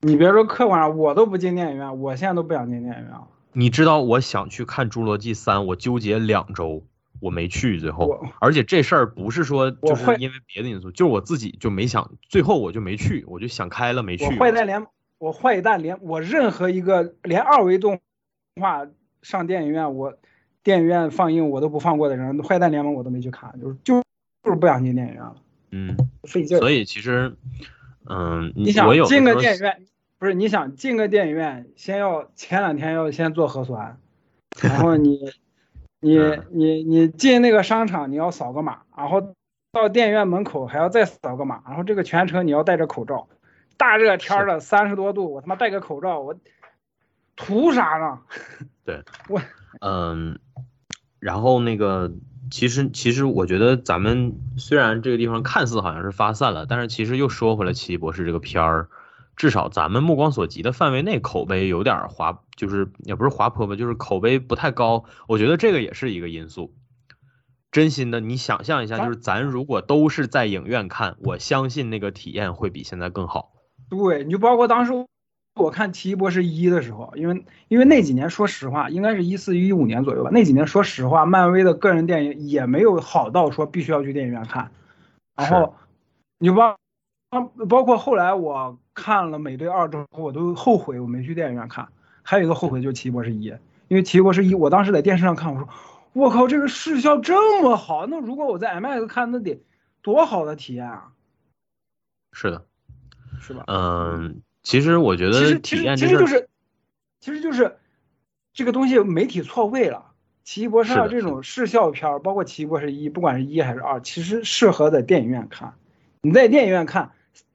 [0.00, 3.28] 你别说客观上，我都不进电影院，我现在都不想进电影院了。
[3.52, 6.84] 你知道我想去看《侏罗纪三》，我纠结两周，
[7.24, 14.30] 我没去，最后，而且这事儿不是说就是因为别的因素，就是我自己就没想，最后我就没去，我就想开了没去我。
[14.32, 14.86] 坏蛋连
[15.16, 17.98] 我坏蛋连我任何一个连二维动
[18.60, 18.86] 画
[19.22, 20.18] 上电影院，我
[20.62, 24.02] 电影院放映我都不放过的人，坏蛋联盟我都没去看，就是就
[24.42, 25.36] 就是不想进电影院了，
[25.70, 26.58] 嗯，费劲。
[26.58, 27.34] 所以其实，
[28.04, 29.82] 嗯，你想进个电影院，
[30.18, 33.98] 不是你想进个电影院，先要前两天要先做核酸，
[34.60, 35.18] 然后你
[36.04, 39.34] 你嗯你你进那个商场你要扫个码，然后
[39.72, 43.26] 到电影院门口还要再扫个码，然后这个全程你要戴着口罩，
[43.78, 46.36] 大热天的三十多度，我他妈戴个口罩，我
[47.36, 48.20] 图啥呢？
[48.84, 49.40] 对，我
[49.80, 50.38] 嗯，
[51.18, 52.12] 然后那个，
[52.50, 58.88] 其实其实我觉得咱们虽然这个地方看似好像是发散了，但是其实又说回来，《奇异博士》这个片儿，
[59.36, 65.04] 至少咱们目光所及的范围内，口碑有点滑，就是也不是滑坡吧，就是口碑不太高。
[65.26, 66.74] 我觉得这个也是一个因素。
[67.72, 73.50] 真心的，你想象一下，就是咱如果都是在影院看，我相信那个体验会比现在更好。
[73.90, 74.92] 对，你就包括当时
[75.56, 80.30] 我看《奇异博士一》的时候，因为因为那几年，说实话，应该是一四一五年左右吧。
[80.32, 84.70] 那几年，说实话，漫威的个人电影也没有好到说必须要去电影院看。
[85.34, 85.74] 然后，
[86.38, 86.76] 你包
[87.30, 91.88] 包包括后来我看了《美队二》之后，我都后悔我没去电影院看。
[92.22, 93.50] 还有一个后悔就是《奇异博士一》，
[93.88, 95.68] 因为《奇异博士一》我当时在电视上看，我说。
[96.14, 99.60] 我靠，这个视效这么好，那如果我在 IMAX 看，那得
[100.00, 101.08] 多好的体验啊！
[102.30, 102.64] 是的，
[103.40, 103.64] 是吧？
[103.66, 106.48] 嗯，其实我觉得其实其实就是，
[107.20, 107.78] 其实就是
[108.52, 110.12] 这个东西媒体错位了。
[110.44, 115.74] 奇异博士二这种视效片，包括奇异博士一，不管是一还是二，其实适合在电影院看。
[116.20, 117.10] 你在电影院看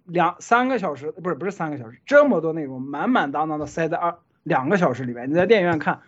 [0.09, 6.01] 两三个小时，不是不是三个小时，这么多内容满满当当的塞在二两个小时里面，你在电影院看。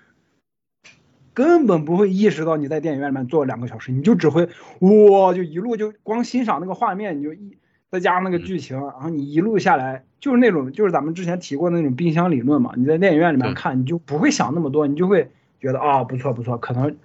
[1.33, 4.49] 根本不会意识到你在电影院里面坐两个小时，你就只会
[4.79, 7.57] 哇，就一路就光欣赏那个画面，你就一
[7.89, 12.73] 再加上那个剧情，然后你一路下来就是那种就是咱们之前提过那种冰箱理论嘛。
[12.75, 16.97] 你在电影院里面看，你就不会想那么多，你就会觉得啊不错不错，可能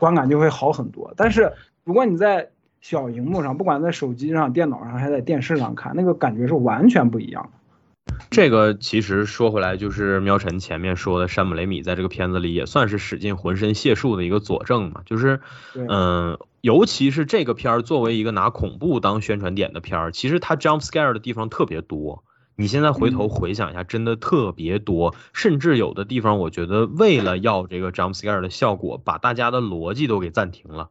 [0.00, 1.14] 观感就会好很多。
[1.16, 1.52] 但是
[1.84, 2.50] 如果你在
[2.80, 8.14] 小荧幕上，不管在手机上、电脑上还是在电视上看，那个感觉是完全不一样的。
[8.30, 15.02] 这个其实说回来，就是喵晨前面说的，山姆雷米在这个片子里也算是使尽浑身解数的一个佐证嘛。
[15.04, 15.40] 就是，
[15.74, 22.24] 嗯，尤其是这个片儿作为一个拿恐怖当宣传点的片儿，其实它 jump scare 的地方特别多。
[22.56, 30.90] 你现在回头回想一下，真的特别多，甚至有的地方，我觉得为了要这个 jump scare 的效果，把大家的逻辑都给暂停了。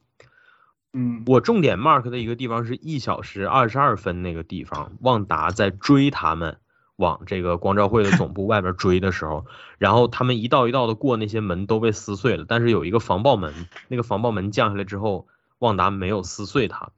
[0.93, 6.57] 嗯，我重点 mark 的一个地方是一小时二十二分那个地方，旺达在追他们。
[6.95, 9.45] 往这个光照会的总部外边追的时候，
[9.77, 13.53] 然后他们一道一道的过那些门都被撕碎了，但是有一个防爆门，
[13.87, 15.25] 那个防爆门降下来之后，
[15.59, 16.89] 旺达没有撕碎它，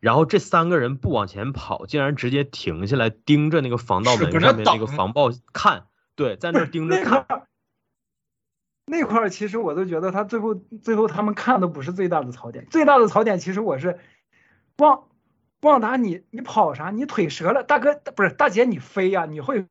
[0.00, 5.82] 然后这三个人不往前跑，竟然直接停下来盯着那个防盗门上面那个防爆看，
[6.16, 7.26] 对，在那盯着看。
[8.90, 13.98] 那块儿其实我都觉得他最后最后他们看的不是最大的槽点，最大的槽点其实我是
[14.78, 15.04] 旺。
[15.62, 16.88] 旺达，你你跑啥？
[16.88, 19.26] 你腿折了，大哥不是大姐，你飞呀？
[19.26, 19.66] 你会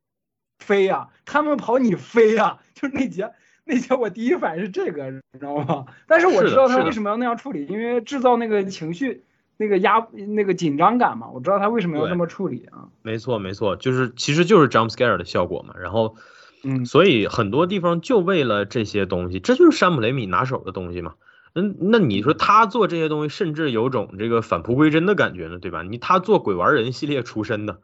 [0.60, 1.10] 飞呀？
[1.26, 2.60] 他们跑你飞呀？
[2.76, 3.34] 就是那节
[3.64, 5.88] 那节，我第一反应是这个，你知道吗？
[6.06, 9.24] 但是我知道他为什么要那样处理，因为制造那个情绪
[9.58, 11.28] 那个压那个紧张感嘛。
[11.30, 12.90] 我知道他为什么要这么处理啊。
[13.02, 15.74] 没错没错，就是其实就是 jump scare 的效果嘛。
[15.80, 16.18] 然后，
[16.64, 21.16] 嗯，所以很多地方就为了这些东西，这就是山姆雷米拿手的东西嘛。
[21.54, 25.84] 嗯，那你说他做这些东西，甚至有种这个返璞归真的感觉呢，对吧？
[25.84, 27.80] 你他做鬼玩人系列出身的，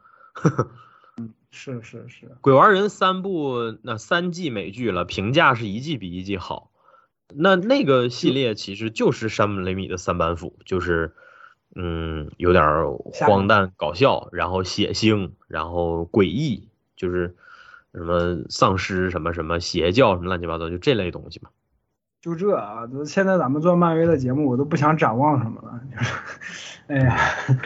[1.16, 6.70] 嗯， 是是是，鬼玩人三部那三季美剧了，评价是一季比一季好。
[7.34, 11.12] 那那个系列其实就是山姆雷米的三板斧，就是
[11.74, 12.64] 嗯，有点
[13.12, 17.34] 荒诞搞笑，然后血腥，然后诡异，就是
[17.96, 21.50] 什么丧尸什么什么邪教什么乱七八糟，就这类东西嘛。
[22.20, 25.80] 就这啊，现在咱们做漫威的节目，我都不想展望什么了。
[26.88, 27.16] 哎呀，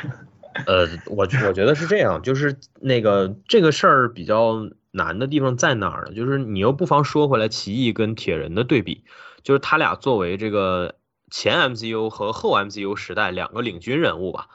[0.66, 6.14] 呃，我我觉得是这样，就是那个这个事儿比较难的地方在哪儿呢？
[6.14, 9.04] 就是你又不妨说回来，奇异跟铁人的对比，
[9.42, 10.96] 就是他俩作为这个
[11.30, 14.48] 前 MCU 和后 MCU 时代两个领军人物吧。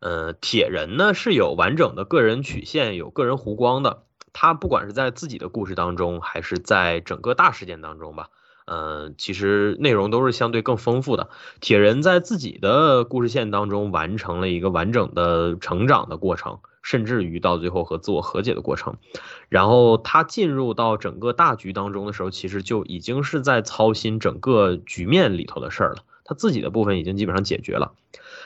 [0.00, 4.02] 呃，铁人呢是有完整的个人曲线，有个人弧光的。
[4.32, 8.28] 他不管是在自己的故事当中，还是在整个大事件当中吧。
[8.66, 11.30] 呃，其实内容都是相对更丰富的。
[11.60, 18.98] 铁人在自己的故事线当中完成了一个完整的成长的过程，甚至于到最后和自我和解的过程。
[19.48, 26.04] 然后他进入到整个大局当中的时候，其实就已经是在操心整个局面里头的事儿了。
[26.24, 27.92] 他自己的部分已经基本上解决了，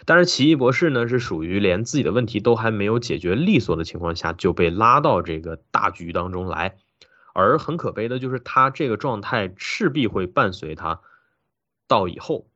[0.05, 6.77] 但是奇异博士呢，是属于连自己的问题都还没有解决利索的情况下就被拉到这个大局当中来。
[7.35, 11.01] 而很可悲的就是，他这个状态势必会伴随他
[11.89, 12.47] 到以后，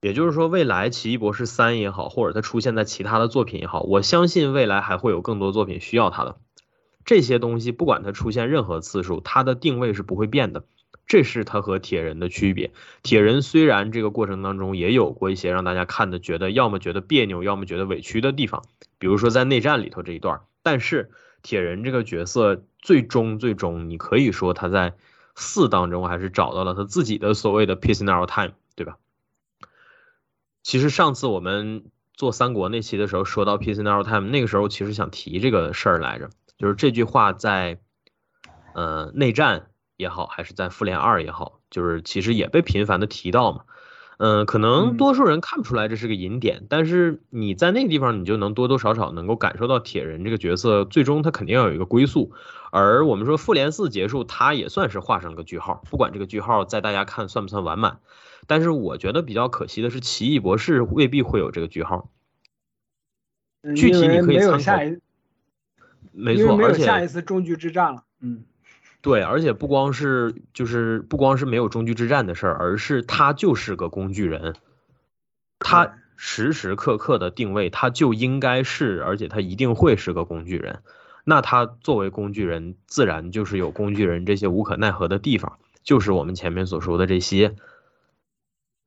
[0.00, 6.38] 也就是说，未来《奇异博士三》也好，或者他出现在其他的作品也好，我相信未来还会有更多作品需要他的
[7.04, 7.70] 这些东西。
[7.70, 10.64] 不管他出现任何次数，他的定位是不会变的。
[11.12, 12.72] 这是他和铁人的区别。
[13.02, 18.62] 铁人虽然这个过程当中也有过一些让大家看的觉得要么觉得别扭，要么觉得委屈的地方，
[18.98, 21.10] 比如说在内战里头这一段，但是。
[21.44, 24.94] 铁人这个角色最终最终，你可以说他在
[25.34, 28.96] 四当中还是找到了他自己的所谓的 peace now time，对吧？
[30.62, 37.80] 其实上次我们做三国那期的时候，说到 peace now Time，那个时候其实想提这个事儿来着，就是这句话在
[38.72, 39.66] 呃内战
[40.02, 43.62] 也好，还是在复联二也好，就是其实也被频繁的提到嘛。
[44.18, 52.32] 嗯，可能嗯多数人看不出来这是个引点，但是你在那个地方，你就能多多少少能够感受到铁人这个角色，最终他肯定要有一个归宿。
[52.70, 57.98] 而我们说复联四结束，他也算是画上个句号，不管这个句号在大家看算不算完满。
[58.46, 62.10] 但是我觉得比较可惜的是，奇异博士未必会有这个句号。
[63.62, 64.98] 嗯具体你可以参考
[66.12, 68.02] 没错，而且下一次终局之战了。
[68.20, 68.44] 嗯，
[69.02, 74.54] 对，而且不光是就是不光是没有终局之战的事儿，而是他就是个工具人，
[75.58, 80.78] 他时时刻刻的定位，他就应该是，而且他一定会是个工具人。
[81.24, 87.56] 那他作为工具人，自然就是有工具人这些无可奈何的地方，就是我们前面所说的这些。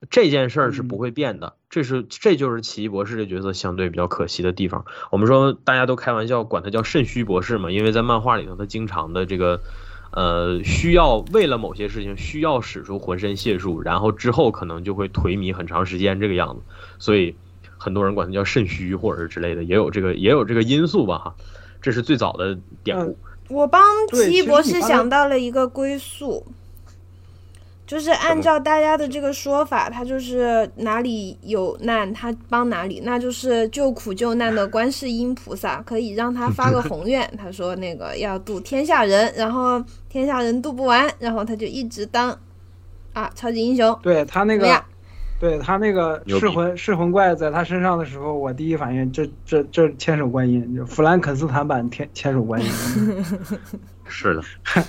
[0.09, 4.85] 这件事儿是不会变的，这是这就是奇异博士这角色相对比较可惜的地方。
[5.09, 9.61] 我们说大家都开玩笑管他叫肾虚博士嘛，因为在漫画里头他经常的这个，
[10.15, 16.61] 呃，需要为了某些事情需要使出浑身解数，然后之后可能就会颓靡很长时间这个样子，
[16.97, 17.35] 所以
[17.77, 21.35] 很多人管它叫肾虚或者是之类的，也有这个也有这个因素吧哈。
[21.81, 23.17] 这是最早的典故。
[23.49, 26.43] 我帮奇异博士想到了一个归宿，
[27.85, 42.35] 就是按照大家的这个说法，他就是哪里有难他帮哪里，那就是救苦救难的观世音菩萨，可以让他发个 宏愿，他说那个要渡天下人，然后天下人渡不完，然后他就一直当
[43.13, 43.97] 啊超级英雄。
[44.01, 44.83] 对他那个
[45.39, 52.67] 对他那个噬魂噬魂怪在他身上的时候，我第一反应这这这千手观音，就弗兰肯斯坦版天千手观音，
[54.07, 54.41] 是的，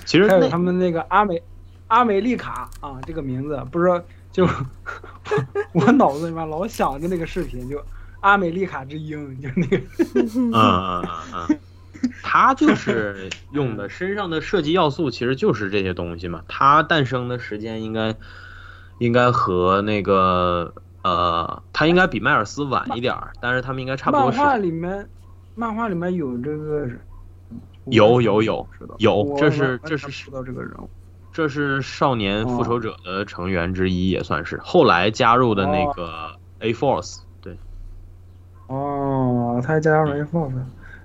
[0.07, 1.43] 其实还有他们那个阿美
[1.89, 4.03] 阿美丽卡啊这个名字，不知道
[4.33, 4.47] 就
[5.73, 7.83] 我脑子里面老想着那个视频，就
[8.21, 9.77] 阿美丽卡之鹰，就那个
[10.15, 11.09] 嗯嗯嗯
[11.51, 11.59] 嗯，
[12.23, 16.43] 他就是用的身上的设计要素，其实就是这些东西嘛。
[16.49, 18.15] 他诞生的时间应该
[18.99, 24.63] 应该和那个呃，他应该比迈尔斯晚一点儿，但是他们应该差不多漫画是。
[24.63, 25.09] 里面
[25.55, 26.89] 漫画里面有这个。
[27.89, 28.67] 有有有
[28.99, 30.91] 有这是这是知道这个人物。
[31.37, 34.59] 这是少年复哦仇者的成员之一，也算是。
[34.65, 36.31] 后来加入的那个
[36.61, 37.19] A Force。
[37.43, 37.55] 对，
[38.69, 40.55] 哦，他还加入 A Force，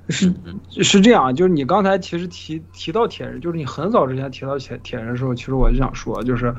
[0.07, 6.55] 是嗯是这样，就是你刚才其实提提到铁人，就是你很早之前提到铁铁人的时候，其实我就想说，就是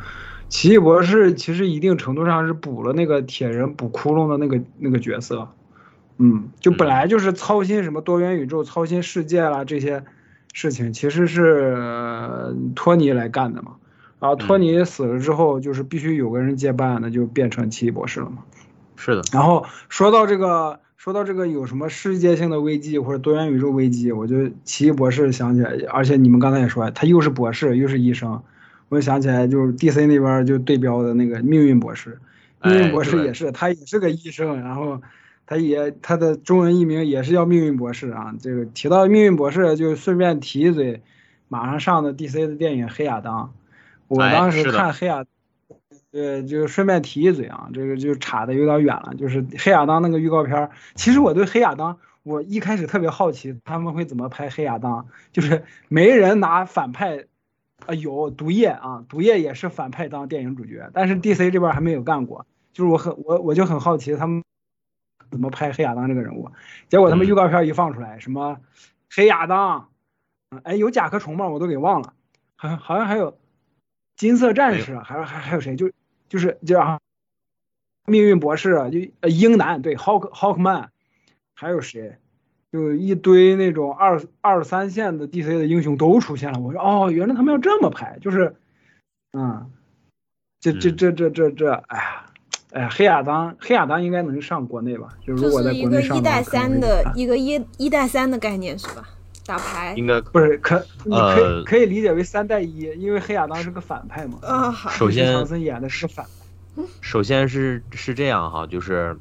[0.50, 5.48] 奇异博士其实一定程度上是补了那个铁人补窟窿的那个那个角色，
[6.18, 10.04] 嗯，就本来就是操心什么多元宇宙、操心世界啦这些
[10.52, 13.72] 事情，其实是、呃托尼来干的嘛。
[14.20, 18.38] 然后托尼死了之后，就是必须有个人接班，那就变成奇异博士了嘛。
[18.94, 28.40] 是的，然后说到这个，说到这个有什么世界性的危机或者多元宇宙危机，我就奇异博士想起来，而且你们刚才也说，他又是博士又是医生，
[28.88, 32.18] 我就想起来就是 DC 那边就对标的那个命运博士，
[32.62, 35.02] 命运博士也是，他也是个医生，然后
[35.52, 38.34] 他也他的中文译名也是叫命运博士啊。
[38.40, 41.02] 这个提到命运博士，就顺便提一嘴，
[41.48, 43.44] 马上上的 DC 的电影《黑亚当》，
[44.08, 45.26] 我哎当时看黑亚。
[46.10, 49.14] 对，就顺便提一嘴啊，这个就岔的有点远了。
[49.18, 57.24] 就是黑亚当那个预告片儿，其实我对黑亚当，我一开始特别好奇他们会怎么拍黑亚当，就是没人拿反派，
[57.86, 64.42] 啊有毒液啊，毒液也是反派当电影主角，但是 DC 这边还没有干过，就是我很我我就很好奇他们
[65.32, 66.52] 怎么拍黑亚当这个人物，
[66.88, 68.60] 结果他们嗯预告片一放出来，什么
[69.10, 69.88] 黑亚当，
[70.50, 71.48] 嗯哎有甲壳虫吗？
[71.48, 72.14] 我都给忘了，
[72.54, 73.36] 好像好像还有
[74.14, 75.74] 金色战士，还有还还有谁？
[75.74, 75.90] 就
[76.28, 77.00] 就是就啊，
[78.06, 80.88] 命运博士，就呃鹰男对 Hawk Hawkman，
[81.54, 82.18] 还有谁？
[82.70, 86.60] 就一堆那种二二三线的 DC 的英雄都出现了。
[86.60, 88.56] 我说哦，原来他们要这么拍，就是，
[89.32, 89.70] 嗯，
[90.58, 92.31] 这这嗯这这这这，哎呀，
[92.72, 95.08] 哎呀，黑亚当黑亚当应该能上国内吧？
[95.26, 99.08] 就如就果在是一个国内上的话一带可能会三的一个一一带三的概念是吧？
[99.44, 99.92] 打牌。
[99.96, 104.38] 应该不是可你可以、呃可以理解为三带一，因为黑亚当是个反派嘛。
[104.42, 106.82] 啊好首先唐森演的是个反派。
[107.02, 109.14] 首先是是这样哈，就是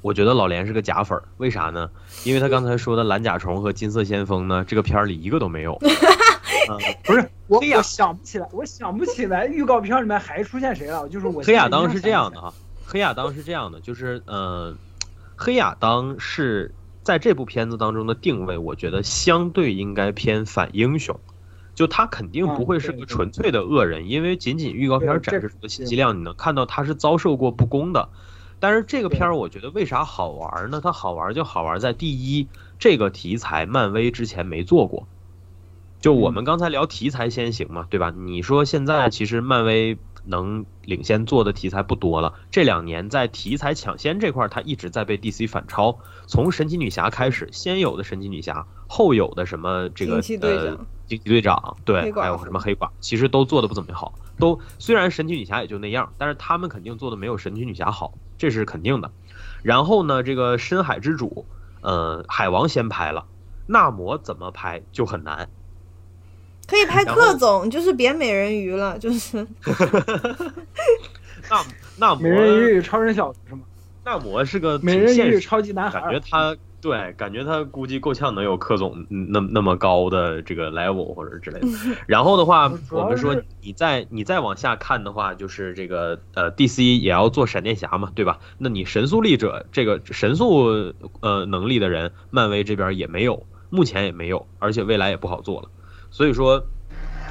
[0.00, 1.88] 我觉得老连是个假粉儿，为啥呢？
[2.24, 5.78] 因为他刚才说的蓝甲虫和金色先锋呢，这个片儿里一个都没有。
[6.68, 11.08] 嗯 不是我，我想不起来，我想不起来预告片里面还出现谁了。
[11.08, 12.52] 就是我黑亚当是这样的哈，
[12.92, 14.76] 黑亚当是这样的，就是呃，
[15.34, 21.18] 黑亚当是在这部片子当中的定位，我觉得相对应该偏反英雄，
[21.74, 28.10] 就他肯定不会是个纯粹的恶人，因为仅仅预告片展示出的信息量，你能看到他是遭受过不公的。
[28.60, 30.82] 但是这个片儿我觉得为啥好玩呢？
[30.84, 32.46] 它好玩就好玩在第一，
[32.78, 35.08] 这个题材漫威之前没做过。
[36.02, 38.12] 就我们刚才聊题材先行嘛，对吧？
[38.14, 45.96] 你说现在其实漫威能领先做的题材不多了，这两年在题材抢先这块儿，它一直在被 DC 反超。
[46.26, 50.36] 从神奇女侠开始，先有的神奇女侠，后有的什么这个呃惊
[51.06, 54.12] 奇队长，对还有什么黑寡，其实都做的不怎么好。
[54.40, 59.12] 都虽然神奇女侠也就那样，但是他们肯定做的没有神奇女侠好，这是肯定的。
[59.62, 61.46] 然后呢，这个深海之主，
[61.80, 63.26] 呃，海王先拍了，
[63.68, 65.48] 纳摩怎么拍就很难。
[66.72, 69.46] 可以拍克总，就是别美人鱼了，就是
[71.50, 71.62] 纳
[71.98, 73.60] 纳摩美人鱼与超人小子是吗？
[74.06, 81.68] 纳摩是个美人鱼超级男孩感觉他对，感觉他估计够呛能有克总嗯那那么高的这个 level 或者之类的。
[82.08, 88.38] 然后的话，我们说你再你再往下看的话，就是这个呃 DC 也要做闪电侠嘛，对吧？
[88.56, 95.68] 那你神速力者这个神速呃能力的人，漫威这边也没有，目前也没有，而且未来也不好做了。
[96.12, 96.64] 所以说，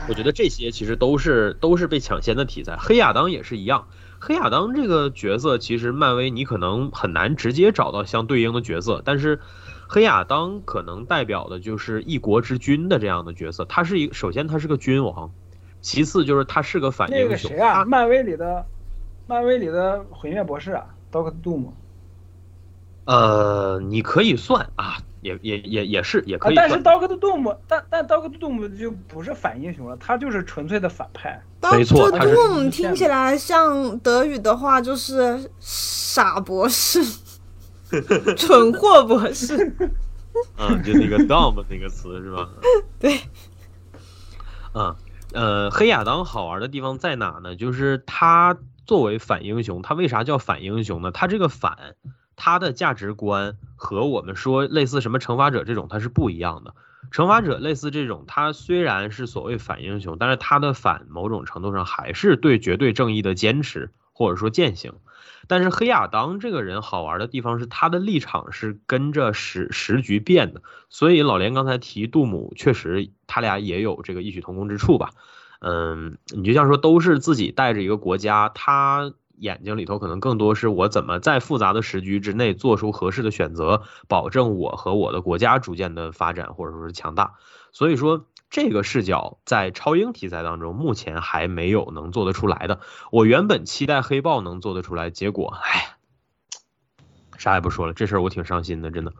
[0.09, 2.75] 我觉得这些其实都是都是被抢先的题材。
[2.77, 3.87] 黑亚当也是一样。
[4.19, 9.39] 黑亚当这个角色，其实漫威你可能很难直接找到相对应的角色，但是
[9.87, 13.65] 黑亚当可能代表的就是一国之君的这样的角色。
[13.65, 15.31] 他是一个，首先他是个君王，
[15.81, 17.29] 其次就是他是个反那英雄。
[17.29, 18.65] 个谁啊，漫威里的，
[19.27, 21.71] 漫威里的毁灭博士啊，Doctor Doom。
[23.05, 26.95] 呃，你可以算啊，也也也也是也可以，啊但是算。
[26.95, 31.41] Doctor Doom，但但 Doctor Doom 就不是反英雄了，他就是纯粹的反派。
[31.71, 37.03] 没错 Doctor 他是 Doom 听起来像德语的话就是傻博士，
[38.37, 39.75] 蠢货博士。
[40.57, 42.47] 嗯，就那个 dumb 那个词是吧？
[42.97, 43.19] 对。
[44.73, 44.95] 嗯，
[45.33, 47.55] 呃，黑亚当好玩的地方在哪呢？
[47.57, 48.57] 就是他
[48.87, 51.11] 作为反英雄，他为啥叫反英雄呢？
[51.11, 51.95] 他这个反，
[52.43, 56.73] 他的价值观和我们说类似什么惩罚者这种，他是不一样的。
[57.11, 64.93] 惩罚者类似这种，他虽然是所谓反英雄，但是他的反某种程度上还是对绝对正义的坚持或者说践行。
[65.47, 75.11] 但是黑亚当这个人好玩的地方是他的立场是跟着时时局变的，所以老连刚才提杜姆，确实他俩也有这个异曲同工之处吧。
[75.59, 87.33] 嗯，你就像说都是自己带着一个国家，他眼睛里头可能更多是我怎么在复杂的时局之内做出合适的选择，保证我和我的国家逐渐的发展或者说是强大。
[87.71, 92.81] 所以说这个视角在超英题材当中目前还没有能做得出来的。
[93.11, 95.95] 我原本期待黑豹能做得出来，结果哎，
[97.37, 99.13] 啥也不说了，这事儿我挺伤心的，真的。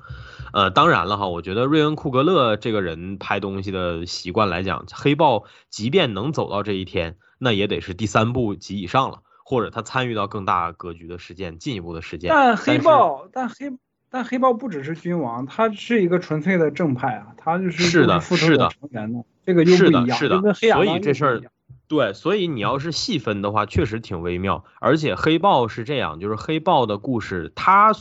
[0.53, 12.30] 呃，当然了哈，我觉得瑞恩·库格勒这个人拍东西的习惯来讲，黑豹即便能走到这一天，那也得是第三部及以上了，或者他参与到更大格局的事件，进一步的事件。
[12.30, 13.72] 但黑豹，但黑
[14.09, 21.41] 但黑豹不只是君王，他是一个纯粹的正派啊，他就是是的是的成员的，这个又不是的一样，是的所以这事儿
[21.88, 24.63] 对，所以你要是细分的话，确实挺微妙。
[24.80, 27.93] 而且黑豹是这样，就是黑豹的故事，它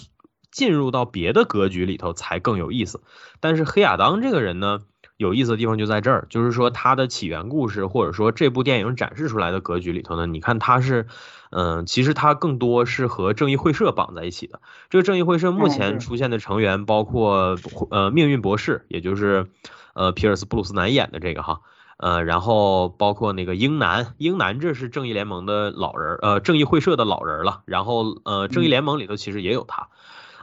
[0.53, 3.03] 进入到别的格局里头才更有意思。
[3.41, 4.81] 但是黑亚当这个人呢，
[5.21, 11.09] 有意思的地方就在这儿，就是说它的起源故事，或者说这部电影展示出来的格局里头呢，你看它是，
[11.51, 14.63] 嗯、其实它更多是和正义会社绑在一起的。
[14.89, 17.59] 这个正义会社目前出现的成员包括
[17.91, 19.49] 呃命运博士，也就是
[19.93, 21.61] 呃皮尔斯布鲁斯南演的这个哈。
[21.99, 27.61] 呃，然后包括那个英男，英男这是正义联盟的老人儿，呃，正义会社的老人儿了。
[27.67, 29.89] 然后呃，正义联盟里头其实也有他。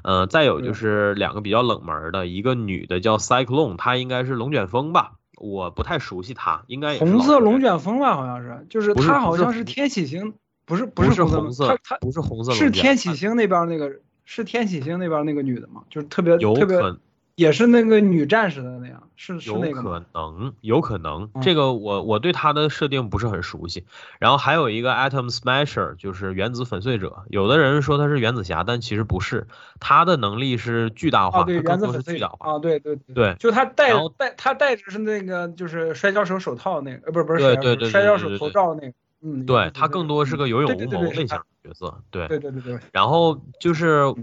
[0.04, 10.34] 呃，再有就是两个比较冷门儿的，一个女的叫 Cyclone，她应该是龙卷风吧，我不太熟悉她，应该也是红色龙卷风吧，好像是，就是不是他好像是天启星，
[10.66, 13.92] 不是不是红色她她不是红色龙是天启星那边那个
[14.26, 15.82] 是天启星那边那个女的吗？
[15.90, 17.00] 就是特别有特别可
[17.38, 20.04] 也是那个女战士的那样，是是有那个吗？
[20.12, 23.86] 可能，有可能，嗯这个我我对他的设定不是很熟悉。
[24.18, 27.26] 然后还有一个 Atom Smasher，就是原子粉碎者。
[27.30, 29.46] 有的人说他是原子侠，但其实不是，
[29.80, 32.54] 他的能力是巨大化，啊，对，原子粉碎是巨大化。
[32.54, 42.02] 啊，对对对，对就他戴戴他戴着是那个就是摔跤手手套那个，呃，不是不是摔跤手对对对摔跤手头罩那个，嗯，对他更多是个有勇对对无谋类型对对是他的角色。
[42.12, 44.16] 对，对对对对，然后就是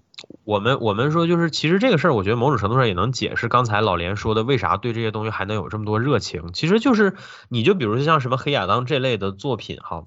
[0.44, 6.52] 我们我们说就是其实这个事儿，我觉得某种程度上也能解释刚才老连说的为啥对这些东西还能有这么多热情。
[6.52, 7.14] 其实就是
[7.48, 10.04] 你就比如说像什么黑亚当这类的作品哈，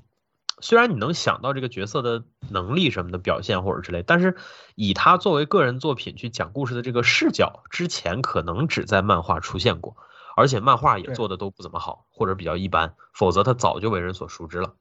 [0.60, 4.36] 虽然你能想到这个角色的能力什么的表现或者之类，但是
[4.76, 9.96] 以他作为个人作品去讲故事的这个视角，之前可能只在漫画出现过，
[10.36, 14.74] 而且漫画也做的都不怎么好或者比较一般，否则他早就为人所熟知了。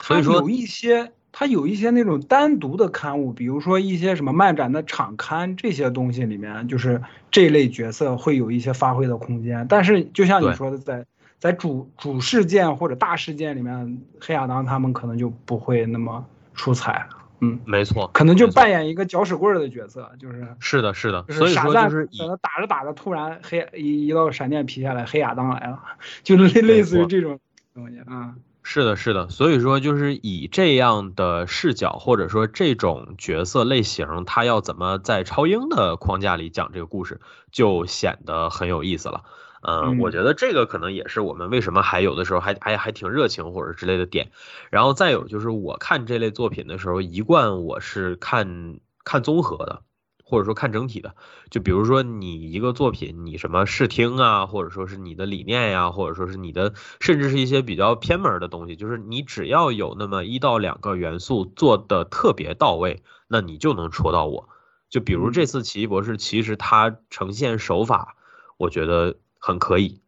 [0.00, 9.66] 所以说有一些它有一些那种单独的刊物，比如说一些什么漫展的场刊这些东西里面，就是这类角色会有一些发挥的空间。
[9.68, 11.04] 但是就像你说的，在
[11.38, 16.24] 在主主事件或者大事件里面，黑亚当他们可能就不会那么
[16.54, 17.06] 出彩，
[17.40, 25.80] 嗯，没错，可能就扮演一个搅屎棍儿的角色，就是是的，是的，所以说就是可能打着打着，突然黑一一道闪电劈下来，黑亚当来了，
[26.24, 27.38] 就类类似于这种
[27.74, 28.34] 东西啊。
[28.70, 37.18] 是的，是的，所以说就是以这样的视角或者说这种角色类型，他要怎么在超英的框架里讲这个故事，
[37.50, 39.22] 就显得很有意思了。
[39.62, 44.32] 嗯，嗯我觉得这个可能也是我们为什么还有的时候还还还挺热情或者之类的点。
[44.68, 49.80] 然后再有就是我看这类作品的时候，一贯我是看看综合的，
[50.28, 51.14] 或者说看整体的。
[51.50, 64.50] 就比如说你一个作品，你什么视听啊，或者说是你的理念呀、或者说是你的，甚至是一些比较偏门的东西，就是你只要有那么一到两个元素做的特别到位，那你就能戳到我。
[64.90, 68.16] 就比如这次奇异博士，其实它呈现手法，
[68.58, 70.02] 我觉得很可以。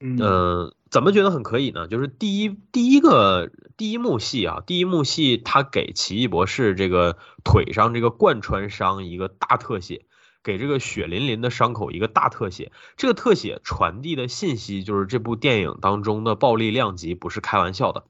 [0.00, 1.86] 嗯呃，怎么觉得很可以呢？
[1.86, 10.06] 就是第一第一个第一幕戏啊，第一幕戏他给奇异博士这个腿上这个贯穿伤一个大特写，
[10.42, 12.72] 给这个血淋淋的伤口一个大特写。
[12.96, 18.04] 这个特写传递的信息就是这部电影当中的暴力量级不是开玩笑的，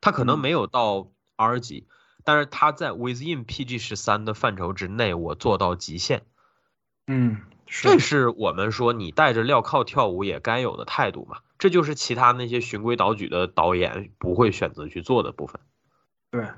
[0.00, 1.86] 它可能嗯没有到 R 级，
[2.24, 6.22] 但是它在 within PG 十三的范畴之内，我做到极限。
[7.06, 11.38] 嗯，这是我们说你带着镣铐跳舞也该有的态度嘛？
[11.60, 15.60] 这就是其他那些循规蹈矩的导演不会选择去做的部分。
[16.30, 16.48] 对，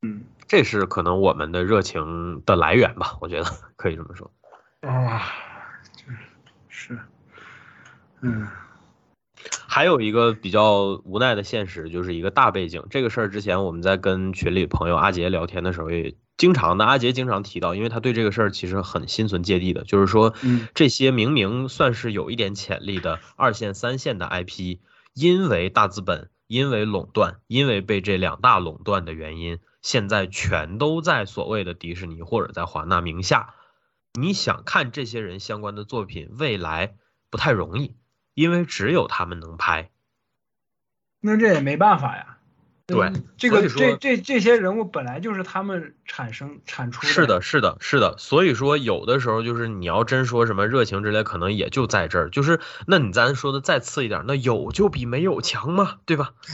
[0.00, 4.30] 嗯这是可能我们的热情的来源吧，我觉得可以这么说。
[4.80, 5.20] 啊，
[5.92, 6.04] 就
[6.68, 6.98] 是，
[8.20, 8.46] 嗯
[9.68, 12.84] 还有一个比较无奈的现实，就是一个大背景。
[12.88, 24.78] 这个事儿之前我们在跟群里朋友阿杰聊天的时候，也经常的阿杰经常提到，因为他对这个事儿其实很心存芥蒂的，就是说嗯这些明明算是有一点潜力的二线、三线的 IP，
[25.12, 33.54] 因为大资本、因为垄断、因为被这两大垄断的原因，现在全都在所谓的迪士尼或者在华纳名下。
[34.18, 36.94] 你想看这些人相关的作品，未来
[37.30, 37.94] 不太容易，
[38.38, 39.90] 因为只有他们能拍。
[41.20, 42.36] 那这也没办法呀。
[42.86, 48.16] 对嗯这个这这这些人物本来就是他们产生产出是的，是的，是的。
[48.16, 52.30] 所以说，有的时候就是你要真说什么热情之类，可能也就在这儿。
[52.30, 56.32] 就是，那你咱说的再次一点，那有就比没有强嘛，对吧？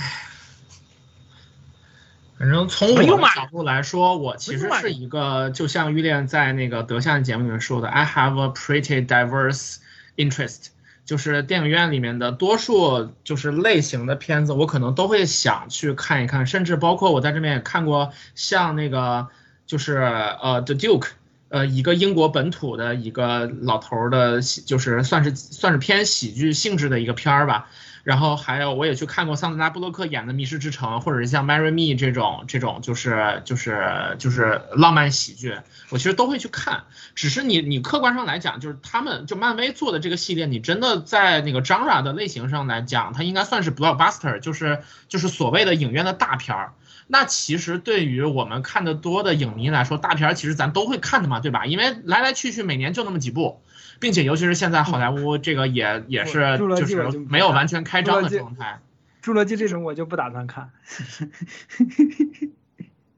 [2.39, 3.06] 反正从我的
[3.36, 9.77] 角度来说，我其实是一个，就像玉恋在那个德相的节目里面说的，I have a pretty diverse
[10.16, 10.70] interest，
[11.05, 19.28] 就是电影院里面的多数就是类型的片子，我可能都会想去看一看，甚至包括我在这边也看过像那个
[19.66, 21.09] 就是呃 The Duke。
[21.51, 27.70] 呃，一个英国本土的一个老头的，就是算是算是偏喜剧性质的一个片儿吧。
[28.05, 35.56] 然后还有我也去看过桑德拉布洛克演的《密室之城》，或者是像《Marry Me》这种这种就是就是就是浪漫喜剧，
[35.89, 36.85] 我其实都会去看。
[37.14, 46.74] 只是你你客观上来讲，就是他们就漫威做的这个系列，你真的在那个 genre 的类型上来讲，它应该算是 blockbuster，就是就是所谓的影院的大片儿。
[47.06, 51.66] 那其实对于我们看的多的影迷来说，大片儿其实咱都会看的嘛，对吧？
[51.66, 53.62] 因为来来去去每年就那么几部，
[54.01, 58.81] 并且尤其是现在好莱坞这个也也是就是没有完全开张的状态。
[59.23, 60.71] 侏罗纪这种我就不打算看。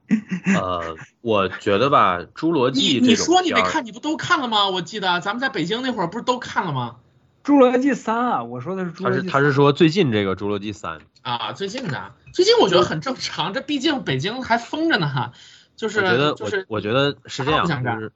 [0.55, 4.69] 呃，我觉得吧，《侏罗纪你》说你没看，你不都看了吗？
[4.71, 6.97] 我记得咱们在北京那会儿不是都看了吗？
[7.43, 9.19] 侏罗纪三啊，我说的是侏罗纪。
[9.19, 15.33] 他是他是说最近这个《侏罗纪三》，啊，最近的，最近我觉得很正常，这毕竟北京还封着呢哈。
[15.75, 18.13] 就是我觉得我就是我觉得是这样，就是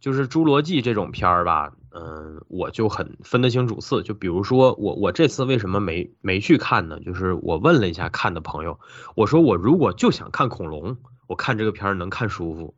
[0.00, 4.02] 就是《侏罗纪》这种片儿吧，嗯、我就很分得清主次。
[4.02, 7.00] 就比如说我我这次为什么没没去看呢？
[7.00, 8.80] 就是我问了一下看的朋友，
[9.16, 10.96] 我说我如果就想看恐龙，
[11.26, 12.74] 我看这个片儿能看舒服。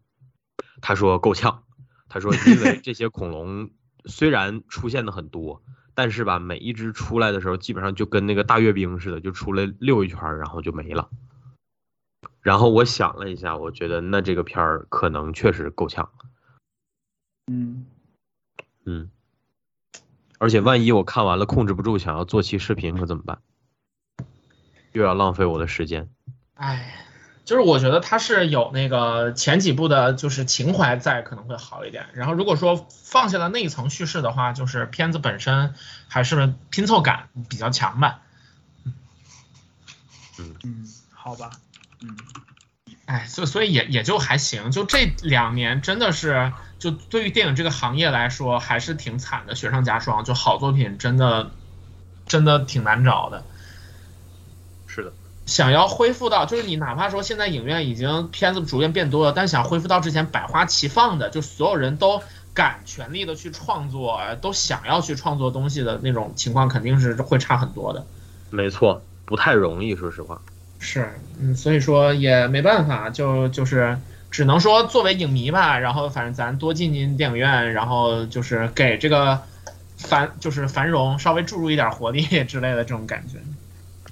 [0.81, 1.65] 他说够呛，
[2.09, 3.71] 他说因为这些恐龙
[4.05, 5.63] 虽然出现的很多。
[5.93, 11.11] 但是吧，每一只出来的时候，基本上就跟那个大阅兵似的，就出来溜一圈，然后就没了。
[12.41, 16.09] 然后我想了一下，我觉得那这个片儿可能确实够呛，
[17.49, 17.85] 嗯，
[18.91, 19.09] 嗯，
[20.39, 23.39] 而且万一我看完了控制不住想要做期视频，可怎么办？
[24.91, 26.09] 又要浪费我的时间。
[26.55, 27.07] 哎，
[27.45, 32.07] 就是我觉得他是有那个前几部的，就是情怀在，可能会好一点。
[32.15, 35.73] 然后如果说放下了那一层叙事的话，就是片子本身
[36.09, 38.23] 还是拼凑感比较强吧。
[40.41, 41.53] 嗯嗯，好吧，
[42.03, 42.17] 嗯，
[43.05, 51.53] 哎，所以所以也也就还行，就这两年真的是，就对于电影这个行业来说还是挺惨的，雪上加霜，就好作品真的
[52.27, 53.45] 真的挺难找的。
[54.89, 55.13] 是的，
[55.47, 62.23] 想要恢复到，就是你哪怕说现在影院已经片子逐渐变多了，但想恢复到之前百花齐放的，就所有人都
[62.55, 68.05] 敢全力的去创作，都想要去创作东西的那种情况，肯定是会差很多的。
[68.51, 70.41] 没错，不太容易，说实话。
[70.79, 73.99] 是，嗯，所以说也没办法，就就是
[74.31, 79.41] 只能说作为影迷吧，然后反正咱多进进电影院，然后就是给这个
[79.97, 83.39] 繁就是繁荣稍微注入一点活力之类的这种感觉。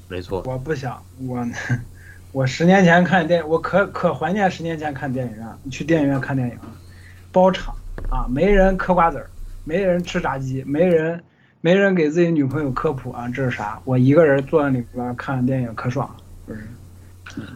[0.09, 1.47] 没错，我不想，我
[2.33, 6.59] 我十年前看电影，我可可怀念十年前看电影院，去电影院看电影，
[7.31, 7.75] 包场
[8.11, 9.31] 啊，没人嗑瓜子儿，
[9.65, 11.23] 没人吃炸鸡，没人
[11.61, 13.81] 没人给自己女朋友科普啊，这是啥？
[13.85, 16.17] 我一个人坐在里边看电影，可爽了。
[16.47, 16.67] 不是，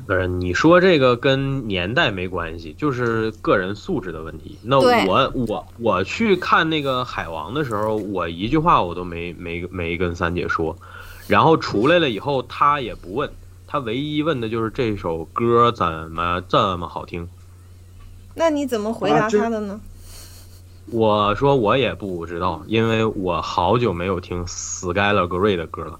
[0.07, 4.59] 不是你说这个跟年代没关系，就是个人素质的问题。
[4.62, 10.77] 那我我我去看那个海王的时候，我一句话我都没没没跟三姐说，
[11.27, 13.31] 然后出来了以后，她也不问，
[13.66, 17.28] 她唯一问的就是这首歌怎么这么好听。
[18.35, 19.81] 那你怎么回答啊这他的呢？
[20.86, 25.99] 我说我也不知道，因为我好久没有听 Skylar Grey 的歌了，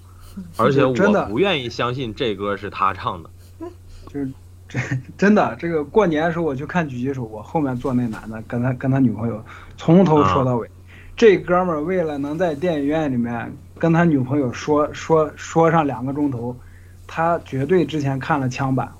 [0.57, 0.93] 而且我
[1.25, 3.29] 不愿意相信这歌是他唱的。
[4.13, 4.31] 就是
[4.69, 4.79] 这
[5.17, 9.43] 真的，这个过年的时候我去看狙击手，我后面坐那男的跟他跟他女朋友
[9.75, 10.69] 从头说到尾。
[11.15, 16.55] 这哥们儿为了能在电影院里面跟他女朋友说说说上两个钟头，
[17.07, 18.91] 他绝对之前看了枪版，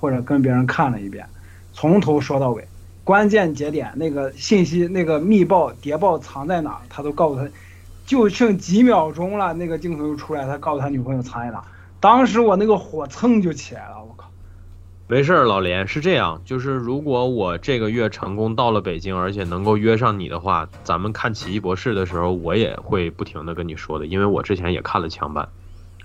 [0.00, 1.24] 或者跟别人看了一遍，
[1.72, 2.66] 从头说到尾，
[3.04, 7.48] 关键节点那个信息那个密报谍报藏在哪儿，他都告诉他，
[8.04, 11.62] 就剩几秒钟了，那个镜头就出来，他告诉他女朋友藏在哪。
[12.00, 14.23] 当时我那个火蹭就起来了，我靠！
[15.06, 25.46] 没事儿，老连是这样，就是如果我这个月成功到了北京，而且能够约上你的话，咱们看《奇异博士》的时候，我也会不停的跟你说的，因为我之前也看了枪版。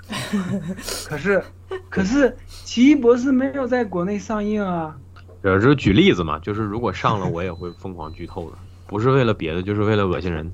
[1.08, 1.42] 可是，
[1.90, 4.96] 可是《奇异博士》没有在国内上映啊。
[5.44, 10.52] 呃，这是举例子嘛，就是如果上了，我也会疯狂剧透的，不是为了别的，就是为了恶心人。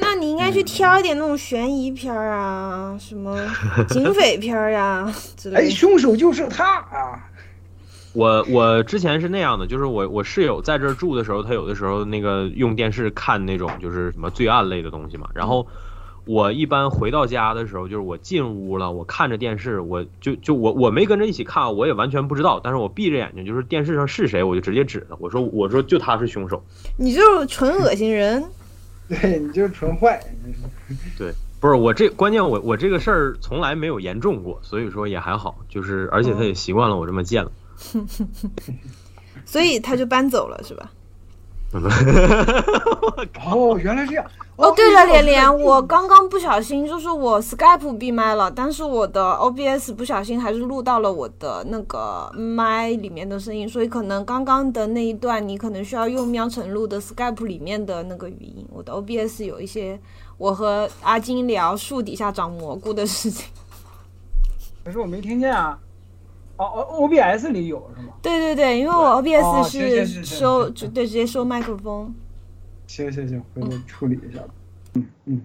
[0.00, 3.36] 那你应该去挑一点那种悬疑片儿啊，什么
[3.88, 5.70] 警匪片儿呀之类的 哎，的。
[5.70, 7.28] 凶手就是他啊！
[8.12, 15.28] 我我之前是那样的，就是我我室友在这儿住的时候，他有的时候那个用电视看那种就是什么罪案类的东西嘛。
[15.34, 15.66] 然后
[16.24, 22.58] 我一般回到家的时候，就是我进屋了，我看着电视，我就就我我没跟着一起看，我也完全不知道。
[22.62, 26.62] 但是我闭着眼睛，就是电视上是谁，我就直接指他，我说我说就他是凶手。
[26.96, 28.42] 你就是纯恶心人。
[29.20, 30.20] 对，你就是纯坏。
[31.16, 37.50] 对不是我这关键我我这个事儿从来没有严重过，所以说也还好，就是而且他也习惯了我这么贱了。
[39.44, 40.90] 所以他就搬走了，是吧？
[43.44, 44.24] 哦，原来这样。
[44.56, 58.66] 哦，对了，连连连，我刚刚不小心，就是我 Skype 闭麦了，但是我的 OBS 不小心还是录到了我的那个麦里面的声音，所以可能刚刚的那一段你可能需要用喵晨录的 Skype 里面的那个语音。
[58.72, 60.00] 我的 OBS 有一些
[60.38, 63.46] 我和阿金聊树底下长蘑菇的事情。
[64.82, 65.78] 可是我没听见啊。
[66.56, 68.14] 哦哦，OBS 里有是吗？
[68.22, 72.14] 对对对，因为我哦 OBS 行行行行收行就对直接收麦克风。
[72.96, 74.40] 行行行，回头处理一下。
[74.94, 75.42] 嗯嗯，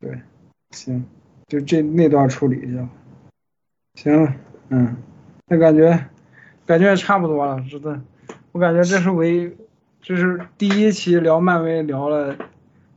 [0.00, 0.18] 对，
[0.70, 1.04] 行，
[1.46, 2.88] 就这那段处理一下。
[3.96, 4.34] 行，
[4.70, 4.96] 嗯，
[5.46, 6.08] 那感觉
[6.64, 8.00] 感觉也差不多了，真的。
[8.52, 9.54] 我感觉这是唯，
[10.00, 12.34] 这是第一期聊漫威聊了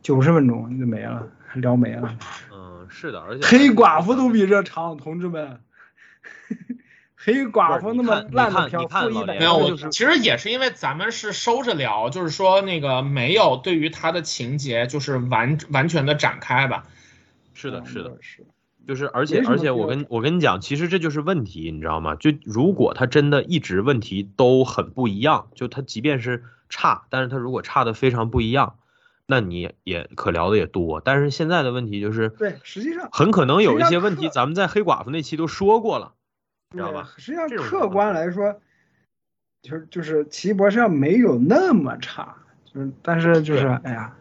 [0.01, 2.17] 九十分钟就没了，聊没了。
[2.53, 5.59] 嗯，是的，而且黑寡妇都比这长，同志们。
[7.27, 16.85] 黑寡妇那么烂的票，你看负一百你看老连没有，我其实也是因为咱们是收着聊，就是说那个没有对于他的情节就是完完全的展开吧。
[17.53, 18.45] 是的，是的，嗯是。
[18.87, 22.15] 就是而且而且我跟我跟你讲，其实这就是问题，你知道吗？
[22.15, 28.75] 就如果他真的一直问题都很不一样，就他即便是差，但是他如果差的非常不一样，
[29.25, 31.01] 那你也可聊的也多。
[31.01, 36.13] 但是现在的问题就是，对，实际上很可能有一些问题，咱们在黑寡妇那期都说过了，
[36.71, 37.09] 知道吧？
[37.17, 38.59] 实际上客观来说，
[39.61, 42.35] 就是就是奇异博士没有那么差，
[42.65, 44.13] 就是但是就是对哎呀，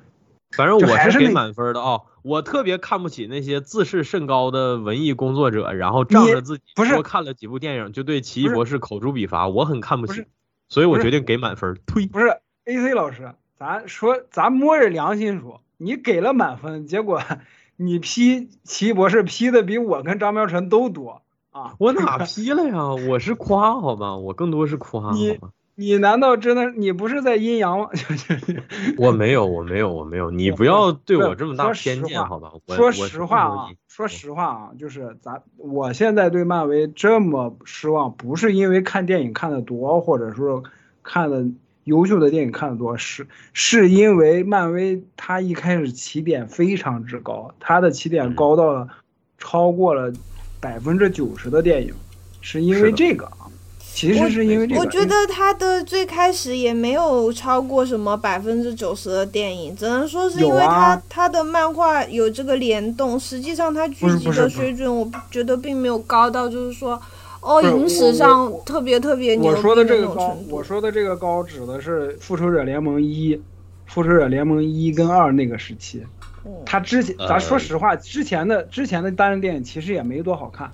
[0.56, 10.24] 反正我是给满分的啊、我特别看不起那些自视甚高的文艺工作者，然后仗着自己不是多看了几部电影就对奇异博士口诛笔伐，我很看不起
[10.68, 11.76] 所以我决定给满分。
[11.86, 12.28] 推，不是
[12.64, 17.22] A C 老师，咱说咱摸着良心说，你给了满分，结果
[17.76, 21.22] 你批奇异博士批的比我跟张苗晨都多
[21.56, 21.74] 啊！
[21.80, 22.88] 我哪批了呀？
[23.08, 25.38] 我是夸好吧，我更多是夸好你。
[25.78, 27.90] 你难道真的你不是在阴阳吗？
[28.96, 32.50] 我没有，我没有，我没有，你不要对我这么大偏见好吧？
[32.66, 40.62] 我说实话啊说实话啊，就是咱我现在对漫威这么失望，不是因为看电影看的多，或者说
[41.02, 41.44] 看的
[41.84, 48.88] 优秀的电影看的多，是是因为漫威它一开始起点非常之高，它的起点嗯高到了
[49.36, 50.10] 超过了
[50.60, 51.92] 百分之九十的电影，
[52.40, 53.46] 是因为这个啊，
[53.78, 54.80] 其实是因为这个。
[54.80, 67.00] 我觉得他的最开始也没有超过什么百分之九十的电影，只能说是因为它、有啊它的漫画有这个联动，实际上他剧集的水准，我觉得并没有高到就是说，
[67.40, 70.62] 哦，影史上特别特别牛逼我说的这个高我。
[70.62, 73.34] 说的这个高指的是《复仇者联盟一》，
[73.86, 76.02] 《复仇者联盟一》跟二那个时期。
[76.46, 80.72] 嗯他之前，呃咱说实话，之前的之前的单人电影其实也没多好看。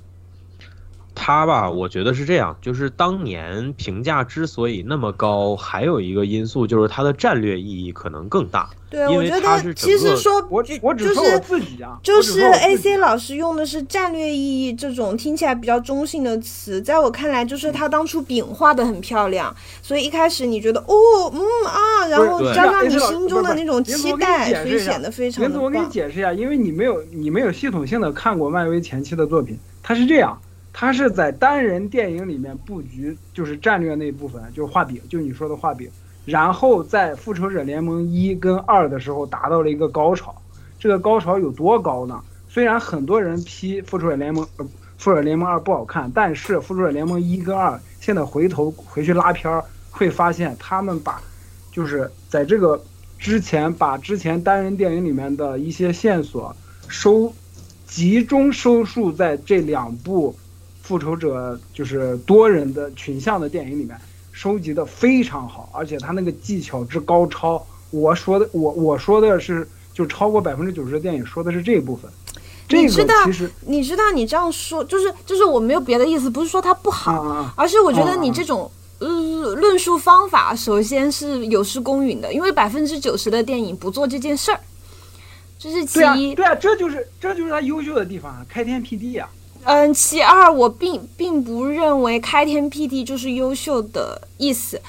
[1.22, 8.68] 他吧，我觉得是这样，就是当年评价之所以那么高，还有一个因素就是它的战略意义可能更大。
[8.90, 20.94] 对，因为我觉得它是整个其实说我就我只说我就是自己啊，就是 A 己 C 老师用的是战略意义这种听起来比较中性的词，在我看来，就是他当初饼画的很漂亮，所以一开始你觉得哦
[21.32, 25.86] 嗯啊，然后加上你心中的那种期待，所以显得非常的林子，我给你。
[25.86, 30.38] 解释一下，因为你没有你没有系统性的看过漫威前期的作品，它是这样，
[30.72, 35.90] 他是在单人电影里面布局，就是战略那部分，就是画饼，就你说的画饼，
[36.24, 40.34] 然后在复仇者联盟一跟二的时候达到了一个高潮，
[40.78, 42.22] 这个高潮有多高呢？
[42.48, 44.64] 虽然很多人批复仇者联盟呃
[44.96, 51.20] 复仇者联盟二不好看，但是复仇者联盟一跟二现在回头回去拉片儿，会发现他们把
[51.70, 52.82] 就是在这个
[53.18, 56.54] 之前把之前单人电影里面的一些线索
[56.88, 57.32] 收
[57.86, 60.34] 集中收束在这两部
[60.82, 63.96] 复仇者就是多人的群像的电影里面，
[64.32, 72.10] 收集的非常好，而且他那个技巧之高超，我说的我我说的是就超过百分之九十的电影说的是这一部分，
[72.68, 78.70] 这你知道个其实你知道你这样说，就是就是我没有别的意思，不是说它不啊好，而是我觉得你这种。
[78.98, 84.60] 呃，论述方法首先是有失公允的，因为百分之九十的电影不做这件事儿，
[85.58, 86.34] 这是其对啊一。
[86.36, 89.28] 对啊，这就是这就是他优秀的地方啊，开天辟地啊。
[89.64, 94.80] 嗯，其二，我并并不认为开天辟地就是优秀的意思。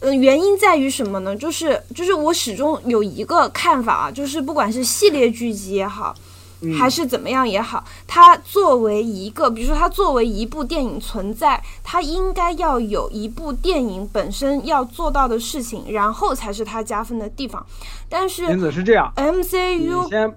[0.00, 1.34] 嗯，原因在于什么呢？
[1.34, 6.14] 就是就是我始终有一个看法啊，就是不管是系列剧集也好，
[6.60, 17.64] 嗯还是怎么样也好，它作为一个，比如说它作为一部电影存在，它应该要有一部电影本身要做到的事情，然后才是它加分的地方。
[18.08, 20.36] 但是是这样，MCU 先，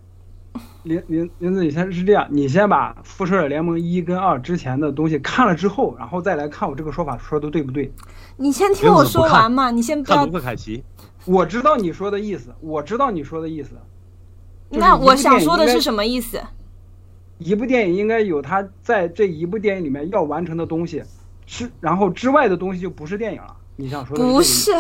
[0.84, 7.92] 林林林子，你先是这样，你先把《复仇者联盟一》跟二之前的东西看了之后，然后再来看我这个说法说的对不对。
[8.38, 10.84] 你先听我说完嘛，你先不要看凯奇，
[11.26, 13.72] 我知道你说的意思，我知道你说的意思。
[14.70, 16.42] 那我想说的是什么意思？
[17.40, 21.04] 一部电影应该有它在这一部电影里面要完成的东西，
[21.46, 23.56] 是然后之外的东西就不是电影了。
[23.76, 24.42] 你想说的不？
[24.42, 24.72] 是，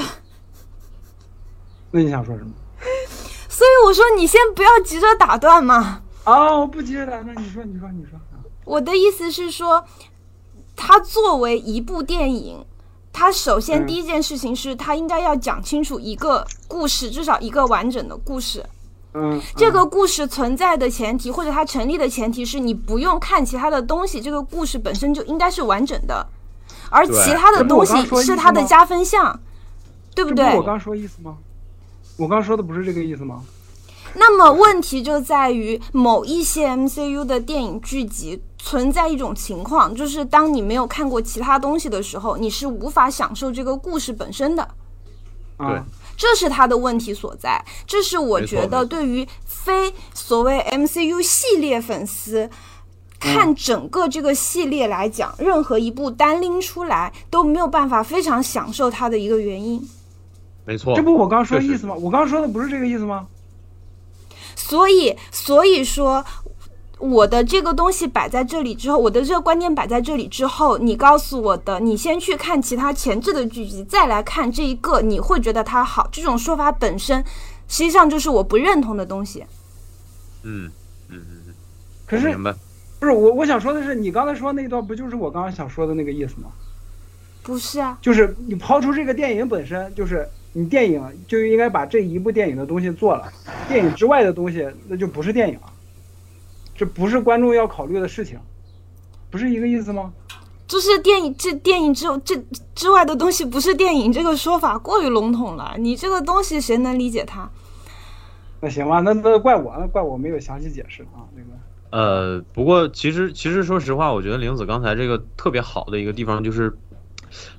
[1.91, 2.51] 那你想说什么？
[3.59, 6.01] 所以我说你先不要急着打断嘛。
[6.23, 8.17] 哦，我不急着打断，你说，你说，你说。
[8.17, 9.83] 啊我的意思是说，
[10.77, 12.65] 它作为一部电影，
[13.11, 18.65] 它首先嗯第一件事情是它应该要讲清楚一个故事，至少一个完整的故事。
[19.13, 26.25] 嗯，这个故事存在的前提，或者它成立的前提是你不用看其他的东西，这个故事本身就应该是完整的，
[26.89, 29.37] 而其他的东西是它的加分项，
[30.15, 30.63] 对不对我？
[30.63, 31.35] 刚说意思吗？
[32.19, 33.41] 我刚说的不是这个意思吗？
[34.15, 44.67] 那么问题就在于某一些 MCU 的电影剧集存在一种情况，就是当你没有看过其他东西的时候，你是无法享受这个故事本身的。
[45.59, 45.81] 对，
[46.17, 52.49] 这是他的问题所在，这是我觉得对于非所谓 MCU 系列粉丝
[53.19, 59.87] 看整个这个系列来讲，任何一部单拎出来都没有办法非常享受它的一个原因。
[60.69, 61.95] 没错，这不我刚说的意思吗？
[61.95, 63.25] 我刚说的不是这个意思吗？
[64.55, 66.23] 所以，所以说，
[66.99, 76.07] 我的这个东西摆在这里之后，我的这个观点摆在这里之后，你告诉我的，你先去看其他前置的剧集，再来看这一个，你会觉得它好。
[76.11, 77.17] 这种说法本身，
[77.67, 79.43] 实际上就是我不认同的东西。
[80.43, 80.69] 嗯
[81.09, 81.53] 嗯嗯嗯，
[82.05, 82.37] 可是
[82.99, 86.51] 不是我我想说的是，你刚才说那段不就是我刚刚想说的那个意思吗？
[87.41, 93.31] 不是啊，就是你抛出这个电影本身，就是你电影就应该把这一部电影的东西做了，
[93.67, 95.71] 电影之外的东西那就不是电影了，
[96.75, 98.39] 这不是观众要考虑的事情，
[99.29, 100.11] 不是一个意思吗？
[100.67, 102.35] 就是电影这电影之这
[102.75, 107.49] 之外的东西不是电影这个说法过于笼统了，你这个东西谁能理解它？
[108.61, 111.49] 那行吧，那那怪我，那怪我没有详细解释啊，那个。
[111.91, 116.77] 呃，不过其实其实说实话，我觉得玲子刚才这个特别好的一个地方就是，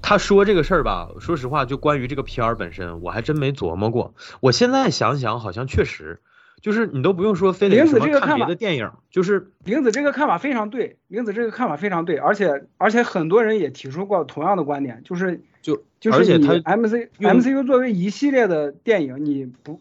[0.02, 4.14] 他说这个事儿吧，说实话，就关于这个片儿本身，我还真没琢磨过。
[4.40, 6.20] 我现在想想，好像确实，
[6.60, 19.80] 就是你都不用说非得玲子什么看这个看法别的电影，就是玲子这个看法非常对，玲子这个看法非常对，而且而且很多人也提出过同样的观点，就是就就是你而且他 MC MCU 作为一系列的电影，你不，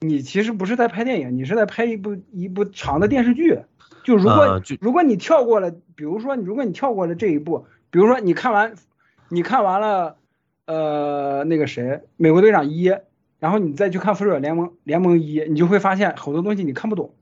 [0.00, 3.60] 你其实不是在拍电影，你是在拍一部一部长的电视剧。
[4.04, 8.72] 就如果、如果你跳过了，比如说如果你跳过了这一步，比如说你看完
[9.28, 10.16] 你看完了
[10.66, 12.92] 呃那个谁美国队长一，
[13.38, 17.14] 然后你再去看复仇者联盟联盟一，你就会发现好多东西你看不懂。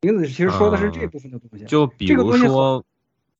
[0.00, 1.64] 林子其实说的是这呃部分的东西。
[1.64, 2.84] 就比如说，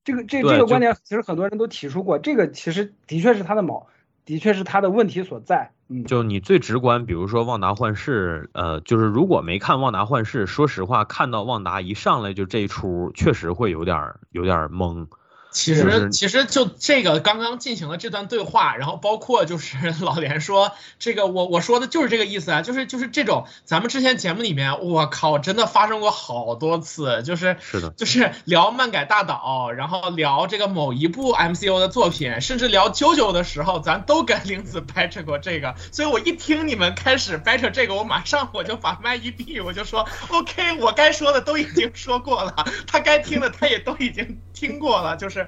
[0.03, 3.87] 这个这这个观点其实很多人都提出过，这个其实的确是他的毛，
[4.25, 5.71] 的确是他的问题所在。
[5.87, 15.07] 嗯，就你最直观，比如说《旺达幻视》，呃，就是如果没看《旺达幻视》，说实话，看到旺达一上来就这一出，确实会有点儿有点儿懵。
[15.51, 35.73] 其实其实就这个刚刚进行了这段对话，然后包括就是 老连说这个我我说的就是这个意思啊，就是就是这种咱们之前节目里面，我靠，真的发生过好多次，就是是的，就是聊漫改大岛，然后聊这个某一部 MCU 的作品，甚至聊啾啾的时候，咱都跟玲子掰扯过这个。
[35.91, 42.53] 所以我一听你们开始掰扯这个，我马上我就把麦一闭，我就说 OK，我该说的都已经说过了，
[42.85, 45.38] 他该听的他也都已经听过了，就是。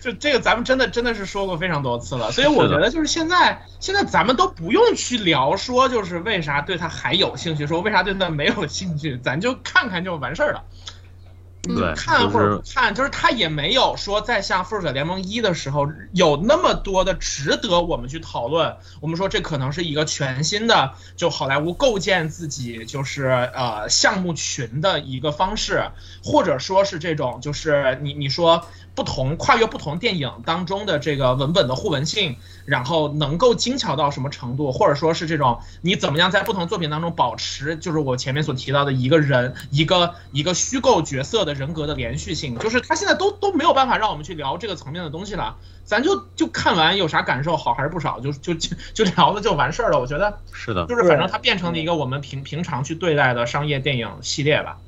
[0.00, 10.62] 就这个，咱们真的真的是说过非常多次了，所以我觉得就是现在现在咱们都不用去聊说就是为啥对他还有兴趣，说为啥对他没有兴趣，咱就看看就完事儿了。
[11.60, 18.76] 对，就看或者不看，就是他也没有说在像《复仇者联盟一》的时候有那么多的值得我们去讨论。
[19.00, 25.90] 我们说这可能是一个全新的，就好莱坞构建自己就是呃项目群的一个方式，
[26.22, 28.64] 或者说是这种就是你你说
[28.98, 32.34] 不同跨越不同电影当中的这个文本的互文性，
[32.64, 50.00] 然后能够精巧到什么程度，或者说是这种你怎么样在不同作品当中保持，就是我前面所提到的一个人一个一个虚构角色的人格的连续性，就是他现在都都没有办法让我们去聊这个层面的东西了，咱就就看完有啥感受，好还是不少，就就就就聊了就完事儿了。
[50.00, 54.78] 我觉得是的，就是反正它变成了一个我们平平常去对待的商业电影系列吧。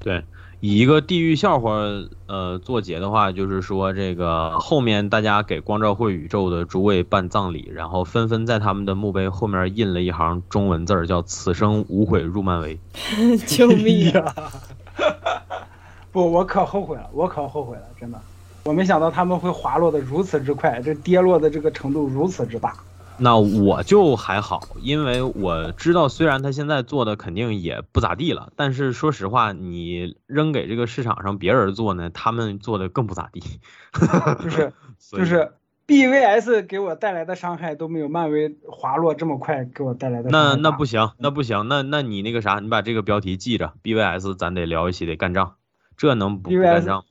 [0.00, 0.24] 对。
[0.66, 1.72] 以一个地狱笑话
[2.26, 12.80] 呃作结的话，就是说这个后面大家给光照会宇宙的诸位办葬礼，然后纷纷在他们的墓碑后面印了一行中文字儿，叫“此生无悔入漫威
[13.46, 14.24] 救命啊！
[14.24, 14.34] 呀！
[16.10, 18.18] 不，我可后悔了，我可后悔了，真的，
[18.62, 22.74] 我没想到他们会滑落的如此之快，这跌落的这个程度如此之大。”。
[23.16, 33.40] 那我就还好，因为我知道虽然他现在做的肯定也不咋地了，但是说实话，你扔给这个市场上别人做呢，他们做的更不咋地。
[34.42, 35.52] 就是就是
[35.86, 45.54] BVS 给我带来的伤害都没有漫威滑落这么快给我带来的伤那那不行，那不行，那那你那个啥，你把这个标题记着，BVS 咱得聊一起得干仗，
[45.96, 47.04] 这能不干仗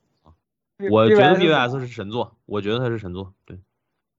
[0.78, 3.60] ？B- 我觉得 BVS BVS 是神作，我觉得他是神作，对。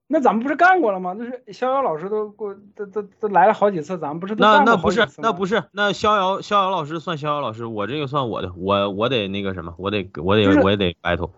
[0.06, 1.14] 那咱们不是干过了吗？
[1.18, 11.30] 那是逍遥老师都过都都都来了好几次，咱们不是都那干过那不是好几次吗那不是那逍遥逍遥老师算逍遥老师，我这个算我的，我我得那个什么，我得我得就是我也得 battle，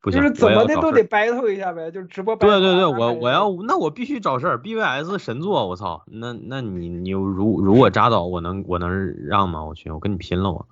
[0.00, 9.64] 不行，就是怎么的都得 battle 一下呗，就是直播 battle 对对对，啊我我要那我必须找事儿，BVS 神作，我操，那那你你如如果扎倒，我能我能让吗？
[9.64, 10.66] 我去，我跟你拼了我！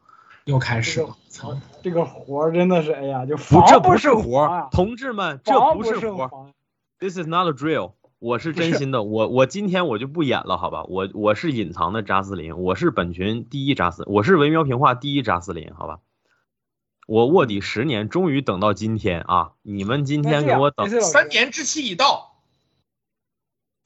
[0.45, 6.53] 又开始这了，操这个活真的是哎呀，就不，这不是活同志们，这防不是活儿胜防
[7.01, 7.95] ，This is not a drill。
[8.19, 10.85] 我是真心的，我我今天我就不演了，好吧？
[10.85, 16.01] 我我是隐藏的扎斯林，我是本群第一扎斯，我是维喵平话第一扎斯林，好吧？
[17.07, 19.53] 我卧底十年，终于等到今天啊！
[19.63, 22.43] 你们今天给我等三年之期已到。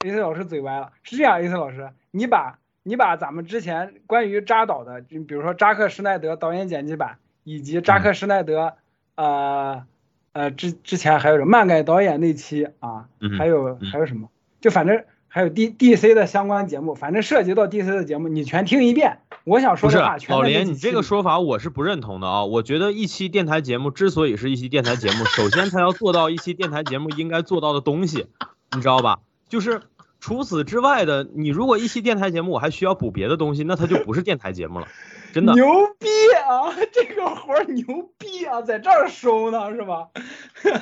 [0.05, 8.75] AC 老师嘴歪了，是这样，AC 老师，你把你把咱们之前关于扎导的，就比如说扎克施耐德导演剪辑版，以及扎克施耐德，
[9.15, 9.87] 呃
[10.35, 13.05] 呃之之前还有什么漫改导演那期啊，
[13.37, 14.27] 还有嗯还有什么，
[14.59, 19.19] 就反正还有 D D C 的相关节目，反正涉及到 D C 的节目，你全听一遍。
[19.45, 22.43] 我想说的话全老连，你这个说法我是不认同的啊！
[22.43, 28.27] 我觉得一期电台节目之所以是一期电台节目，首先它要做到一期电台节目应该做到的东西，
[28.75, 29.19] 你知道吧？
[29.47, 29.81] 就是
[30.25, 34.87] 除此之外的，你如果一期电台节目我还需要补别的东西，那它就不是电台节目了，
[35.33, 35.53] 真的。
[35.53, 35.63] 牛
[35.99, 36.07] 逼
[36.49, 36.73] 啊！
[36.91, 37.85] 这个活儿牛
[38.17, 40.07] 逼啊，在这儿收呢是吧？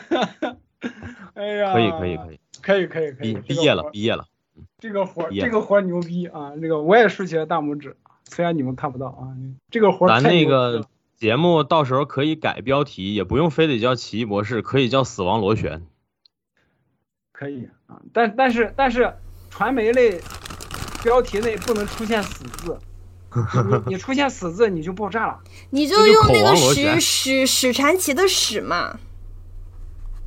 [1.36, 4.28] 哎呀，可以可以可以，可以可以可以，毕毕业了毕业了，
[4.80, 6.54] 这个活儿这个活牛逼啊！
[6.62, 9.36] 这个我也竖起了大拇指，虽然你们看不到啊，
[9.70, 10.88] 这个活咱那个
[11.18, 15.86] 节目到时候可以改标题，也不用非得叫奇异博士，可以叫死亡螺旋。
[17.34, 19.18] 可以啊，但但是但是
[19.56, 20.20] 传媒类
[21.04, 22.76] 标题内不能出现死字，
[23.86, 25.38] 你你出现死字你就爆炸了。
[25.70, 28.98] 你就用那个史史史传奇的史嘛，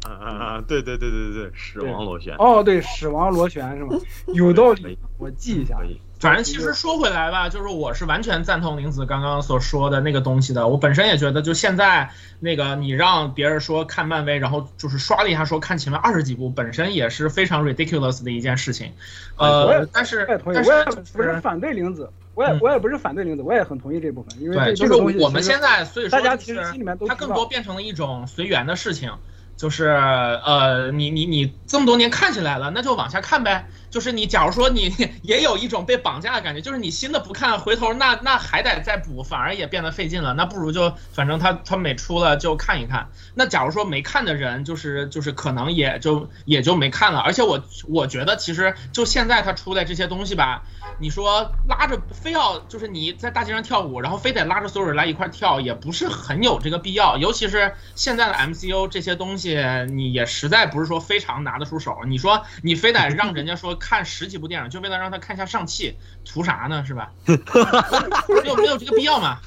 [0.07, 0.65] 啊啊啊！
[0.66, 2.35] 对对对对对，死亡螺旋。
[2.39, 3.99] 哦，对，死亡螺旋是吗？
[4.35, 5.78] 有道理，我记一下
[6.19, 10.66] 反正其实说回来吧，就是我是完全赞同玲子刚刚所说的那个东西的。
[10.66, 12.11] 我本身也觉得，就现在
[12.41, 18.93] 那个你让别人说看漫威，然后就是刷了一下说看前面二十几部，本身也是非常 ridiculous 的一件事情。
[19.37, 27.47] 我呃也，但是我也同意，但我也是就是不是反对玲子，我也嗯我也不是反对玲子，我也很同意这部分，因为对，就是我们现在所以说大家其实心里面都它更多。
[27.47, 29.12] 变成了一种随缘的事情。
[29.57, 33.69] 就是呃，你你你这么多年看起来了，那就往下看呗。
[33.91, 40.35] 就是你假如说你 也有一种被绑架的感觉，就是你新的不看，回头那那还得再补，反而也变得费劲了。
[40.35, 43.09] 那不如就反正他他每出了就看一看。
[43.35, 47.21] 那假如说没看的人，就是就是可能也就也就没看了。
[47.21, 50.63] 而且我我觉得其实就现在他出来这些东西吧，
[50.99, 57.17] 你说拉着非要就是你在大街上跳舞，然后非得拉着所有人来一块跳，也不是很有这个必要。
[57.17, 59.59] 尤其是现在的 MCU 这些东西，
[59.91, 61.99] 你也实在不是说非常拿得出手。
[62.07, 65.94] 你说你非得让人家说看十几部电影，就为了让他看一下上汽，
[66.24, 66.85] 图啥呢？
[66.85, 67.12] 是吧？
[67.27, 69.39] 没有没有这个必要嘛？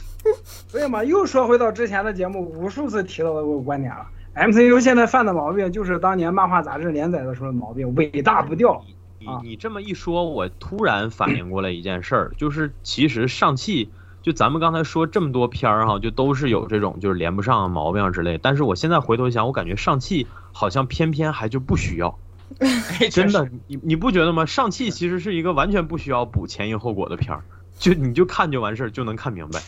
[0.68, 4.06] 所以嘛，又说回到之前的节目，无数次提到的我个观点了。
[4.36, 8.84] MCU 现在犯的毛病，就是当年漫画杂志连载的时候的毛病，尾大不掉。
[9.18, 13.90] 你啊你这么一说，我突然反应过来一件事儿， 就是其实上汽
[14.22, 18.38] 就咱们刚才说这么多片儿哈，就都是有这种就是连不上啊毛病啊之类。
[18.38, 22.14] 但是我现在回头想，我感觉上汽好像偏偏还就不需要，哎
[23.12, 24.46] 真的，你你不觉得吗？
[24.46, 27.44] 上汽其实是一个完全不需要补前因后果的片儿，
[27.78, 29.62] 就你就看就完事儿，就能看明白。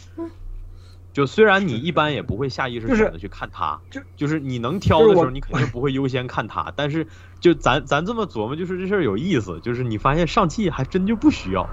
[1.14, 6.72] 就虽然你一般也不会下意识选择去看它，就就是你能挑的时候，你肯定不会优先看它。
[6.74, 7.06] 但是
[7.42, 11.68] 就咱咱这么琢磨，就是这事儿有意思，就是你发现上汽还真就不需要，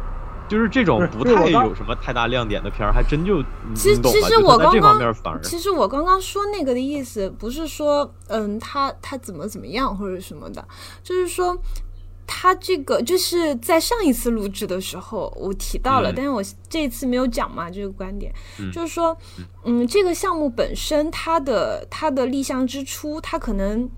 [0.49, 4.01] 就是这种不太有什么太大亮点的片儿，还真就你其实？
[4.03, 10.67] 其实我在这刚刚方面反而其实我刚刚说那个的意思，不是说嗯他他怎么怎么样或者什么的，
[11.03, 11.57] 就是说
[12.27, 19.17] 他这个就是在上一次录制的时候我提到了，嗯但是我这一次没有讲嘛这个观点，嗯就是说
[19.65, 23.89] 嗯这个项目本身它的它的立项之初，它可能。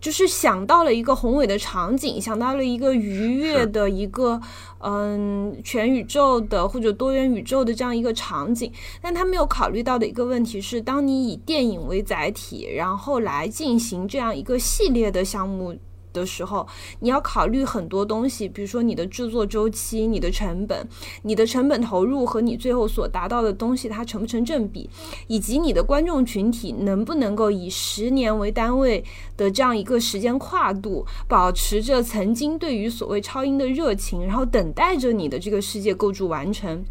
[0.00, 4.40] 就是想到了一个宏伟的场景，想到了一个愉悦的一个
[4.78, 8.72] 嗯全宇宙的或者多元宇宙的这样一个场景，
[9.02, 15.76] 但他没有考虑到的一个问题是，当你以电影为载体，然后来进行这样一个系列的项目
[16.12, 16.66] 的时候，
[17.00, 20.88] 你要考虑很多东西，比如说你的制作周期、你的成本、
[21.22, 24.88] 你的成本投入和你最后所达到的东西它成不成正比，
[25.26, 29.04] 以及你的观众群体能不能够以十年为单位
[29.36, 36.84] 的这样一个时间跨度，保持着曾经对于所谓超英的热情，然后等待着你的这个世界构筑完成。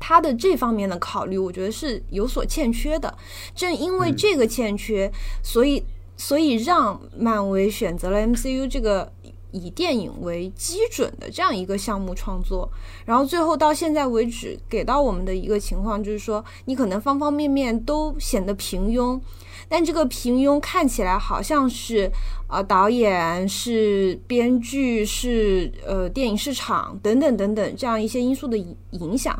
[0.00, 3.16] 他的这方面的考虑，我觉得是有所欠缺的。
[3.54, 5.10] 正因为这个欠缺，
[5.42, 5.82] 所以
[6.16, 9.12] 所以让漫威选择了 MCU 这个
[9.50, 12.68] 以电影为基准的这样一个项目创作，
[13.04, 19.20] 然后最后到现在为止给到我们的一个情况就是说，你可能方方面面都显得平庸。
[19.66, 22.10] 但这个平庸看起来好像是，
[22.48, 29.34] 呃，导演是编剧是呃电影市场等等等等这样一些因素的影影响，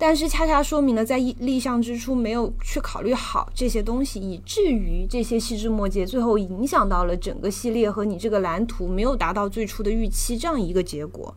[0.00, 11.34] 但是恰恰说明了在立项之初没有去考虑好这些东西，以至于这些细枝末节最后影响到了整个系列和你这个蓝图没有达到最初的预期这样一个结果。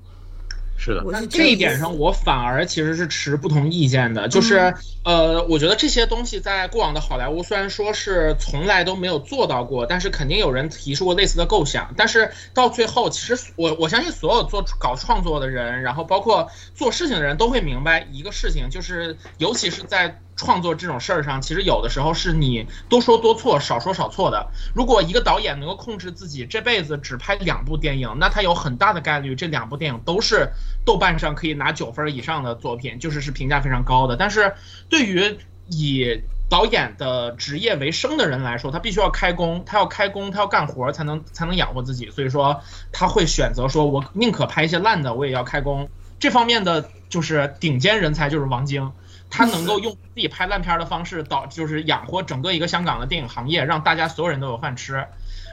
[0.84, 4.28] 是的，这一点上，我反而其实是持不同意见的。
[4.28, 4.74] 就是，
[5.06, 11.94] 呃，我觉得这些东西在过往的好莱坞虽然说是从来都没有做到过，但是肯定有人提出过类似的构想。
[11.96, 24.48] 但是到最后，其实我我相信所有做搞创作的人，然后包括做事情的人都会明白一个事情，就是尤其是在创作这种事儿上，其实有的时候是你多说多错，少说少错的。
[24.74, 30.50] 如果一个导演能够控制自己这辈子只拍两部电影，那他有很大的概率这两部电影都是
[30.84, 34.18] 豆瓣上可以拿九分以上的作品，就是是评价非常高的。
[34.18, 34.56] 但是
[34.90, 35.38] 对于
[35.68, 36.20] 以
[36.50, 42.60] 导演的职业为生的人来说，他必须要开工，他要开工，他要干活才能才能养活自己，所以说
[42.92, 45.88] 他会选择说，我宁可拍一些烂的，我也要开工。
[46.20, 48.92] 这方面的就是顶尖人才就是王晶。
[49.32, 55.08] 他能够用自己拍烂片的方式导，就是养活整个一个香港的电影行业，让大家所有人都有饭吃。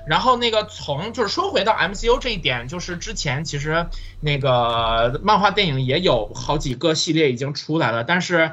[0.06, 3.86] 然后那个从就是说回到 MCU 这一点，就是之前其实
[4.20, 8.52] 那个漫画电影也有好几个系列已经出来了，但是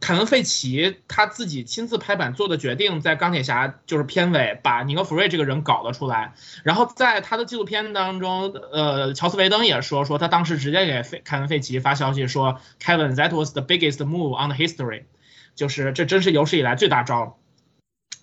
[0.00, 15.04] 凯文·费奇他自己亲自拍板做的决定，在钢铁侠就是片尾把尼克·弗瑞这个人搞了出来，然后在他的纪录片当中，呃，乔斯·维登也说说他当时直接给凯文·费奇发消息说，Kevin，that was the biggest move on the history，
[15.54, 17.38] 就是这真是有史以来最大招。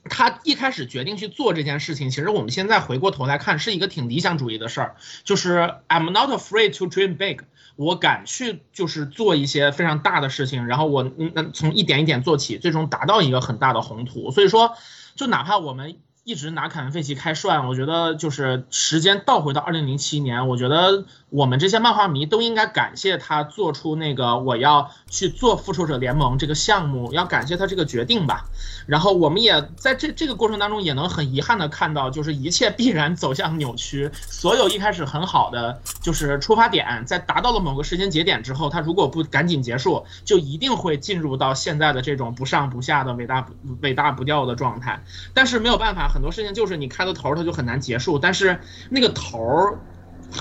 [0.08, 4.96] 他一开始决定去做这件事情，其实我们现在回过头来看，是一个挺理想主义的事儿。
[5.24, 7.40] 就是 I'm not afraid to dream big，
[7.76, 11.04] 我敢去就是做一些非常大的事情，然后我
[11.34, 14.32] 能从一点一点做起，最终达到一个很大的宏图。
[14.32, 14.74] 所以说，
[15.16, 15.98] 就哪怕我们。
[16.28, 21.06] 一直拿凯文·费奇开涮，我觉得就是时间倒回到二零零七年，我觉得
[21.36, 28.46] 我们这些漫画迷都应该感谢他做出那个我要去做复仇者联盟这个项目，要感谢他这个决定吧。
[28.88, 45.04] 然后我们也在这这个过程当中也能很遗憾的看到，就是一切必然走向扭曲，所有一开始很好的就是出发点，在达到了某个时间节点之后，他如果不赶紧结束，就一定会进入到现在的这种不上不下的伟大不伟大不掉的状态。
[45.34, 46.06] 但是没有办法。
[46.08, 48.18] 很多事情就是你开了头，它就很难结束。
[48.18, 49.76] 但是那个头，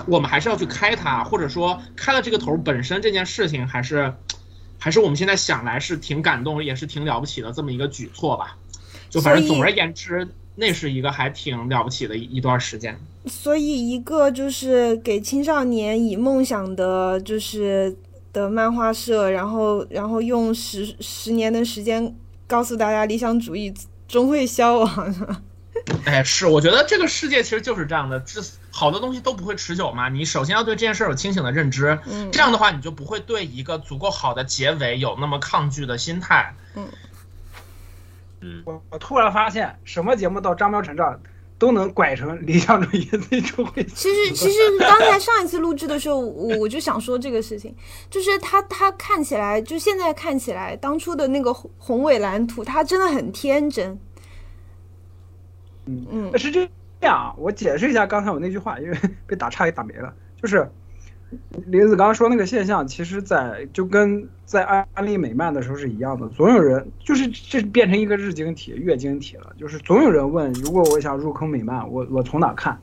[0.06, 4.12] 我们还是要去开它，或者说开了这个头本身这件事情，还是
[4.78, 8.56] 还是我们现在想来是挺感动，也是挺了不起的这么一个举措吧。
[9.10, 10.26] 就反正总而言之，
[10.56, 12.98] 那是一个还挺了不起的一一段时间。
[13.26, 17.96] 所以，一个就是给青少年以梦想的，就是
[18.32, 22.14] 的漫画社，然后然后用十十年的时间
[22.46, 23.72] 告诉大家，理想主义
[24.06, 25.42] 终会消亡？
[26.04, 28.42] 哎，是，我觉得这个世界其实就是这样的，这
[28.76, 30.08] 好多东西都不会持久嘛。
[30.08, 36.56] 你首先要对这件事有清醒的认知，嗯，这样的话你就不会对一个足够好的结尾有那么抗拒的心态。
[36.74, 36.88] 嗯，
[38.40, 41.20] 嗯，我我突然发现，什么节目到张彪成这儿
[41.56, 43.84] 都能拐成理想主义最终会。
[43.84, 47.72] 其实其实刚才上一次录制的时候，我我就想说这个事情，
[48.10, 53.96] 就是他他看起来，就现在看起来，当初的那个宏宏伟蓝图，他真的很天真。
[55.86, 56.68] 嗯嗯，是这
[57.04, 60.12] 样啊，我解释一下刚才我那句话，因为 被打岔给打没了。
[60.40, 60.68] 就是
[61.66, 72.78] 林子刚刚说那个现象，其实在就跟在安安利美漫的时候是一样的，总有人就是这变成一个日经体、月经体了，就是总有人问，如果我想入坑美漫，我我从哪看？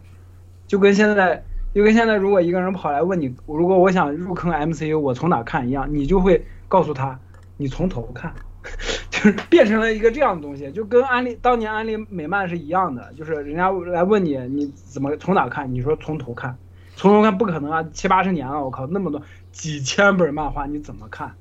[0.67, 1.43] 就跟现在
[1.73, 7.19] 就跟现在，如果一个人跑来问你，如果我想入坑 MCU，我从哪看一样，你就会告诉他，
[7.57, 8.33] 你从头看。
[9.09, 16.57] 就是变成了一个这样的东西，就跟安利当年安利美漫是一样的，就是人家来问你你怎么从哪看，你说从头看，
[16.95, 19.21] 从头看不可能啊，七八十年了，我靠，那么多
[19.51, 21.33] 几千本漫画你怎么看？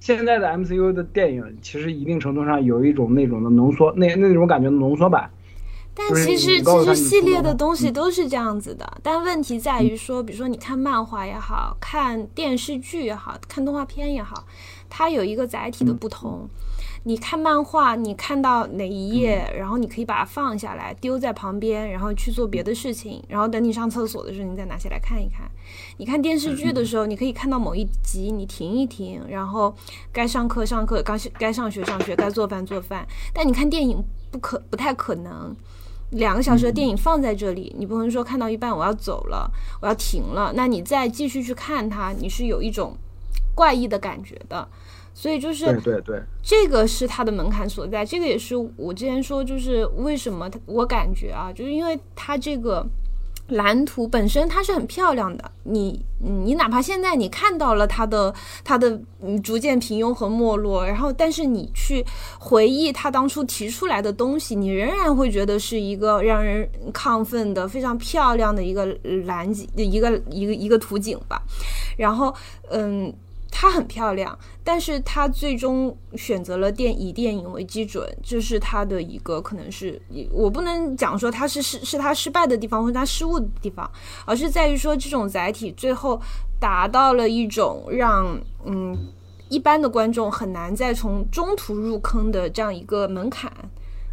[0.00, 5.30] 现在的 MCU 的电影其实一定程度上有一种那种的浓缩，那那种感觉的浓缩版。
[5.92, 14.46] 但其实其实系列的东西都是这样子的，但问题在于说，比如说你看漫画也好看电视剧也好看动画片也好，
[14.88, 16.48] 它有一个载体的不同。
[17.04, 25.48] 你看漫画，你看到哪一页，然后你可以把它放下来，丢在旁边，然后去做别的事情，然后等你上厕所的时候，你再拿起来看一看。
[25.96, 29.74] 你看电视剧的时候，你可以看到某一集，你停一停，然后
[30.12, 33.06] 该上课上课，该该上学上学，该做饭做饭。
[33.32, 35.56] 但你看电影不可不太可能，
[36.10, 39.50] 两个小时的电影放在这里，你不能说看到一半我要走了，
[39.80, 42.96] 我要停了，那你再继续去看它，你是有一种
[43.58, 44.68] 怪异的感觉的。
[45.20, 48.04] 所以就是对对对，这个是它的门槛所在。
[48.06, 52.86] 这个也是我之前说，就是为什么它我感觉啊，就是因为它这个
[53.48, 55.50] 蓝图本身它是很漂亮的。
[55.64, 58.32] 你你哪怕现在你看到了它的
[58.62, 59.00] 它的
[59.42, 62.06] 逐渐平庸和没落，然后但是你去
[62.38, 68.86] 回忆它当初提出来的东西，你仍然会觉得是一个让人亢奋的非常漂亮的一个
[69.26, 71.42] 蓝景，一个一个一个图景吧。
[71.96, 72.32] 然后
[72.70, 73.12] 嗯。
[73.50, 80.00] 它很漂亮，但是她最终选择了电以电影为基准，这是她的一个可能是，
[80.30, 83.90] 我不能讲说她是是是她失败的地方或者她失误的地方，
[84.26, 86.20] 而是在于说这种载体最后
[86.60, 88.96] 达到了一种让嗯
[89.48, 93.50] 一般的观众很难再从中途入坑的这样一个门槛，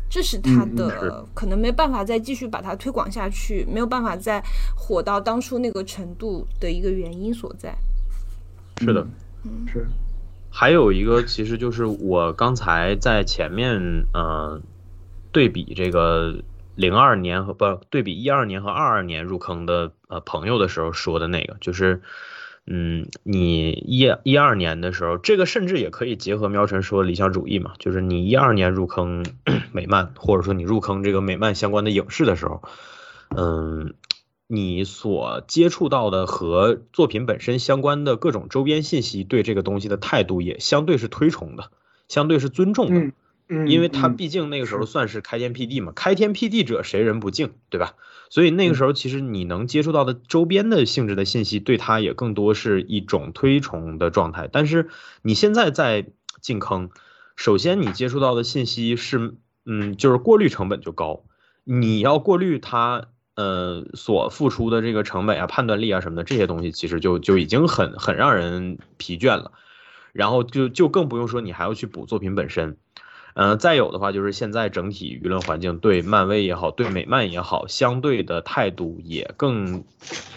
[0.10, 4.42] 这是它的可能没办法再继续把它推广下去，没有办法再
[4.76, 7.76] 火到当初那个程度的一个原因所在。
[8.78, 9.06] 是的。
[9.72, 9.88] 是，
[10.50, 14.64] 还有一个，其实就是我刚才在前面，嗯，
[15.32, 16.44] 对比这个
[16.76, 22.02] 零二年和不对比一二年和二二年入坑的呃朋友的时候说的那个，就是
[22.68, 29.26] 嗯，你一一二年的时候，这个甚至也可以结合喵晨说理想主义嘛，就是你一二年入坑
[29.72, 32.64] 美漫，或者说你入坑这个美漫相关的影视的时候，
[33.36, 33.94] 嗯，
[34.48, 41.72] 你所接触到的和作品本身相关的各种周边信息，对这个东西的态度也相对是推崇的，
[42.08, 43.00] 相对是尊重的。
[43.00, 43.14] 嗯
[43.48, 47.94] 嗯，因为他嗯毕竟那个时候算是开天辟地嘛，开天辟地者谁人不敬，对吧？
[48.30, 54.48] 所以那个时候其实你能接触到的周边的性质的信息，对他也更多是一种推崇的状态。
[54.52, 54.90] 但是
[55.22, 56.06] 你现在在
[56.42, 56.90] 进坑，
[57.36, 59.36] 首先你接触到的信息是，
[59.66, 61.24] 嗯，就是过滤成本就高，
[61.64, 63.08] 你要过滤它。
[63.36, 69.52] 呃，所付出的这个成本啊、判断力啊什么的，这些东西其实就就已经很很让人疲倦了。
[70.14, 72.78] 然后就就更不用说你还要去补作品本身。
[73.36, 79.84] 呃，再有的话就是现在整体舆论环境对漫威也好，对美漫也好，相对的态度也更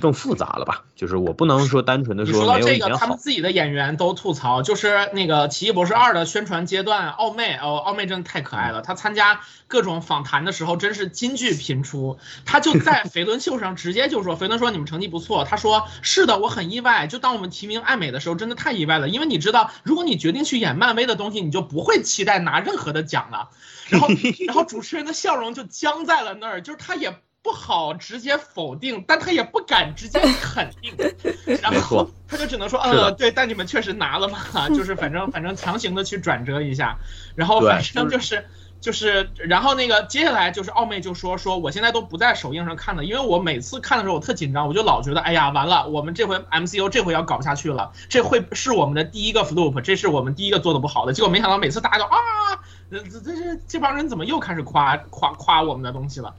[0.00, 0.82] 更复杂了吧？
[0.96, 8.82] 就是我不能说单纯的你说到没有这个，以前好他们，自己的演员都吐槽，就是那个《奇异博士二》的宣传阶段，奥妹哦，奥妹真的太可爱了。
[8.82, 12.18] 她参加各种访谈的时候，真是金句频出。
[12.44, 17.06] 她就在 肥伦秀上直接就说：“肥伦说你们成绩不错。”她说：“是的，我很意外。
[17.06, 23.48] 就当我们提名艾美的时候，真的太意外了，因为你知道，如果你决定去演漫威的东西，你就不会期待拿任何的讲了。”
[23.89, 24.09] 然后，
[24.47, 27.15] 然后主持人的笑容就僵在了那儿，就是他也。
[27.40, 30.93] 不好直接否定，但他也不敢直接肯定，
[31.62, 36.98] 然后他就只能说，呃，对，但你们确实拿了嘛， 就是反正反正强行的去转折一下，
[37.36, 38.44] 然后反正就是
[38.80, 52.18] 就是，然后那个接下来就是奥妹就说说我现在都不在首映上看了，因为我每次看的时候我特紧张，我就老觉得哎呀完了，我们这回 MCU 这回要搞不下去了，这会是我们的第一个 flop，这是我们第一个做的不好的，结果没想到每次大家都啊，
[52.90, 56.34] 这这这这帮人怎么又开始夸夸夸我们的东西了？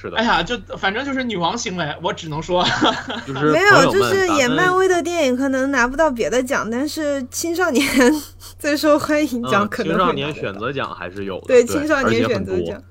[0.00, 2.64] 是的哎，呀，就反正就是女王行为，我只能说，
[3.26, 7.84] 就是没有，就是演漫威的电影可能拿不到别的奖，但是青少年
[8.58, 12.82] 最受欢迎奖嗯可能青少年选择奖还是有的，对对青少年选择奖，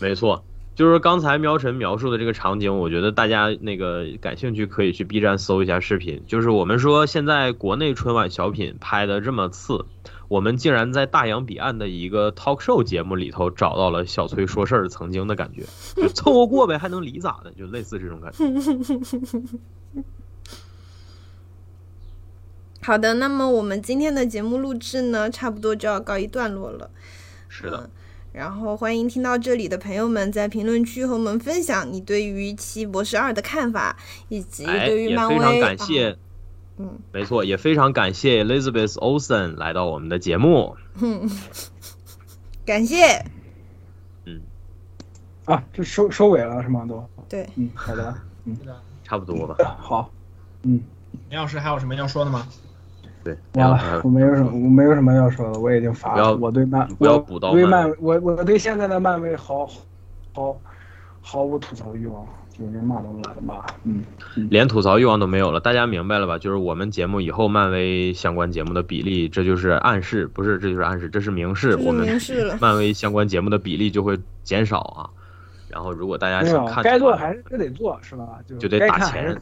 [0.00, 0.42] 没错，
[0.74, 6.22] 就是刚才苗晨描述的这个场景，我觉得大家那个感兴趣可以去 B 站搜一下视频。
[6.26, 9.84] 就是我们说现在国内春晚小品拍的这么次，
[10.28, 15.64] 我们竟然在大洋彼岸的一个 talk show 节目里头找到了小崔说事儿曾经的感觉，
[15.96, 17.50] 就凑合过呗，还能离咋的？
[17.52, 18.38] 就类似这种感觉。
[22.82, 26.90] 好的，那么我们今天的节目录制呢，差不多就要告一段落了。
[27.48, 27.90] 是的，嗯
[28.30, 33.96] 然后欢迎听到这里的朋友们在评论区和我们分享你对于《奇异博士二》的看法，
[34.28, 36.16] 以及哎，对于也非常漫威。
[36.78, 40.76] 嗯，没错，也非常感谢 Elizabeth Olsen 来到我们的节目。
[42.64, 43.24] 感谢。
[44.26, 44.40] 嗯
[45.46, 46.86] 啊，就收收尾了是吗？
[46.88, 48.14] 都，对，嗯，好的，
[48.44, 48.56] 嗯
[49.02, 50.10] 差不多吧，好，
[50.62, 50.80] 嗯，
[51.30, 52.46] 梅老师还有什么要说的吗？
[53.24, 56.36] 对，完了呃，我没有什么，我没有什么要说的，我已经乏不要了。
[56.36, 59.66] 我对漫，不要补刀漫对漫，我我对现在的漫威毫
[60.34, 60.60] 毫
[61.22, 62.26] 毫无吐槽欲望，
[62.58, 63.64] 就是连骂都懒得骂。
[63.84, 64.02] 嗯，
[64.50, 66.38] 连吐槽欲望都没有了，大家明白了吧？
[66.38, 72.06] 就是我们节目以后漫威相关节目的比例，这就是暗示，不是，这就是暗示，这是明示，我们
[72.60, 75.10] 漫威相关节目的比例就会减少啊。
[75.68, 78.40] 然后，如果大家想看的话，该做还是得做，是吧？
[78.46, 79.38] 就就得打钱。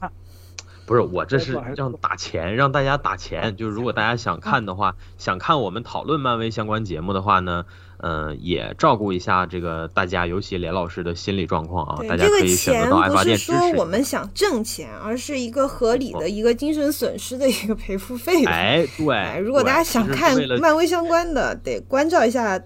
[0.86, 3.56] 不是我这是让打钱，让大家打钱。
[3.56, 7.64] 就是如果大家想看的话，想看我们讨论漫威相关节目的话呢，
[7.98, 13.72] 嗯、也照顾一下这个大家，尤其连老师的心理状况啊，对，大家这个可以选择钱到爱发不是说。
[13.72, 18.52] 我们想挣钱，而是一个合理的一个精神损失的一个赔付费用。
[18.52, 22.62] 哎，对哎，，如果大家想看漫威相关的，得关照一下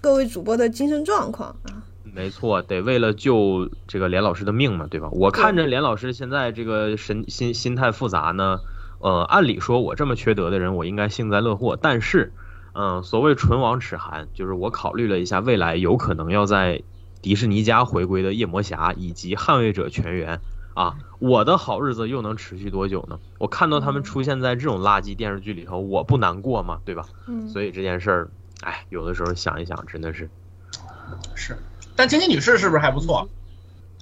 [0.00, 1.81] 各位主播的精神状况啊。
[2.14, 5.08] 没错，得为了救这个连老师的命嘛，对吧？
[5.12, 8.60] 我看着连老师现在这个神心心态复杂呢，
[9.00, 11.78] 呃，按理说我这么缺德的人，我应该幸灾乐祸。
[11.80, 12.32] 但是，
[12.74, 16.82] 嗯、所谓唇亡齿寒，就是我考虑了一下未来有可能要在
[17.22, 20.40] 迪士尼家回归的夜魔侠以及捍卫者全员
[20.74, 23.18] 啊，我的好日子又能持续多久呢？
[23.38, 26.80] 我看到他们出现在这种垃圾电视剧里头，我不难过吗？
[26.84, 27.06] 对吧？
[27.26, 28.30] 嗯，所以这件事儿，
[28.60, 30.28] 哎，有的时候想一想，真的是。
[31.34, 31.56] 是，
[31.96, 33.28] 但惊奇女士是不是还不错？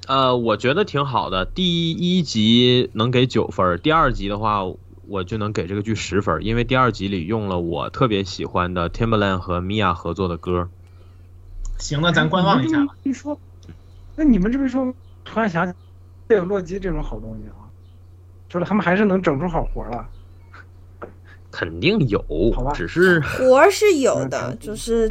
[0.07, 1.45] 呃，我觉得挺好的。
[1.45, 4.65] 第一集能给九分儿，第二集的话，
[5.07, 10.69] 我就能给这个剧十分儿，因为第二集里用了我特别喜欢的 Timbaland 和 Mia 合作的歌。
[11.79, 12.95] 行，那咱观望一下吧。
[13.05, 13.39] 一说，
[14.17, 14.93] 那你们这么一说，
[15.25, 15.75] 突然想起，
[16.29, 17.71] 有洛基这种好东西啊，
[18.49, 20.09] 就是他们还是能整出好活了。
[21.53, 22.21] 肯定有
[22.55, 25.09] 好吧，只是活儿是有的 嗯，就是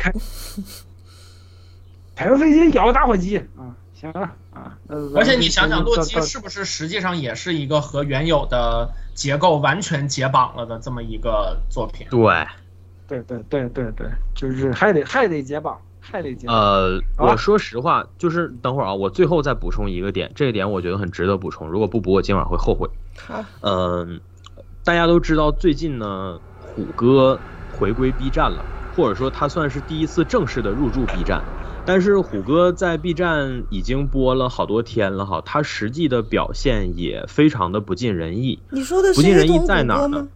[2.20, 4.78] 开开个飞机咬个打火机啊，行了啊，
[5.16, 12.06] 而且你想想，洛基是不是实际上也是一个和原有的结构完全解绑了的这么一个作品？
[12.10, 12.46] 对，
[13.08, 16.58] 对对对对对，就是还得还得解绑，还得解绑。
[16.58, 22.90] 呃，我说实话，就是等会儿啊，我最后再补充一个点，这个点我觉得很值得补充，如果不补，我今晚会后悔。
[23.18, 24.20] 好，嗯，
[24.84, 27.40] 大家都知道，最近呢，虎哥
[27.72, 31.42] 回归 B 站了，或者说他算是第一次正式的入驻 B 站。
[31.90, 40.28] 但是虎哥在 B 站已经播了好多天了哈，他实际的表现也非常的不尽人意你说的是不尽人意在哪儿呢？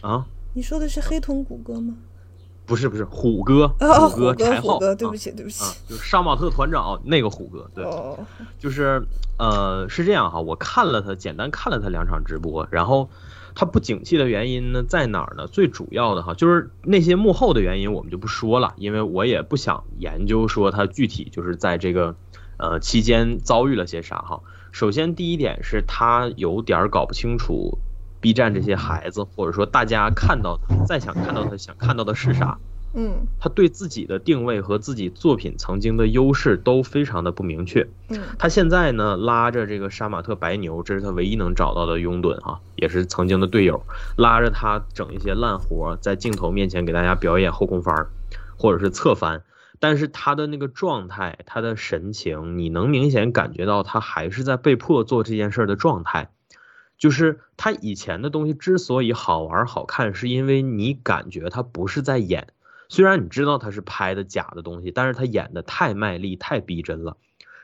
[0.00, 0.26] 啊。
[0.52, 1.94] 你说的是黑瞳谷歌吗？
[2.66, 5.62] 不是不是，虎哥，哦，虎哥，柴浩，虎哥，对不啊起，对不起。
[5.62, 8.18] 啊，就是杀马特团长那个虎哥，对，哦，
[8.58, 9.00] 就是
[9.38, 13.08] 呃是这样哈，我看了他，简单看了他两场直播，然后
[13.54, 15.46] 他不景气的原因呢在哪儿呢？
[15.46, 22.16] 最主要的哈，就是那些幕后的原因我们就不说了，因为我也不想研究说他具体就是在这个
[22.58, 24.40] 呃期间遭遇了些啥哈。
[24.72, 27.78] 首先第一点是他有点搞不清楚
[28.20, 32.58] B 站这些孩子，或者说大家看到再想看到他想看到的是啥。
[32.94, 37.88] 嗯他对自己的定位和自己作品曾经的优势都非常的不明确。
[38.08, 43.82] 嗯他现在呢拉着这个杀马特白牛，这是他唯一能找到的拥趸哈，也是曾经的队友，
[44.16, 48.10] 拉着他整一些烂活，在镜头面前给大家表演后空翻儿，
[48.56, 49.42] 或者是侧翻。
[49.80, 56.30] 但是他的那个状态，他的神情，你能明显感觉到他还是在被迫做这件事儿的状态。
[56.98, 62.46] 就是他以前的东西之所以好玩好看，是因为你感觉他不是在演，
[62.92, 67.16] 虽然你知道他是拍的假的东西，但是他演的太卖力、太逼真了。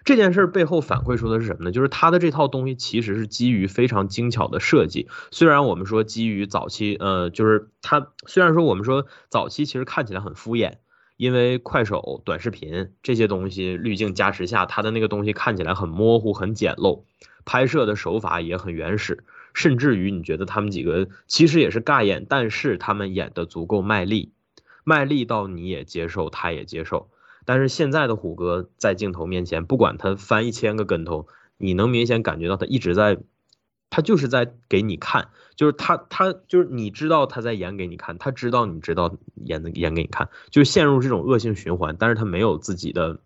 [0.03, 1.71] 这件事背后反馈出的是什么呢？
[1.71, 5.07] 就是他的这套东西其实是基于非常精巧的设计。
[5.31, 10.77] 虽然我们说基于早期，呃，就是他虽然说我们说早期其实看起来很敷衍，
[11.19, 17.03] 因为快手短视频这些东西滤镜加持下，它的那个东西看起来很模糊、很简陋，
[17.45, 24.33] 拍摄的手法也很原始，甚至于你觉得他们几个其实也是尬演，但是他们演的足够卖力，
[24.89, 27.11] 卖力到你也接受，他也接受。
[27.45, 31.27] 但是现在的虎哥在镜头面前，不管他翻一千个跟头，
[31.59, 33.19] 你能明显感觉到他一直在，
[33.91, 43.21] 他就是在给你看，就是他他就是你知道他在演给你看，他知道你知道演的演给你看，就陷入这种恶性循环，但是他没有自己的，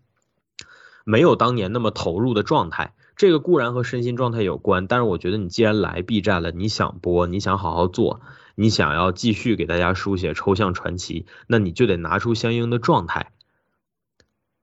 [1.05, 2.93] 没有当年那么投入的状态。
[3.15, 8.19] 这个固然和身心状态有关，但是我觉得你既然来 B 站了，你想播，你想好好做，
[8.55, 13.31] 你想要继续给大家书写抽象传奇，那你就得拿出相应的状态。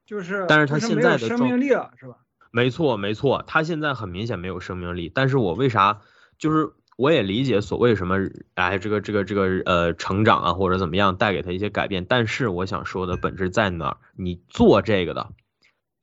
[0.06, 2.16] 就是，但是他现在的生命力了，是吧？
[2.50, 5.08] 没错，没错，他现在很明显没有生命力。
[5.14, 6.00] 但是我为啥
[6.36, 8.16] 就是我也理解所谓什么
[8.54, 13.96] 哎这个这个这个呃成长啊或者怎么样带给他一些改变，但是我想说的本质在哪儿？
[14.16, 15.30] 你做这个的，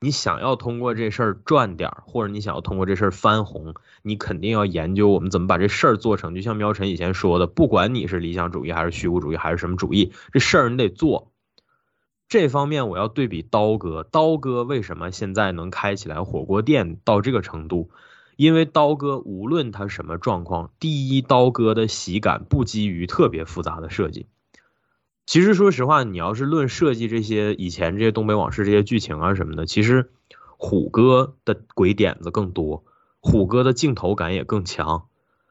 [0.00, 6.36] 你想要通过这事儿赚点儿，或者你想要通过这事儿翻红，你肯定要研究我们怎么把这事儿做成。
[6.36, 11.32] 就像喵晨以前说的，不管你是理想主义还是虚无主义还是什么主义，这事儿你得做。
[12.28, 17.90] 这方面我要对比刀哥，刀哥为什么现在能开起来火锅店到这个程度？
[18.36, 24.26] 因为刀哥无论他什么状况，第一，刀哥的喜感不基于特别复杂的设计。
[25.28, 30.10] 其实说实话，你要是论设计这些以前这些东北往事这些剧情啊什么的，其实
[30.56, 32.82] 虎哥的鬼点子更多，
[33.20, 35.04] 虎哥的镜头感也更强。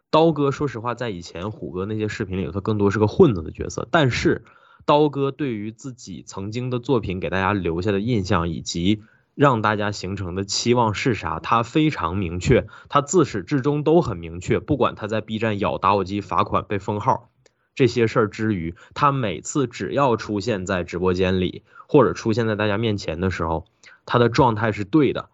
[0.10, 4.46] 刀哥说实话，在以前虎哥那些视频里头，他更多是个混子的角色，但是。
[4.86, 9.04] 刀哥对于自己曾经的作品给大家留下的印象，以及
[9.36, 14.62] 让大家形成的期望是啥，他非常明确，他自始至终都很明确。
[14.62, 17.30] 不管他在 B 站咬打火机罚款被封号
[17.78, 23.66] 这些事儿之余，他每次只要出现在直播间里或者出现在大家面前的时候，
[24.06, 25.30] 他的状态是对的，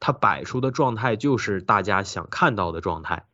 [0.00, 3.26] 他摆出的状态就是大家想看到的状态。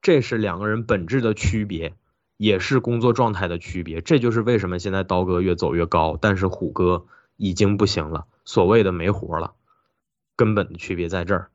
[0.00, 1.94] 这是两个人本质的区别。
[2.36, 7.06] 也是工作状态的区别，这就是为什么现在刀哥越走越高，但是虎哥
[7.36, 9.54] 已经不行了，所谓的没活了，
[10.34, 11.50] 根本的区别在这儿。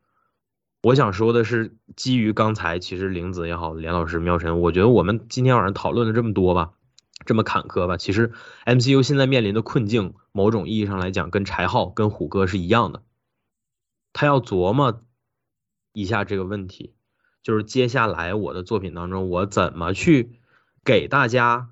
[0.82, 6.72] 我想说的是，基于刚才其实玲子也好，连老师、喵晨，我觉得我们今天晚上讨论了这么多吧，
[7.26, 8.32] 这么坎坷吧，其实
[8.66, 13.04] MCU 现在面临的困境，某种意义上来讲，跟柴浩、跟虎哥是一样的，
[14.14, 15.04] 他要琢磨
[15.94, 16.96] 一下这个问题，
[17.44, 20.40] 就是接下来我的作品当中，我怎么去。
[20.86, 21.70] 给大家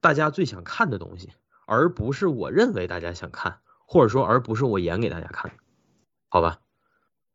[0.00, 1.30] 大家最想看的东西，
[1.64, 5.52] 而不是我认为大家想看，或者说而不是我演给大家看，
[6.28, 6.58] 好吧？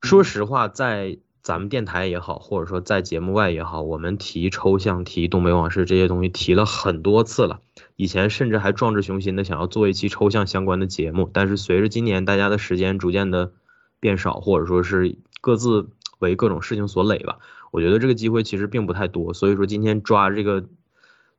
[0.03, 7.61] 说实话，在咱们电台也好，或者说在节目外也好，我们提抽象、提东北往事这些东西提了很多次了。
[7.95, 13.53] 以前甚至还壮志雄心的想要做一期抽象相关的节目，但是随着今年大家的时间逐渐的
[14.01, 15.88] 变少，或者说是各自
[16.19, 17.40] 为各种事情所累吧。
[17.72, 20.65] 我觉得这个机会其实并不太多，所以说今天抓这个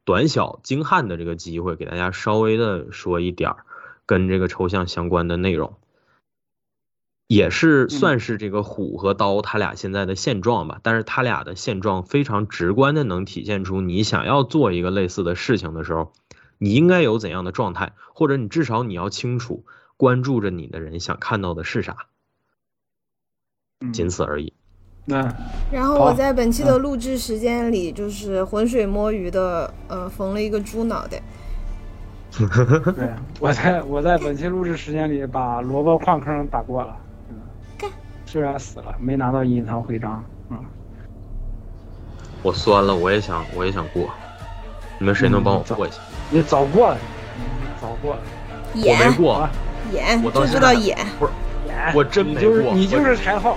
[0.06, 3.56] 短小精悍的这个机会，给大家稍微的说一点儿
[4.06, 5.74] 跟这个抽象相关的内容，
[7.26, 10.80] 也是算是这个虎和刀他俩现在的现状吧。
[10.82, 16.12] 但是他俩的现状非常直观的能体现出你想要做一个类似的事情的时候，
[16.58, 19.64] 你应该有怎样的状态，或者你至少你要清楚
[19.96, 21.96] 关注着你的人想看到的是啥，
[23.92, 24.52] 仅此而已。
[25.06, 25.34] 那
[25.70, 31.22] 然后我在本期的录制时间里，就是浑水摸鱼的，呃，缝了一个猪脑袋。
[32.96, 37.03] 对，我在我在本期录制时间里把萝卜矿坑打过了，干
[38.34, 40.58] 虽然死了，没拿到隐藏徽章，嗯，
[42.42, 44.10] 我酸了，我也想，我也想过。
[44.98, 45.98] 你们谁能帮我过一下？
[46.30, 46.98] 你早过了，
[47.36, 48.20] 你早过了，
[48.74, 49.48] 我没过，
[49.92, 51.32] 演我到就知道演，不是，
[51.68, 53.56] 演我真没过你就是柴号，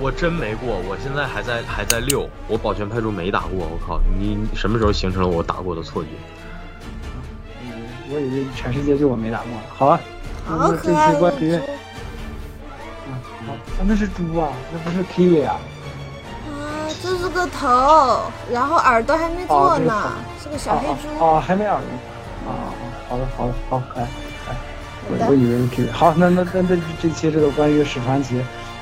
[0.00, 6.08] 我真没过，我现在还在还在六，我保全派出没打过，我靠，你你什么时候形成了我打过的错觉？
[7.62, 7.70] 嗯
[8.12, 9.62] 我以为全世界就我没打过了。
[9.72, 10.00] 好啊，
[10.48, 11.14] 好可爱
[13.48, 15.58] 啊那是猪啊，那不是 kiwi 啊，
[16.48, 16.86] 啊！
[17.02, 20.12] 这是个头，然后耳朵还没做呢，
[20.42, 21.08] 是个小黑猪。
[21.18, 22.70] 哦，还没耳朵，啊
[23.08, 24.06] 好的好的好，可爱
[24.46, 24.56] 可爱，
[25.08, 25.92] 我我以为是 kiwi。
[25.92, 28.36] 好，那那那那这期这个关于史传奇，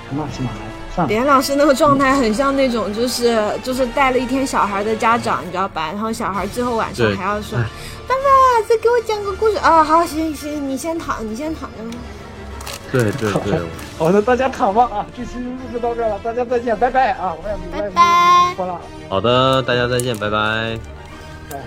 [0.09, 0.63] 什么喜马拉雅，
[0.95, 1.09] 算了。
[1.09, 5.87] 连老师那个状态很像那种，就是就是带了一天小孩的家长，你知道吧？
[5.87, 7.59] 然后小孩最后晚上还要说
[8.07, 11.99] ：“爸爸，再给我讲个故事啊！”好，行行，你先躺，你先躺着吧。
[12.93, 13.61] 对对对，
[13.99, 15.07] 好的，大家躺吧啊！
[15.17, 17.35] 这期就录制到这儿了，大家再见，拜拜啊！
[17.43, 20.79] 我也拜拜拖拉了，好的，大家再见，拜拜，
[21.51, 21.59] 拜。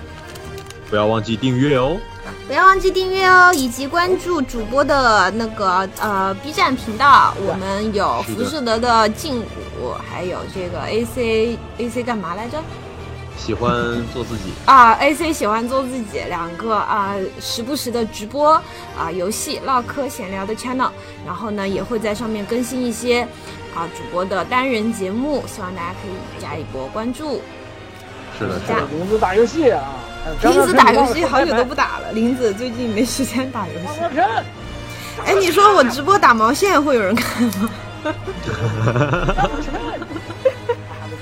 [0.90, 1.96] 不要忘记订阅哦。
[2.46, 7.34] 不要忘记订阅哦，以及关注主播的那个呃 B 站频道。
[7.46, 12.58] 我们有浮士德的劲舞，还有这个 AC AC 干嘛来着？
[13.36, 13.72] 喜欢
[14.12, 18.52] 做自己，啊，AC 喜欢做自己，两个啊，时不时的直播
[18.96, 20.90] 啊，游戏唠嗑闲聊的 channel，
[21.26, 23.22] 然后呢也会在上面更新一些
[23.74, 27.42] 啊主播的单人节目，希望大家可以加一波关注。
[28.38, 28.82] 是的，是这样。
[28.82, 29.82] 的，林子打游戏啊！
[30.42, 34.00] 林子打游戏好久都不打了，林子最近没时间打游戏。
[35.26, 37.70] 哎，你说我直播打毛线会有人看吗？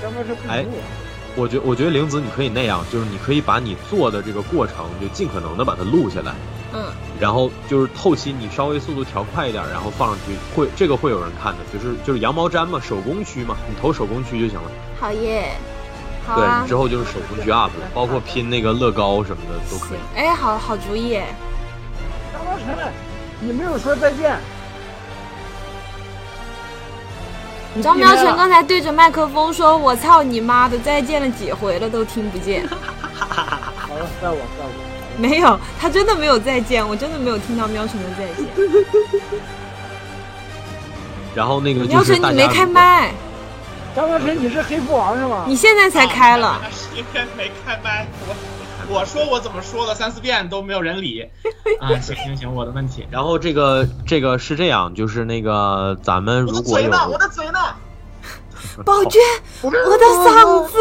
[0.01, 0.69] 张大春不哎服
[1.35, 6.33] 我觉我觉得玲子你可以那样，就是你可以把你做的这个过程就尽可能的把它录下来，
[6.73, 6.85] 嗯，
[7.19, 14.71] 然后就是后期你稍微速度调快一点，然后放上去，会这个会有人看的，就是就是羊毛毡嘛，手工区嘛，你投手工区就行了。
[14.99, 15.55] 好耶，
[16.27, 21.19] 好对之，后就是手工区 up 了，包括拼那个乐高什么的都可以行。，哎，好好主意。
[22.31, 22.93] 张大春，
[23.39, 24.37] 你没有说再见。
[27.81, 32.67] 张喵晨刚才对着麦克风说：“我操你妈的，再见了几回了都听不见。
[32.67, 32.75] 好
[33.95, 34.71] 了，怪我，怪我。”
[35.17, 38.45] 没有，他真的没有再见，我真的没有听到喵晨的再见。
[41.35, 43.11] 然后那个就喵晨，是大家你没开麦，
[43.95, 45.45] 张喵晨，你是黑父王是吗？
[45.47, 46.61] 你现在才开了。
[46.69, 48.35] 时间没开麦，我
[48.89, 51.21] 我说我怎么说了三四遍都没有人理。
[51.79, 53.05] 啊，行行行，我的问题。
[53.09, 57.09] 然后这个这个是这样，就是那个咱们如果有嘴呢？
[57.09, 57.59] 我的嘴呢？
[58.85, 59.21] 宝娟，
[59.61, 60.77] 我的嗓子。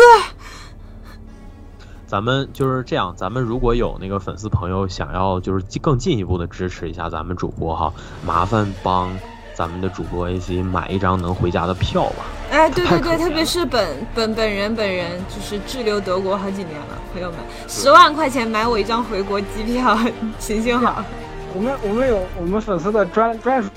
[2.07, 7.93] 咱们就是这样，咱们如果有那个粉丝朋友想要就是更进一步的支持一下咱们主播哈，
[8.25, 9.11] 麻烦帮
[9.55, 12.25] 咱们的主播 AC 买一张能回家的票吧。
[12.51, 19.99] 哎，对对对，特别是本本本人本人就是滞留德国好几年了，朋友们，十万块钱买我一张回国机票，
[20.39, 21.05] 行行好。
[21.55, 23.69] 我们我们有我们粉丝的专专属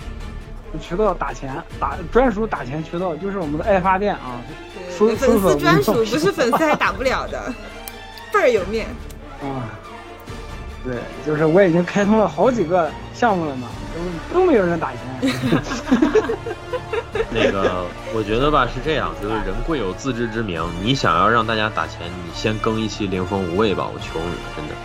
[0.82, 4.40] 渠道打钱，打专属打钱渠道就是我们的爱发电啊，
[4.98, 7.54] 粉丝专属不是粉丝还打不了的，
[8.32, 8.88] 倍儿有面。
[9.42, 9.68] 啊。
[10.86, 15.00] 对，就是我已经开通了好几个项目了呢，都都没有人打钱。
[17.32, 24.76] 那个，我觉得吧是这样，就是人贵有自知之明，你想要让大家打钱，你先更一期零风无畏吧，我求你，真的。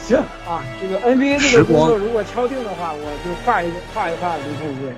[0.00, 4.90] 行啊，这个 NBA 这个工光作如果敲定的话，我就画一个画一画零风无畏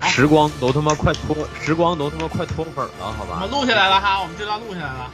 [0.00, 0.06] 啊。
[0.06, 3.50] 时光都他妈快脱，时光都他妈快脱粉了，好吧我们？
[3.50, 5.10] 录下来了哈，我们这段录下来了。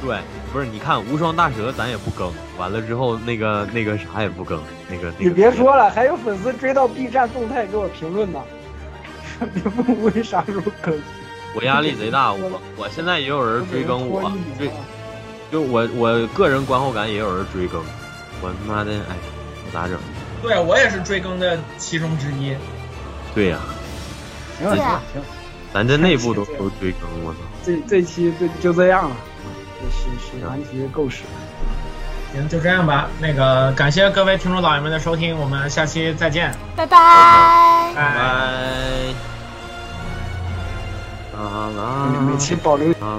[0.00, 0.18] 对，
[0.52, 5.24] 不是，你看无双大蛇咱也不更，完了之后那个那个啥也不更，那个那个。
[5.24, 8.40] 你别说了，还有粉丝追到 B 站动态给我评论呢，
[9.38, 10.96] 说零分无畏啥时候更？
[11.54, 14.70] 我压力贼大，我我现在也有人追更我追
[15.50, 17.82] 就我我个人观后感也有人追更，
[18.40, 19.16] 我他妈的哎，
[19.66, 19.98] 我咋整？
[20.42, 22.54] 对我也是追更的其中之一。
[23.34, 23.58] 对呀、
[24.58, 25.26] 行了行了行了，
[25.72, 27.38] 咱这内部都都追更，我操！
[27.64, 29.27] 这这期就就这样了，这
[29.90, 31.22] 是是安吉够使。
[32.32, 33.08] 行，就这样吧。
[33.20, 37.92] 那个感谢各位听众老爷们的收听，我们下期再见，拜拜。
[37.94, 38.20] 拜拜。
[41.38, 43.18] 啊啊，每期保留啊。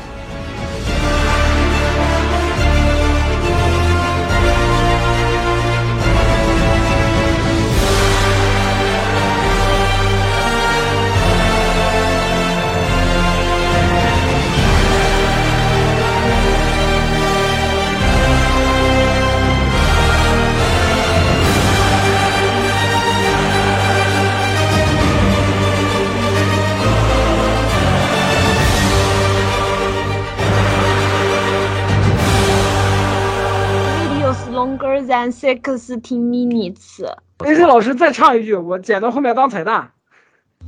[35.29, 37.05] Sixty minutes。
[37.39, 39.91] 哎，这老师再唱一句，我剪到后面当彩蛋。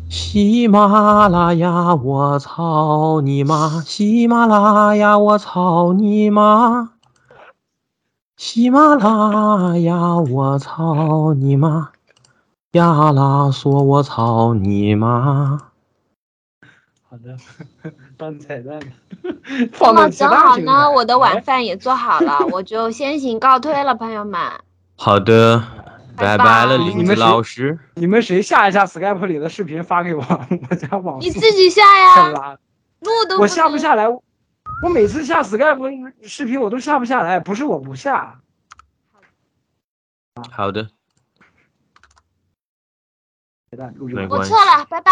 [0.10, 3.82] 喜马拉雅，我操你妈！
[3.86, 6.92] 喜马拉雅，我操你妈！
[8.36, 11.92] 喜马拉雅，我操你妈！
[12.72, 15.60] 亚拉索，我操你妈！
[17.08, 17.38] 好的，
[18.24, 18.80] 当彩蛋。
[19.22, 24.40] 那 放到正好呢，我的晚饭也做好了， 我就先行告退了，朋友们。
[24.96, 25.62] 好的，
[26.16, 27.78] 拜拜了，你林子们老师。
[27.96, 30.24] 你们谁下一下 Skype 里的视频发给我？
[30.70, 32.58] 我家网你自己下呀，太拉，
[33.02, 34.08] 录都我下不下来。
[34.08, 38.40] 我每次下 Skype 视频我都下不下来，不是我不下。
[40.52, 40.88] 好的，
[43.70, 45.12] 彩蛋录制完没关系我错了，拜拜。